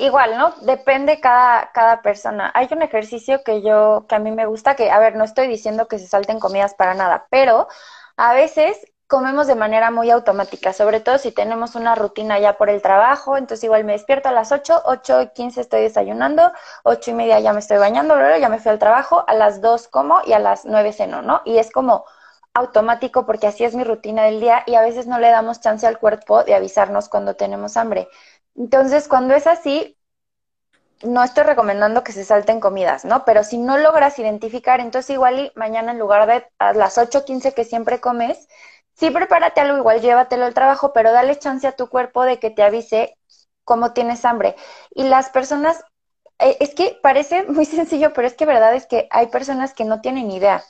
Igual, 0.00 0.38
¿no? 0.38 0.54
Depende 0.62 1.20
cada, 1.20 1.72
cada 1.72 2.00
persona. 2.00 2.50
Hay 2.54 2.68
un 2.72 2.80
ejercicio 2.82 3.42
que 3.44 3.60
yo, 3.60 4.06
que 4.08 4.14
a 4.14 4.18
mí 4.18 4.30
me 4.30 4.46
gusta, 4.46 4.74
que, 4.74 4.90
a 4.90 4.98
ver, 4.98 5.14
no 5.14 5.24
estoy 5.24 5.46
diciendo 5.46 5.88
que 5.88 5.98
se 5.98 6.06
salten 6.06 6.40
comidas 6.40 6.74
para 6.74 6.94
nada, 6.94 7.26
pero 7.30 7.68
a 8.16 8.32
veces 8.32 8.78
comemos 9.08 9.46
de 9.46 9.56
manera 9.56 9.90
muy 9.90 10.10
automática, 10.10 10.72
sobre 10.72 11.00
todo 11.00 11.18
si 11.18 11.32
tenemos 11.32 11.74
una 11.74 11.96
rutina 11.96 12.38
ya 12.38 12.56
por 12.56 12.70
el 12.70 12.80
trabajo, 12.80 13.36
entonces 13.36 13.64
igual 13.64 13.84
me 13.84 13.92
despierto 13.92 14.28
a 14.30 14.32
las 14.32 14.52
8, 14.52 14.82
8 14.86 15.20
y 15.22 15.28
15 15.32 15.60
estoy 15.60 15.82
desayunando, 15.82 16.50
8 16.84 17.10
y 17.10 17.14
media 17.14 17.40
ya 17.40 17.52
me 17.52 17.58
estoy 17.58 17.76
bañando, 17.78 18.16
luego 18.16 18.38
ya 18.38 18.48
me 18.48 18.58
fui 18.60 18.70
al 18.70 18.78
trabajo, 18.78 19.24
a 19.26 19.34
las 19.34 19.60
2 19.60 19.88
como 19.88 20.20
y 20.24 20.32
a 20.32 20.38
las 20.38 20.64
9 20.64 20.92
ceno, 20.92 21.22
¿no? 21.22 21.42
Y 21.44 21.58
es 21.58 21.70
como 21.72 22.04
automático 22.54 23.26
porque 23.26 23.46
así 23.46 23.64
es 23.64 23.74
mi 23.74 23.84
rutina 23.84 24.24
del 24.24 24.40
día 24.40 24.62
y 24.66 24.74
a 24.74 24.80
veces 24.80 25.06
no 25.06 25.18
le 25.18 25.30
damos 25.30 25.60
chance 25.60 25.86
al 25.86 25.98
cuerpo 25.98 26.44
de 26.44 26.54
avisarnos 26.54 27.08
cuando 27.08 27.34
tenemos 27.36 27.76
hambre. 27.76 28.08
Entonces, 28.54 29.08
cuando 29.08 29.34
es 29.34 29.46
así, 29.46 29.96
no 31.02 31.22
estoy 31.22 31.44
recomendando 31.44 32.04
que 32.04 32.12
se 32.12 32.24
salten 32.24 32.60
comidas, 32.60 33.04
¿no? 33.04 33.24
Pero 33.24 33.42
si 33.44 33.58
no 33.58 33.78
logras 33.78 34.18
identificar, 34.18 34.80
entonces 34.80 35.10
igual 35.10 35.38
y 35.40 35.52
mañana 35.54 35.92
en 35.92 35.98
lugar 35.98 36.26
de 36.26 36.46
a 36.58 36.74
las 36.74 36.98
8.15 36.98 37.54
que 37.54 37.64
siempre 37.64 38.00
comes, 38.00 38.48
sí 38.94 39.10
prepárate 39.10 39.60
algo, 39.60 39.78
igual 39.78 40.00
llévatelo 40.02 40.44
al 40.44 40.54
trabajo, 40.54 40.92
pero 40.92 41.12
dale 41.12 41.38
chance 41.38 41.66
a 41.66 41.72
tu 41.76 41.88
cuerpo 41.88 42.24
de 42.24 42.38
que 42.38 42.50
te 42.50 42.62
avise 42.62 43.16
cómo 43.64 43.92
tienes 43.94 44.24
hambre. 44.24 44.56
Y 44.94 45.04
las 45.04 45.30
personas, 45.30 45.82
eh, 46.38 46.56
es 46.60 46.74
que 46.74 46.98
parece 47.02 47.44
muy 47.48 47.64
sencillo, 47.66 48.12
pero 48.12 48.26
es 48.28 48.34
que 48.34 48.46
verdad 48.46 48.74
es 48.74 48.86
que 48.86 49.08
hay 49.10 49.28
personas 49.28 49.74
que 49.74 49.84
no 49.84 50.00
tienen 50.02 50.30
idea 50.30 50.62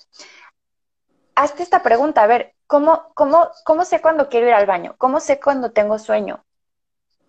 hazte 1.34 1.62
esta 1.62 1.82
pregunta, 1.82 2.22
a 2.22 2.26
ver, 2.26 2.54
¿cómo, 2.66 3.12
cómo, 3.14 3.50
cómo 3.64 3.84
sé 3.84 4.00
cuándo 4.00 4.28
quiero 4.28 4.46
ir 4.48 4.54
al 4.54 4.66
baño? 4.66 4.94
¿Cómo 4.98 5.20
sé 5.20 5.40
cuándo 5.40 5.72
tengo 5.72 5.98
sueño? 5.98 6.44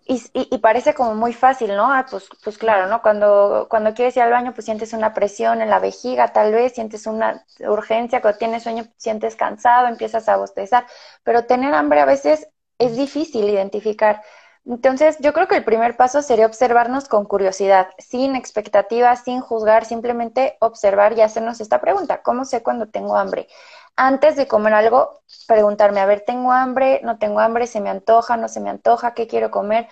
Y, 0.06 0.58
parece 0.58 0.94
como 0.94 1.16
muy 1.16 1.32
fácil, 1.32 1.76
¿no? 1.76 1.94
Ah, 1.94 2.06
pues, 2.10 2.28
pues 2.44 2.58
claro, 2.58 2.88
¿no? 2.88 3.02
Cuando, 3.02 3.68
cuando 3.70 3.94
quieres 3.94 4.16
ir 4.18 4.24
al 4.24 4.32
baño, 4.32 4.54
pues 4.54 4.66
sientes 4.66 4.94
una 4.94 5.14
presión 5.14 5.62
en 5.62 5.70
la 5.70 5.80
vejiga, 5.80 6.34
tal 6.34 6.52
vez, 6.52 6.74
sientes 6.74 7.06
una 7.08 7.46
urgencia, 7.60 8.22
cuando 8.22 8.38
tienes 8.40 8.64
sueño, 8.64 8.86
sientes 8.98 9.36
cansado, 9.36 9.88
empiezas 9.88 10.28
a 10.28 10.38
bostezar, 10.38 10.86
pero 11.24 11.46
tener 11.46 11.74
hambre 11.74 12.02
a 12.02 12.06
veces 12.06 12.48
es 12.78 12.98
difícil 12.98 13.48
identificar. 13.48 14.22
Entonces, 14.66 15.18
yo 15.20 15.34
creo 15.34 15.48
que 15.48 15.56
el 15.56 15.64
primer 15.64 15.98
paso 15.98 16.22
sería 16.22 16.46
observarnos 16.46 17.08
con 17.08 17.26
curiosidad, 17.26 17.88
sin 17.98 18.36
expectativas, 18.36 19.24
sin 19.24 19.42
juzgar, 19.42 19.86
simplemente 19.86 20.58
observar 20.60 21.18
y 21.18 21.22
hacernos 21.22 21.62
esta 21.62 21.82
pregunta, 21.82 22.22
¿cómo 22.22 22.46
sé 22.46 22.62
cuando 22.62 22.88
tengo 22.88 23.18
hambre? 23.18 23.48
Antes 23.96 24.36
de 24.36 24.48
comer 24.48 24.74
algo, 24.74 25.22
preguntarme, 25.48 26.00
a 26.00 26.06
ver, 26.06 26.22
¿tengo 26.26 26.52
hambre? 26.52 27.02
¿No 27.04 27.18
tengo 27.20 27.40
hambre? 27.40 27.68
¿Se 27.68 27.82
me 27.82 27.90
antoja? 27.90 28.38
¿No 28.38 28.48
se 28.48 28.60
me 28.62 28.70
antoja? 28.70 29.14
¿Qué 29.14 29.28
quiero 29.28 29.52
comer? 29.52 29.88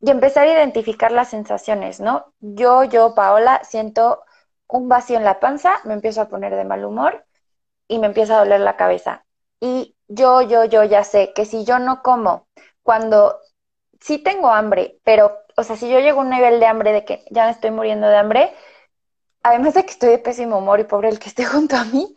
Y 0.00 0.10
empezar 0.10 0.46
a 0.48 0.52
identificar 0.52 1.12
las 1.12 1.28
sensaciones, 1.30 2.00
¿no? 2.00 2.34
Yo, 2.40 2.84
yo, 2.84 3.14
Paola, 3.14 3.62
siento 3.64 4.24
un 4.68 4.88
vacío 4.88 5.16
en 5.18 5.24
la 5.24 5.40
panza, 5.40 5.80
me 5.84 5.94
empiezo 5.94 6.22
a 6.22 6.28
poner 6.28 6.54
de 6.56 6.64
mal 6.64 6.84
humor 6.84 7.24
y 7.88 7.98
me 7.98 8.06
empieza 8.08 8.36
a 8.36 8.40
doler 8.40 8.60
la 8.60 8.76
cabeza. 8.76 9.24
Y 9.60 9.96
yo, 10.08 10.42
yo, 10.42 10.64
yo 10.64 10.84
ya 10.84 11.04
sé 11.04 11.32
que 11.34 11.44
si 11.44 11.64
yo 11.64 11.78
no 11.78 12.02
como 12.02 12.48
cuando 12.82 13.38
sí 14.00 14.18
tengo 14.18 14.50
hambre, 14.50 14.98
pero, 15.04 15.38
o 15.56 15.62
sea, 15.64 15.76
si 15.76 15.90
yo 15.90 16.00
llego 16.00 16.20
a 16.20 16.24
un 16.24 16.30
nivel 16.30 16.60
de 16.60 16.66
hambre 16.66 16.92
de 16.92 17.04
que 17.04 17.24
ya 17.30 17.46
me 17.46 17.52
estoy 17.52 17.70
muriendo 17.70 18.08
de 18.08 18.16
hambre, 18.16 18.52
además 19.42 19.74
de 19.74 19.84
que 19.84 19.90
estoy 19.90 20.10
de 20.10 20.18
pésimo 20.18 20.58
humor 20.58 20.80
y 20.80 20.84
pobre 20.84 21.08
el 21.08 21.18
que 21.18 21.28
esté 21.28 21.44
junto 21.46 21.76
a 21.76 21.84
mí, 21.84 22.14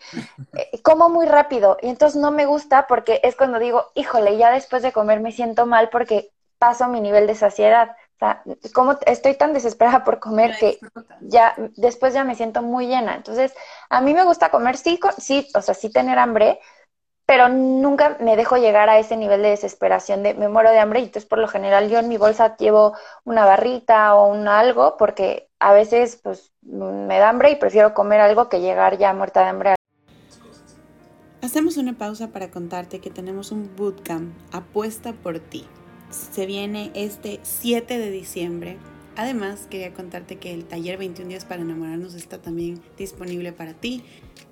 eh, 0.54 0.82
como 0.82 1.10
muy 1.10 1.26
rápido. 1.26 1.78
Y 1.82 1.90
entonces 1.90 2.20
no 2.20 2.32
me 2.32 2.46
gusta 2.46 2.88
porque 2.88 3.20
es 3.24 3.36
cuando 3.36 3.60
digo, 3.60 3.92
híjole, 3.96 4.38
ya 4.38 4.52
después 4.52 4.84
de 4.84 4.92
comer 4.92 5.20
me 5.20 5.32
siento 5.32 5.66
mal 5.66 5.90
porque 5.90 6.32
paso 6.58 6.88
mi 6.88 7.02
nivel 7.02 7.28
de 7.28 7.36
saciedad. 7.36 7.96
O 8.16 8.18
sea, 8.18 8.44
como 8.74 8.98
estoy 9.06 9.36
tan 9.36 9.54
desesperada 9.54 10.06
por 10.06 10.20
comer 10.20 10.56
que 10.58 10.80
ya 11.20 11.54
después 11.76 12.14
ya 12.14 12.24
me 12.24 12.36
siento 12.36 12.62
muy 12.62 12.88
llena. 12.88 13.16
Entonces, 13.16 13.54
a 13.90 14.00
mí 14.00 14.14
me 14.14 14.24
gusta 14.24 14.50
comer, 14.50 14.78
sí, 14.78 15.00
sí, 15.18 15.48
o 15.54 15.62
sea, 15.62 15.74
sí 15.74 15.92
tener 15.92 16.18
hambre, 16.18 16.60
pero 17.26 17.50
nunca 17.50 18.18
me 18.20 18.38
dejo 18.38 18.58
llegar 18.58 18.90
a 18.90 19.00
ese 19.00 19.18
nivel 19.18 19.42
de 19.42 19.50
desesperación 19.50 20.24
de 20.24 20.34
me 20.36 20.48
muero 20.48 20.72
de 20.72 20.80
hambre 20.80 21.00
y 21.00 21.04
entonces 21.04 21.28
por 21.28 21.40
lo 21.40 21.48
general 21.48 21.90
yo 21.90 21.98
en 22.00 22.08
mi 22.08 22.18
bolsa 22.18 22.56
llevo 22.58 22.94
una 23.24 23.46
barrita 23.46 24.16
o 24.16 24.28
un 24.28 24.48
algo 24.48 24.96
porque 24.98 25.50
a 25.60 25.74
veces 25.74 26.20
pues 26.22 26.54
me 26.62 27.20
da 27.20 27.30
hambre 27.30 27.52
y 27.52 27.56
prefiero 27.56 27.94
comer 27.94 28.22
algo 28.22 28.50
que 28.50 28.62
llegar 28.62 28.98
ya 28.98 29.14
muerta 29.14 29.42
de 29.42 29.50
hambre. 29.50 29.76
Hacemos 31.42 31.78
una 31.78 31.94
pausa 31.94 32.30
para 32.30 32.50
contarte 32.50 33.00
que 33.00 33.12
tenemos 33.12 33.52
un 33.52 33.76
bootcamp 33.76 34.34
apuesta 34.52 35.14
por 35.14 35.40
ti. 35.40 35.68
Se 36.10 36.46
viene 36.46 36.92
este 36.96 37.40
7 37.44 37.98
de 37.98 38.10
diciembre 38.10 38.80
Además, 39.18 39.68
quería 39.70 39.94
contarte 39.94 40.38
que 40.38 40.54
el 40.54 40.66
taller 40.66 40.98
21 40.98 41.30
días 41.30 41.46
para 41.46 41.62
enamorarnos 41.62 42.16
está 42.16 42.42
también 42.42 42.82
disponible 42.98 43.54
para 43.54 43.74
ti. 43.74 44.04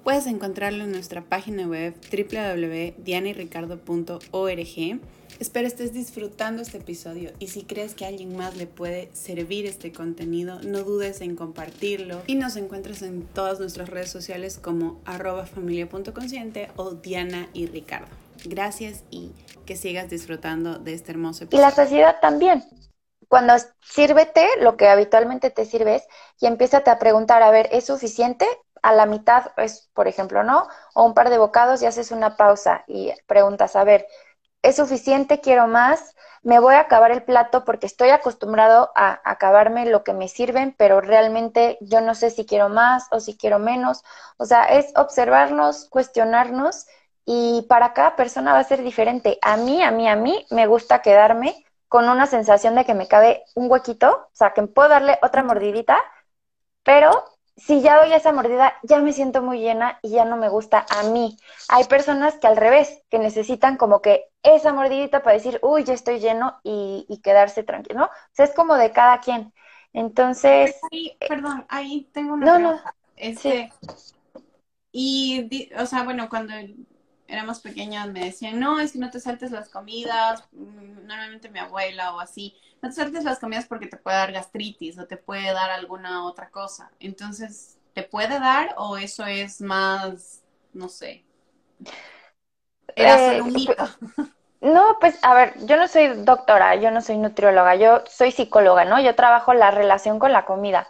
Puedes 0.03 0.25
encontrarlo 0.25 0.85
en 0.85 0.93
nuestra 0.93 1.21
página 1.21 1.67
web 1.67 1.93
www.dianayricardo.org. 2.09 5.01
Espero 5.39 5.67
estés 5.67 5.93
disfrutando 5.93 6.61
este 6.61 6.77
episodio 6.77 7.31
y 7.39 7.47
si 7.47 7.63
crees 7.63 7.95
que 7.95 8.05
a 8.05 8.09
alguien 8.09 8.35
más 8.35 8.55
le 8.55 8.67
puede 8.67 9.09
servir 9.13 9.65
este 9.65 9.91
contenido, 9.91 10.59
no 10.63 10.79
dudes 10.83 11.21
en 11.21 11.35
compartirlo 11.35 12.21
y 12.27 12.35
nos 12.35 12.55
encuentras 12.55 13.01
en 13.01 13.23
todas 13.25 13.59
nuestras 13.59 13.89
redes 13.89 14.11
sociales 14.11 14.59
como 14.59 15.01
arroba 15.05 15.45
familia.consciente 15.45 16.69
o 16.75 16.91
Diana 16.91 17.47
y 17.53 17.67
Ricardo. 17.67 18.07
Gracias 18.45 19.03
y 19.09 19.31
que 19.65 19.75
sigas 19.75 20.09
disfrutando 20.09 20.77
de 20.77 20.93
este 20.93 21.11
hermoso 21.11 21.45
episodio. 21.45 21.65
Y 21.65 21.69
la 21.69 21.75
sociedad 21.75 22.15
también 22.21 22.63
cuando 23.33 23.55
sírvete 23.81 24.47
lo 24.59 24.77
que 24.77 24.87
habitualmente 24.87 25.49
te 25.49 25.65
sirves 25.65 26.07
y 26.39 26.45
empiézate 26.45 26.91
a 26.91 26.99
preguntar, 26.99 27.41
a 27.41 27.49
ver, 27.49 27.67
¿es 27.71 27.83
suficiente? 27.83 28.45
A 28.83 28.93
la 28.93 29.07
mitad 29.07 29.51
es, 29.57 29.89
por 29.95 30.07
ejemplo, 30.07 30.43
¿no? 30.43 30.67
O 30.93 31.03
un 31.03 31.15
par 31.15 31.31
de 31.31 31.39
bocados 31.39 31.81
y 31.81 31.87
haces 31.87 32.11
una 32.11 32.37
pausa 32.37 32.83
y 32.85 33.11
preguntas, 33.25 33.75
a 33.75 33.83
ver, 33.83 34.05
¿es 34.63 34.77
suficiente? 34.77 35.41
¿Quiero 35.41 35.67
más? 35.67 36.15
Me 36.41 36.59
voy 36.59 36.75
a 36.75 36.81
acabar 36.81 37.11
el 37.11 37.23
plato 37.23 37.63
porque 37.65 37.85
estoy 37.85 38.09
acostumbrado 38.09 38.91
a 38.95 39.21
acabarme 39.29 39.85
lo 39.85 40.03
que 40.03 40.13
me 40.13 40.27
sirven, 40.27 40.75
pero 40.77 41.01
realmente 41.01 41.77
yo 41.81 42.01
no 42.01 42.15
sé 42.15 42.31
si 42.31 42.45
quiero 42.45 42.69
más 42.69 43.07
o 43.11 43.19
si 43.19 43.37
quiero 43.37 43.59
menos. 43.59 44.03
O 44.37 44.45
sea, 44.45 44.65
es 44.65 44.91
observarnos, 44.95 45.87
cuestionarnos 45.89 46.87
y 47.25 47.65
para 47.69 47.93
cada 47.93 48.15
persona 48.15 48.53
va 48.53 48.59
a 48.59 48.63
ser 48.63 48.83
diferente. 48.83 49.37
A 49.41 49.57
mí, 49.57 49.83
a 49.83 49.91
mí, 49.91 50.07
a 50.09 50.15
mí 50.15 50.45
me 50.49 50.67
gusta 50.67 51.01
quedarme 51.01 51.65
con 51.87 52.09
una 52.09 52.25
sensación 52.25 52.75
de 52.75 52.85
que 52.85 52.93
me 52.95 53.07
cabe 53.07 53.43
un 53.55 53.69
huequito, 53.71 54.09
o 54.11 54.35
sea, 54.35 54.53
que 54.53 54.63
puedo 54.63 54.89
darle 54.89 55.19
otra 55.21 55.43
mordidita, 55.43 55.97
pero 56.83 57.25
si 57.55 57.81
ya 57.81 57.99
doy 58.01 58.13
esa 58.13 58.31
mordida, 58.31 58.73
ya 58.83 58.99
me 58.99 59.13
siento 59.13 59.41
muy 59.41 59.59
llena 59.59 59.99
y 60.01 60.09
ya 60.09 60.25
no 60.25 60.37
me 60.37 60.49
gusta 60.49 60.85
a 60.89 61.03
mí. 61.03 61.37
Hay 61.69 61.85
personas 61.85 62.35
que 62.37 62.47
al 62.47 62.57
revés, 62.57 63.01
que 63.09 63.19
necesitan 63.19 63.77
como 63.77 64.01
que 64.01 64.25
esa 64.41 64.73
mordidita 64.73 65.21
para 65.21 65.35
decir, 65.35 65.59
uy, 65.61 65.83
ya 65.83 65.93
estoy 65.93 66.19
lleno 66.19 66.59
y, 66.63 67.19
quedarse 67.23 67.63
tranquilo, 67.63 67.99
¿no? 67.99 68.05
O 68.05 68.09
sea, 68.31 68.45
es 68.45 68.53
como 68.53 68.75
de 68.75 68.91
cada 68.91 69.19
quien. 69.19 69.53
Entonces... 69.93 70.75
Sí, 70.91 71.15
perdón, 71.27 71.65
ahí 71.69 72.09
tengo 72.11 72.33
una... 72.33 72.45
No, 72.45 72.59
no. 72.59 72.81
Este, 73.15 73.71
Y, 74.91 75.69
o 75.77 75.85
sea, 75.85 76.03
bueno, 76.03 76.27
cuando 76.29 76.53
éramos 77.27 77.59
pequeñas 77.59 78.09
me 78.09 78.25
decían, 78.25 78.59
no, 78.59 78.79
es 78.79 78.93
que 78.93 78.99
no 78.99 79.09
te 79.09 79.19
saltes 79.19 79.51
las 79.51 79.69
comidas, 79.69 80.43
mm, 80.51 81.05
normalmente 81.05 81.49
mi 81.49 81.59
abuela 81.59 82.15
o 82.15 82.19
así, 82.19 82.55
no 82.81 82.89
te 82.89 82.95
saltes 82.95 83.23
las 83.23 83.39
comidas 83.39 83.65
porque 83.65 83.87
te 83.87 83.97
puede 83.97 84.17
dar 84.17 84.31
gastritis 84.31 84.97
o 84.99 85.05
te 85.05 85.17
puede 85.17 85.53
dar 85.53 85.69
alguna 85.69 86.25
otra 86.25 86.49
cosa. 86.49 86.91
Entonces, 86.99 87.77
¿te 87.93 88.03
puede 88.03 88.39
dar 88.39 88.73
o 88.77 88.97
eso 88.97 89.25
es 89.25 89.61
más, 89.61 90.43
no 90.73 90.89
sé? 90.89 91.23
Era 92.95 93.35
eh, 93.35 93.41
un 93.41 93.53
mito. 93.53 93.73
No, 94.61 94.97
pues 95.01 95.19
a 95.23 95.33
ver, 95.33 95.53
yo 95.65 95.75
no 95.75 95.89
soy 95.89 96.07
doctora, 96.23 96.75
yo 96.75 96.89
no 96.89 97.01
soy 97.01 97.17
nutrióloga, 97.17 97.75
yo 97.75 98.01
soy 98.07 98.31
psicóloga, 98.31 98.85
¿no? 98.85 99.01
Yo 99.01 99.13
trabajo 99.13 99.53
la 99.53 99.71
relación 99.71 100.19
con 100.19 100.31
la 100.31 100.45
comida. 100.45 100.87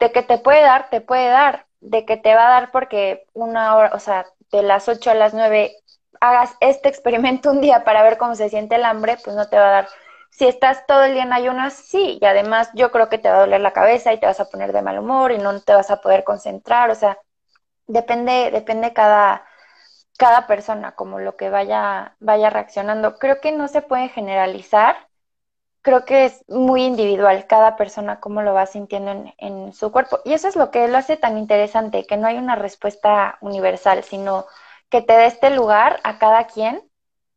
De 0.00 0.10
que 0.10 0.22
te 0.22 0.38
puede 0.38 0.62
dar, 0.62 0.90
te 0.90 1.00
puede 1.00 1.28
dar. 1.28 1.66
De 1.80 2.04
que 2.04 2.16
te 2.16 2.34
va 2.34 2.48
a 2.48 2.50
dar 2.50 2.72
porque 2.72 3.26
una 3.32 3.76
hora, 3.76 3.90
o 3.94 4.00
sea, 4.00 4.26
de 4.52 4.62
las 4.62 4.88
8 4.88 5.10
a 5.10 5.14
las 5.14 5.34
9 5.34 5.76
hagas 6.20 6.56
este 6.60 6.88
experimento 6.88 7.50
un 7.50 7.60
día 7.60 7.84
para 7.84 8.02
ver 8.02 8.18
cómo 8.18 8.34
se 8.34 8.48
siente 8.48 8.76
el 8.76 8.84
hambre, 8.84 9.18
pues 9.22 9.36
no 9.36 9.48
te 9.48 9.56
va 9.58 9.68
a 9.68 9.70
dar. 9.70 9.88
Si 10.30 10.46
estás 10.46 10.86
todo 10.86 11.04
el 11.04 11.14
día 11.14 11.22
en 11.22 11.32
ayunas, 11.32 11.74
sí, 11.74 12.18
y 12.20 12.24
además 12.26 12.70
yo 12.74 12.90
creo 12.90 13.08
que 13.08 13.18
te 13.18 13.28
va 13.30 13.36
a 13.36 13.40
doler 13.40 13.60
la 13.60 13.72
cabeza 13.72 14.12
y 14.12 14.20
te 14.20 14.26
vas 14.26 14.40
a 14.40 14.50
poner 14.50 14.72
de 14.72 14.82
mal 14.82 14.98
humor 14.98 15.32
y 15.32 15.38
no 15.38 15.60
te 15.60 15.74
vas 15.74 15.90
a 15.90 16.00
poder 16.00 16.24
concentrar, 16.24 16.90
o 16.90 16.94
sea, 16.94 17.18
depende, 17.86 18.50
depende 18.52 18.92
cada, 18.92 19.46
cada 20.18 20.46
persona, 20.46 20.92
como 20.94 21.20
lo 21.20 21.36
que 21.36 21.50
vaya, 21.50 22.16
vaya 22.20 22.50
reaccionando. 22.50 23.18
Creo 23.18 23.40
que 23.40 23.52
no 23.52 23.68
se 23.68 23.82
puede 23.82 24.08
generalizar, 24.08 25.05
creo 25.86 26.04
que 26.04 26.24
es 26.24 26.44
muy 26.48 26.82
individual, 26.82 27.46
cada 27.46 27.76
persona 27.76 28.18
cómo 28.18 28.42
lo 28.42 28.52
va 28.52 28.66
sintiendo 28.66 29.32
en, 29.38 29.72
su 29.72 29.92
cuerpo. 29.92 30.18
Y 30.24 30.32
eso 30.32 30.48
es 30.48 30.56
lo 30.56 30.72
que 30.72 30.88
lo 30.88 30.98
hace 30.98 31.16
tan 31.16 31.38
interesante, 31.38 32.04
que 32.04 32.16
no 32.16 32.26
hay 32.26 32.38
una 32.38 32.56
respuesta 32.56 33.38
universal, 33.40 34.02
sino 34.02 34.46
que 34.90 35.00
te 35.00 35.12
dé 35.12 35.26
este 35.26 35.50
lugar 35.50 36.00
a 36.02 36.18
cada 36.18 36.48
quien 36.48 36.82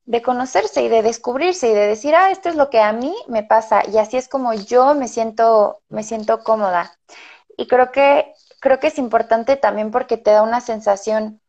de 0.06 0.24
conocerse 0.24 0.82
y 0.82 0.90
de 0.90 1.04
descubrirse 1.04 1.70
y 1.70 1.76
de 1.76 1.86
decir, 1.86 2.16
ah, 2.16 2.32
esto 2.32 2.50
es 2.50 2.56
lo 2.56 2.72
que 2.72 2.80
a 2.80 2.92
mí 2.92 3.16
me 3.28 3.44
pasa 3.44 3.84
y 3.88 4.00
así 4.00 4.18
es 4.18 4.28
como 4.28 4.56
yo 4.56 4.96
me 4.96 5.08
siento, 5.08 5.82
me 5.90 6.02
siento 6.02 6.44
cómoda. 6.44 6.98
Y 7.56 7.68
creo 7.68 7.92
que, 7.92 8.34
creo 8.62 8.80
que 8.80 8.88
es 8.88 8.98
importante 8.98 9.58
también 9.58 9.92
porque 9.92 10.18
te 10.18 10.32
da 10.32 10.42
una 10.42 10.62
sensación 10.62 11.40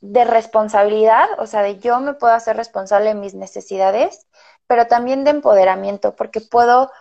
de 0.00 0.24
responsabilidad, 0.24 1.28
o 1.38 1.46
sea, 1.46 1.60
de 1.60 1.78
yo 1.80 2.00
me 2.00 2.14
puedo 2.14 2.32
hacer 2.32 2.56
responsable 2.56 3.10
de 3.10 3.14
mis 3.14 3.34
necesidades 3.34 4.26
pero 4.68 4.86
también 4.86 5.24
de 5.24 5.30
empoderamiento, 5.30 6.14
porque 6.14 6.40
puedo, 6.40 6.92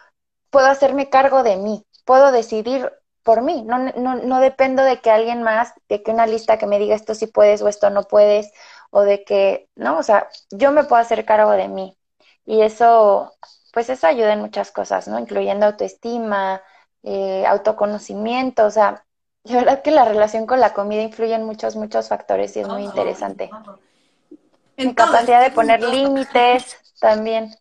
puedo 0.50 0.66
hacerme 0.66 1.10
cargo 1.10 1.44
de 1.44 1.58
mí, 1.58 1.86
puedo 2.06 2.32
decidir 2.32 2.92
por 3.22 3.42
mí, 3.44 3.62
no, 3.62 3.78
no, 3.78 4.16
no 4.16 4.40
dependo 4.40 4.84
de 4.84 5.02
que 5.02 5.12
alguien 5.12 5.44
más, 5.44 5.74
de 5.90 6.02
que 6.02 6.12
una 6.12 6.26
lista 6.26 6.58
que 6.58 6.66
me 6.66 6.80
diga 6.80 6.96
esto 6.96 7.14
sí 7.14 7.28
puedes 7.28 7.62
o 7.62 7.68
esto 7.68 7.90
no 7.90 8.04
puedes, 8.04 8.52
o 8.90 9.02
de 9.02 9.24
que, 9.26 9.68
no, 9.76 9.98
o 9.98 10.04
sea, 10.04 10.30
yo 10.50 10.72
me 10.72 10.86
puedo 10.86 11.02
hacer 11.02 11.26
cargo 11.26 11.52
de 11.52 11.68
mí. 11.68 11.98
Y 12.46 12.62
eso, 12.62 13.34
pues 13.74 13.90
eso 13.90 14.08
ayuda 14.08 14.32
en 14.32 14.40
muchas 14.40 14.72
cosas, 14.72 15.10
¿no? 15.10 15.20
Incluyendo 15.20 15.66
autoestima, 15.66 16.62
eh, 17.04 17.46
autoconocimiento, 17.46 18.66
o 18.66 18.72
sea, 18.72 19.04
de 19.44 19.56
verdad 19.56 19.82
que 19.82 19.92
la 19.92 20.06
relación 20.06 20.46
con 20.46 20.62
la 20.62 20.74
comida 20.74 21.02
influye 21.02 21.34
en 21.34 21.44
muchos, 21.44 21.76
muchos 21.76 22.08
factores 22.08 22.56
y 22.56 22.62
es 22.62 22.68
muy 22.68 22.84
interesante. 22.84 23.50
Mi 24.78 24.94
capacidad 24.94 25.42
de 25.42 25.52
poner 25.52 25.82
límites, 25.82 26.78
también. 27.00 27.56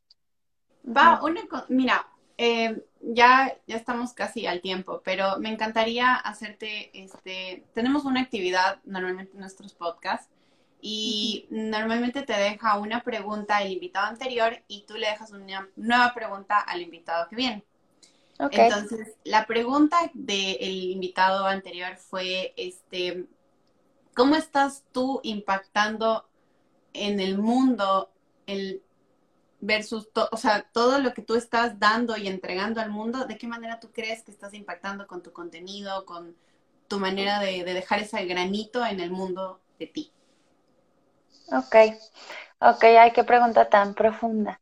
Va, 0.84 1.20
una 1.22 1.42
mira, 1.68 2.06
eh, 2.38 2.84
ya, 3.00 3.56
ya 3.66 3.76
estamos 3.76 4.12
casi 4.12 4.46
al 4.46 4.60
tiempo, 4.60 5.00
pero 5.04 5.38
me 5.38 5.50
encantaría 5.50 6.14
hacerte, 6.14 6.90
este, 6.98 7.64
tenemos 7.74 8.04
una 8.04 8.20
actividad 8.20 8.80
normalmente 8.84 9.32
en 9.34 9.40
nuestros 9.40 9.74
podcasts 9.74 10.28
y 10.80 11.46
normalmente 11.50 12.22
te 12.22 12.34
deja 12.34 12.78
una 12.78 13.02
pregunta 13.02 13.62
el 13.62 13.72
invitado 13.72 14.06
anterior 14.06 14.62
y 14.68 14.84
tú 14.86 14.94
le 14.94 15.08
dejas 15.08 15.32
una 15.32 15.68
nueva 15.76 16.12
pregunta 16.14 16.60
al 16.60 16.82
invitado 16.82 17.28
que 17.28 17.36
viene. 17.36 17.64
Entonces, 18.38 19.14
la 19.24 19.46
pregunta 19.46 20.10
del 20.12 20.90
invitado 20.90 21.46
anterior 21.46 21.96
fue, 21.96 22.52
este, 22.56 23.26
¿cómo 24.14 24.36
estás 24.36 24.84
tú 24.92 25.20
impactando 25.22 26.28
en 26.92 27.18
el 27.18 27.38
mundo 27.38 28.10
el 28.46 28.82
versus, 29.60 30.08
o 30.14 30.36
sea, 30.36 30.62
todo 30.72 30.98
lo 30.98 31.14
que 31.14 31.22
tú 31.22 31.34
estás 31.34 31.78
dando 31.78 32.16
y 32.16 32.28
entregando 32.28 32.80
al 32.80 32.90
mundo, 32.90 33.24
¿de 33.24 33.38
qué 33.38 33.46
manera 33.46 33.80
tú 33.80 33.90
crees 33.92 34.22
que 34.22 34.30
estás 34.30 34.54
impactando 34.54 35.06
con 35.06 35.22
tu 35.22 35.32
contenido, 35.32 36.04
con 36.04 36.36
tu 36.88 36.98
manera 36.98 37.40
de, 37.40 37.64
dejar 37.64 38.00
ese 38.00 38.24
granito 38.26 38.84
en 38.84 39.00
el 39.00 39.10
mundo 39.10 39.60
de 39.78 39.86
ti? 39.86 40.12
Ok, 41.52 41.76
ok, 42.60 42.84
hay 42.84 43.12
que 43.12 43.24
pregunta 43.24 43.68
tan 43.68 43.94
profunda. 43.94 44.60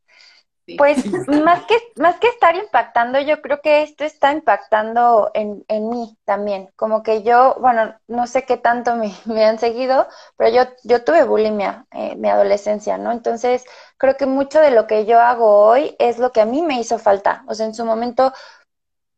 Pues 0.77 1.05
más 1.27 1.63
que, 1.65 1.75
más 1.95 2.17
que 2.19 2.27
estar 2.27 2.53
impactando, 2.55 3.19
yo 3.21 3.41
creo 3.41 3.61
que 3.61 3.81
esto 3.81 4.03
está 4.03 4.33
impactando 4.33 5.31
en, 5.33 5.63
en 5.69 5.89
mí 5.89 6.17
también. 6.25 6.69
Como 6.75 7.01
que 7.01 7.23
yo, 7.23 7.55
bueno, 7.61 7.95
no 8.07 8.27
sé 8.27 8.43
qué 8.43 8.57
tanto 8.57 8.95
me, 8.97 9.13
me 9.25 9.45
han 9.45 9.57
seguido, 9.57 10.07
pero 10.35 10.49
yo, 10.53 10.63
yo 10.83 11.03
tuve 11.05 11.23
bulimia 11.23 11.85
en 11.91 12.19
mi 12.19 12.29
adolescencia, 12.29 12.97
¿no? 12.97 13.13
Entonces, 13.13 13.63
creo 13.97 14.17
que 14.17 14.25
mucho 14.25 14.59
de 14.59 14.71
lo 14.71 14.85
que 14.85 15.05
yo 15.05 15.21
hago 15.21 15.65
hoy 15.65 15.95
es 15.97 16.17
lo 16.19 16.31
que 16.33 16.41
a 16.41 16.45
mí 16.45 16.61
me 16.61 16.79
hizo 16.79 16.99
falta. 16.99 17.45
O 17.47 17.55
sea, 17.55 17.65
en 17.67 17.73
su 17.73 17.85
momento 17.85 18.33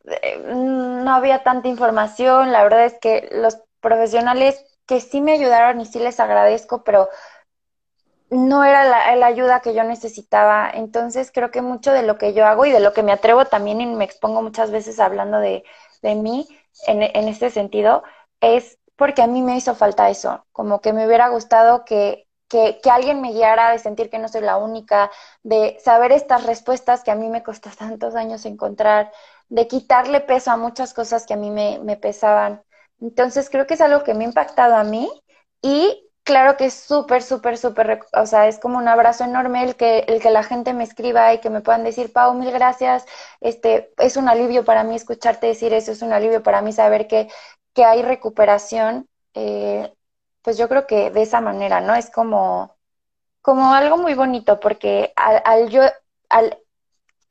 eh, 0.06 0.42
no 0.46 1.12
había 1.14 1.44
tanta 1.44 1.68
información, 1.68 2.52
la 2.52 2.64
verdad 2.64 2.86
es 2.86 2.96
que 3.00 3.28
los 3.32 3.58
profesionales 3.82 4.64
que 4.86 5.02
sí 5.02 5.22
me 5.22 5.34
ayudaron 5.34 5.82
y 5.82 5.86
sí 5.86 6.00
les 6.00 6.20
agradezco, 6.20 6.84
pero 6.84 7.10
no 8.30 8.64
era 8.64 8.84
la, 8.86 9.26
ayuda 9.26 9.62
que 9.62 9.74
yo 9.74 9.84
necesitaba. 9.84 10.70
Entonces 10.74 11.32
creo 11.34 11.52
que 11.52 11.62
mucho 11.62 11.92
de 11.94 12.04
lo 12.04 12.18
que 12.18 12.34
yo 12.34 12.46
hago 12.46 12.66
y 12.66 12.72
de 12.72 12.80
lo 12.80 12.94
que 12.94 13.04
me 13.04 13.12
atrevo 13.12 13.46
también 13.46 13.82
y 13.82 13.86
me 13.86 14.06
expongo 14.06 14.42
muchas 14.42 14.72
veces 14.72 15.00
hablando 15.00 15.40
de, 15.40 15.64
de 16.02 16.16
mí 16.16 16.48
en, 16.88 17.04
en 17.04 17.28
este 17.28 17.50
sentido 17.50 18.04
es 18.42 18.80
porque 18.96 19.22
a 19.22 19.28
mí 19.28 19.42
me 19.42 19.58
hizo 19.58 19.76
falta 19.76 20.10
eso, 20.10 20.46
como 20.52 20.82
que 20.82 20.94
me 20.94 21.06
hubiera 21.06 21.30
gustado 21.30 21.86
que 21.86 22.28
que, 22.48 22.80
que, 22.82 22.90
alguien 22.90 23.22
me 23.22 23.34
guiara, 23.34 23.72
de 23.72 23.80
sentir 23.80 24.10
que 24.10 24.20
no 24.20 24.28
soy 24.28 24.42
la 24.42 24.58
única, 24.58 25.12
de 25.44 25.78
saber 25.84 26.12
estas 26.12 26.46
respuestas 26.46 27.04
que 27.04 27.12
a 27.12 27.16
mí 27.16 27.30
me 27.30 27.44
costó 27.44 27.70
tantos 27.78 28.16
años 28.16 28.46
encontrar, 28.46 29.12
de 29.50 29.68
quitarle 29.68 30.22
peso 30.22 30.52
a 30.52 30.58
muchas 30.58 30.94
cosas 30.94 31.26
que 31.26 31.34
a 31.34 31.38
mí 31.38 31.52
me, 31.52 31.80
me 31.80 31.98
pesaban. 31.98 32.64
Entonces 33.00 33.50
creo 33.50 33.68
que 33.68 33.76
es 33.76 33.82
algo 33.82 34.04
que 34.04 34.14
me 34.14 34.24
ha 34.24 34.28
impactado 34.28 34.76
a 34.76 34.84
mí 34.84 35.10
y 35.62 36.07
claro 36.28 36.58
que 36.58 36.66
es 36.66 36.74
súper, 36.74 37.24
súper, 37.24 37.58
súper, 37.58 38.02
o 38.14 38.26
sea, 38.26 38.48
es 38.50 38.60
como 38.60 38.78
un 38.78 38.90
abrazo 38.90 39.24
enorme 39.24 39.64
el 39.64 39.78
que, 39.78 40.00
el 40.10 40.22
que 40.22 40.30
la 40.30 40.44
gente 40.44 40.74
me 40.74 40.84
escriba 40.84 41.34
y 41.34 41.40
que 41.40 41.50
me 41.50 41.62
puedan 41.62 41.86
decir, 41.86 42.12
Pau, 42.12 42.34
mil 42.34 42.52
gracias, 42.52 43.06
este, 43.40 43.94
es 43.98 44.18
un 44.18 44.28
alivio 44.28 44.66
para 44.66 44.84
mí 44.84 44.96
escucharte 44.96 45.48
decir 45.48 45.74
eso, 45.74 45.94
es 45.94 46.02
un 46.02 46.12
alivio 46.12 46.44
para 46.44 46.62
mí 46.62 46.74
saber 46.74 47.08
que, 47.08 47.30
que 47.74 47.86
hay 47.86 48.02
recuperación, 48.02 49.08
eh, 49.36 49.94
pues 50.42 50.58
yo 50.58 50.68
creo 50.68 50.86
que 50.86 51.12
de 51.12 51.22
esa 51.22 51.40
manera, 51.40 51.80
¿no? 51.80 51.96
Es 51.96 52.10
como, 52.12 52.76
como 53.42 53.74
algo 53.74 53.98
muy 53.98 54.14
bonito, 54.14 54.60
porque 54.60 55.14
al, 55.16 55.42
al 55.46 55.70
yo, 55.70 55.84
al, 56.30 56.58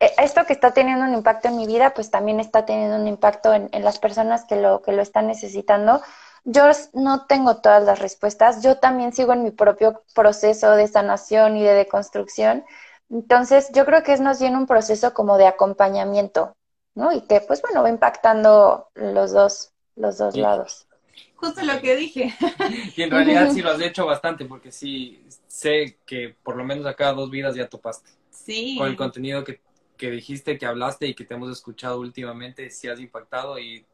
e, 0.01 0.13
esto 0.19 0.47
que 0.47 0.55
está 0.55 0.73
teniendo 0.73 1.05
un 1.05 1.13
impacto 1.15 1.49
en 1.49 1.57
mi 1.59 1.67
vida, 1.67 1.93
pues 1.95 2.11
también 2.11 2.41
está 2.41 2.65
teniendo 2.65 2.97
un 2.97 3.09
impacto 3.09 3.53
en, 3.53 3.69
en 3.73 3.85
las 3.85 3.99
personas 3.99 4.47
que 4.47 4.57
lo, 4.57 4.81
que 4.83 4.93
lo 4.93 5.03
están 5.03 5.27
necesitando 5.27 6.01
yo 6.47 6.63
no 6.95 7.27
tengo 7.27 7.57
todas 7.57 7.83
las 7.83 7.99
respuestas, 7.99 8.63
yo 8.63 8.79
también 8.79 9.13
sigo 9.13 9.33
en 9.33 9.43
mi 9.43 9.51
propio 9.51 10.05
proceso 10.15 10.71
de 10.71 10.87
sanación 10.87 11.57
y 11.57 11.65
de 11.65 11.75
deconstrucción, 11.75 12.65
entonces 13.11 13.71
yo 13.75 13.85
creo 13.85 14.05
que 14.05 14.13
es 14.13 14.21
más 14.21 14.41
bien 14.41 14.55
un 14.55 14.67
proceso 14.67 15.13
como 15.13 15.39
de 15.39 15.49
acompañamiento, 15.49 16.57
¿no? 16.95 17.13
Y 17.13 17.23
que 17.23 17.41
pues 17.41 17.61
bueno, 17.63 17.83
va 17.83 17.91
impactando 17.91 18.89
los 18.95 19.33
dos, 19.33 19.73
los 19.97 20.19
dos 20.19 20.37
lados. 20.37 20.87
Justo 21.35 21.65
lo 21.65 21.81
que 21.81 21.97
dije. 21.97 22.33
y 22.97 23.03
en 23.03 23.11
realidad 23.11 23.51
sí 23.53 23.61
lo 23.61 23.73
has 23.73 23.81
hecho 23.83 24.07
bastante, 24.07 24.45
porque 24.45 24.71
sí 24.71 25.27
sé 25.49 25.99
que 26.07 26.37
por 26.43 26.57
lo 26.57 26.65
menos 26.65 26.87
a 26.87 26.95
cada 26.95 27.13
dos 27.13 27.29
vidas 27.29 27.57
ya 27.57 27.69
topaste. 27.69 28.09
Sí. 28.31 28.77
Con 28.79 28.89
el 28.89 28.97
contenido 28.97 29.43
que, 29.43 29.61
que 29.97 30.13
dijiste, 30.13 30.59
que 30.59 30.67
hablaste 30.67 31.09
y 31.09 31.15
que 31.15 31.25
te 31.25 31.35
hemos 31.35 31.51
escuchado 31.51 31.99
últimamente, 31.99 32.71
sí 32.71 32.87
has 32.87 33.01
impactado 33.01 33.59
y 33.59 33.85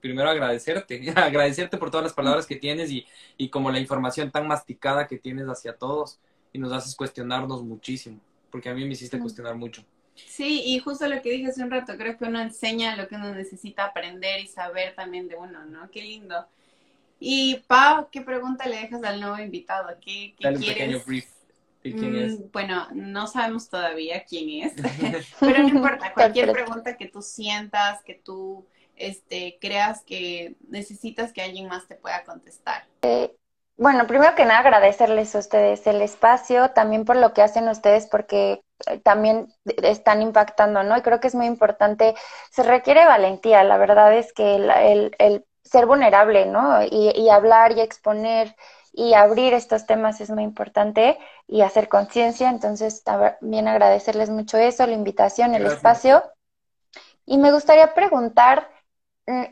primero 0.00 0.30
agradecerte, 0.30 1.10
agradecerte 1.16 1.76
por 1.76 1.90
todas 1.90 2.04
las 2.04 2.12
palabras 2.12 2.46
que 2.46 2.56
tienes 2.56 2.90
y, 2.90 3.06
y 3.36 3.48
como 3.48 3.70
la 3.70 3.80
información 3.80 4.30
tan 4.30 4.46
masticada 4.46 5.06
que 5.06 5.18
tienes 5.18 5.46
hacia 5.46 5.76
todos 5.76 6.18
y 6.52 6.58
nos 6.58 6.72
haces 6.72 6.94
cuestionarnos 6.94 7.62
muchísimo, 7.62 8.20
porque 8.50 8.68
a 8.68 8.74
mí 8.74 8.84
me 8.84 8.92
hiciste 8.92 9.18
cuestionar 9.18 9.54
mucho. 9.54 9.84
Sí, 10.14 10.62
y 10.66 10.78
justo 10.80 11.06
lo 11.06 11.22
que 11.22 11.30
dije 11.30 11.48
hace 11.48 11.62
un 11.62 11.70
rato, 11.70 11.96
creo 11.96 12.16
que 12.18 12.24
uno 12.24 12.40
enseña 12.40 12.96
lo 12.96 13.06
que 13.06 13.14
uno 13.14 13.32
necesita 13.34 13.84
aprender 13.84 14.40
y 14.40 14.48
saber 14.48 14.94
también 14.94 15.28
de 15.28 15.36
uno, 15.36 15.64
¿no? 15.66 15.90
Qué 15.90 16.02
lindo. 16.02 16.46
Y 17.20 17.62
Pau, 17.66 18.08
¿qué 18.10 18.20
pregunta 18.20 18.66
le 18.66 18.76
dejas 18.76 19.02
al 19.04 19.20
nuevo 19.20 19.38
invitado? 19.38 19.88
¿Qué, 20.00 20.34
qué 20.36 20.44
Dale 20.44 20.58
un 20.58 20.64
pequeño 20.64 21.00
brief 21.06 21.26
de 21.82 21.94
quién 21.94 22.16
es. 22.16 22.38
Mm, 22.38 22.50
bueno, 22.52 22.88
no 22.92 23.26
sabemos 23.26 23.68
todavía 23.68 24.24
quién 24.24 24.66
es, 24.66 24.74
pero 25.40 25.62
no 25.62 25.68
importa, 25.68 26.12
cualquier 26.12 26.52
pregunta 26.52 26.96
que 26.96 27.06
tú 27.06 27.22
sientas, 27.22 28.02
que 28.02 28.14
tú 28.14 28.66
este, 28.98 29.58
creas 29.60 30.02
que 30.02 30.56
necesitas 30.68 31.32
que 31.32 31.42
alguien 31.42 31.68
más 31.68 31.86
te 31.86 31.94
pueda 31.94 32.24
contestar? 32.24 32.84
Eh, 33.02 33.34
bueno, 33.78 34.08
primero 34.08 34.34
que 34.34 34.44
nada 34.44 34.58
agradecerles 34.58 35.34
a 35.36 35.38
ustedes 35.38 35.86
el 35.86 36.02
espacio, 36.02 36.70
también 36.70 37.04
por 37.04 37.14
lo 37.16 37.32
que 37.32 37.42
hacen 37.42 37.68
ustedes, 37.68 38.08
porque 38.08 38.64
eh, 38.86 38.98
también 38.98 39.54
están 39.82 40.20
impactando, 40.20 40.82
¿no? 40.82 40.96
Y 40.96 41.02
creo 41.02 41.20
que 41.20 41.28
es 41.28 41.36
muy 41.36 41.46
importante, 41.46 42.14
se 42.50 42.64
requiere 42.64 43.06
valentía, 43.06 43.62
la 43.62 43.78
verdad 43.78 44.16
es 44.16 44.32
que 44.32 44.56
el, 44.56 45.14
el, 45.18 45.44
ser 45.62 45.86
vulnerable, 45.86 46.46
¿no? 46.46 46.82
Y, 46.82 47.12
y, 47.14 47.28
hablar 47.28 47.72
y 47.72 47.80
exponer 47.80 48.56
y 48.92 49.14
abrir 49.14 49.52
estos 49.52 49.86
temas 49.86 50.20
es 50.20 50.30
muy 50.30 50.42
importante 50.42 51.18
y 51.46 51.60
hacer 51.60 51.88
conciencia, 51.88 52.50
entonces 52.50 53.04
también 53.04 53.68
agradecerles 53.68 54.30
mucho 54.30 54.58
eso, 54.58 54.86
la 54.86 54.94
invitación, 54.94 55.54
el 55.54 55.66
espacio. 55.66 56.24
Y 57.26 57.38
me 57.38 57.52
gustaría 57.52 57.94
preguntar, 57.94 58.68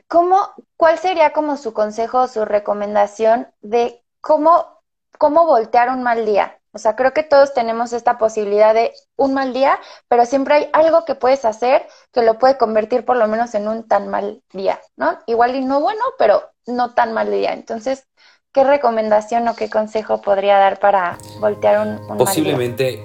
¿cómo, 0.08 0.38
¿cuál 0.76 0.98
sería 0.98 1.32
como 1.32 1.56
su 1.56 1.72
consejo 1.72 2.22
o 2.22 2.28
su 2.28 2.44
recomendación 2.44 3.48
de 3.60 4.02
cómo, 4.20 4.82
cómo 5.18 5.46
voltear 5.46 5.90
un 5.90 6.02
mal 6.02 6.24
día? 6.24 6.58
O 6.72 6.78
sea, 6.78 6.94
creo 6.94 7.14
que 7.14 7.22
todos 7.22 7.54
tenemos 7.54 7.94
esta 7.94 8.18
posibilidad 8.18 8.74
de 8.74 8.92
un 9.16 9.32
mal 9.32 9.54
día, 9.54 9.78
pero 10.08 10.26
siempre 10.26 10.54
hay 10.54 10.70
algo 10.74 11.06
que 11.06 11.14
puedes 11.14 11.46
hacer 11.46 11.86
que 12.12 12.22
lo 12.22 12.38
puede 12.38 12.58
convertir 12.58 13.04
por 13.04 13.16
lo 13.16 13.26
menos 13.28 13.54
en 13.54 13.66
un 13.66 13.88
tan 13.88 14.08
mal 14.08 14.42
día, 14.52 14.78
¿no? 14.96 15.18
Igual 15.26 15.54
y 15.54 15.64
no 15.64 15.80
bueno, 15.80 16.02
pero 16.18 16.42
no 16.66 16.92
tan 16.92 17.14
mal 17.14 17.30
día. 17.30 17.54
Entonces, 17.54 18.06
¿Qué 18.56 18.64
recomendación 18.64 19.46
o 19.48 19.54
qué 19.54 19.68
consejo 19.68 20.22
podría 20.22 20.56
dar 20.56 20.78
para 20.78 21.18
voltear 21.40 21.86
un, 21.86 22.16
Posiblemente 22.16 23.04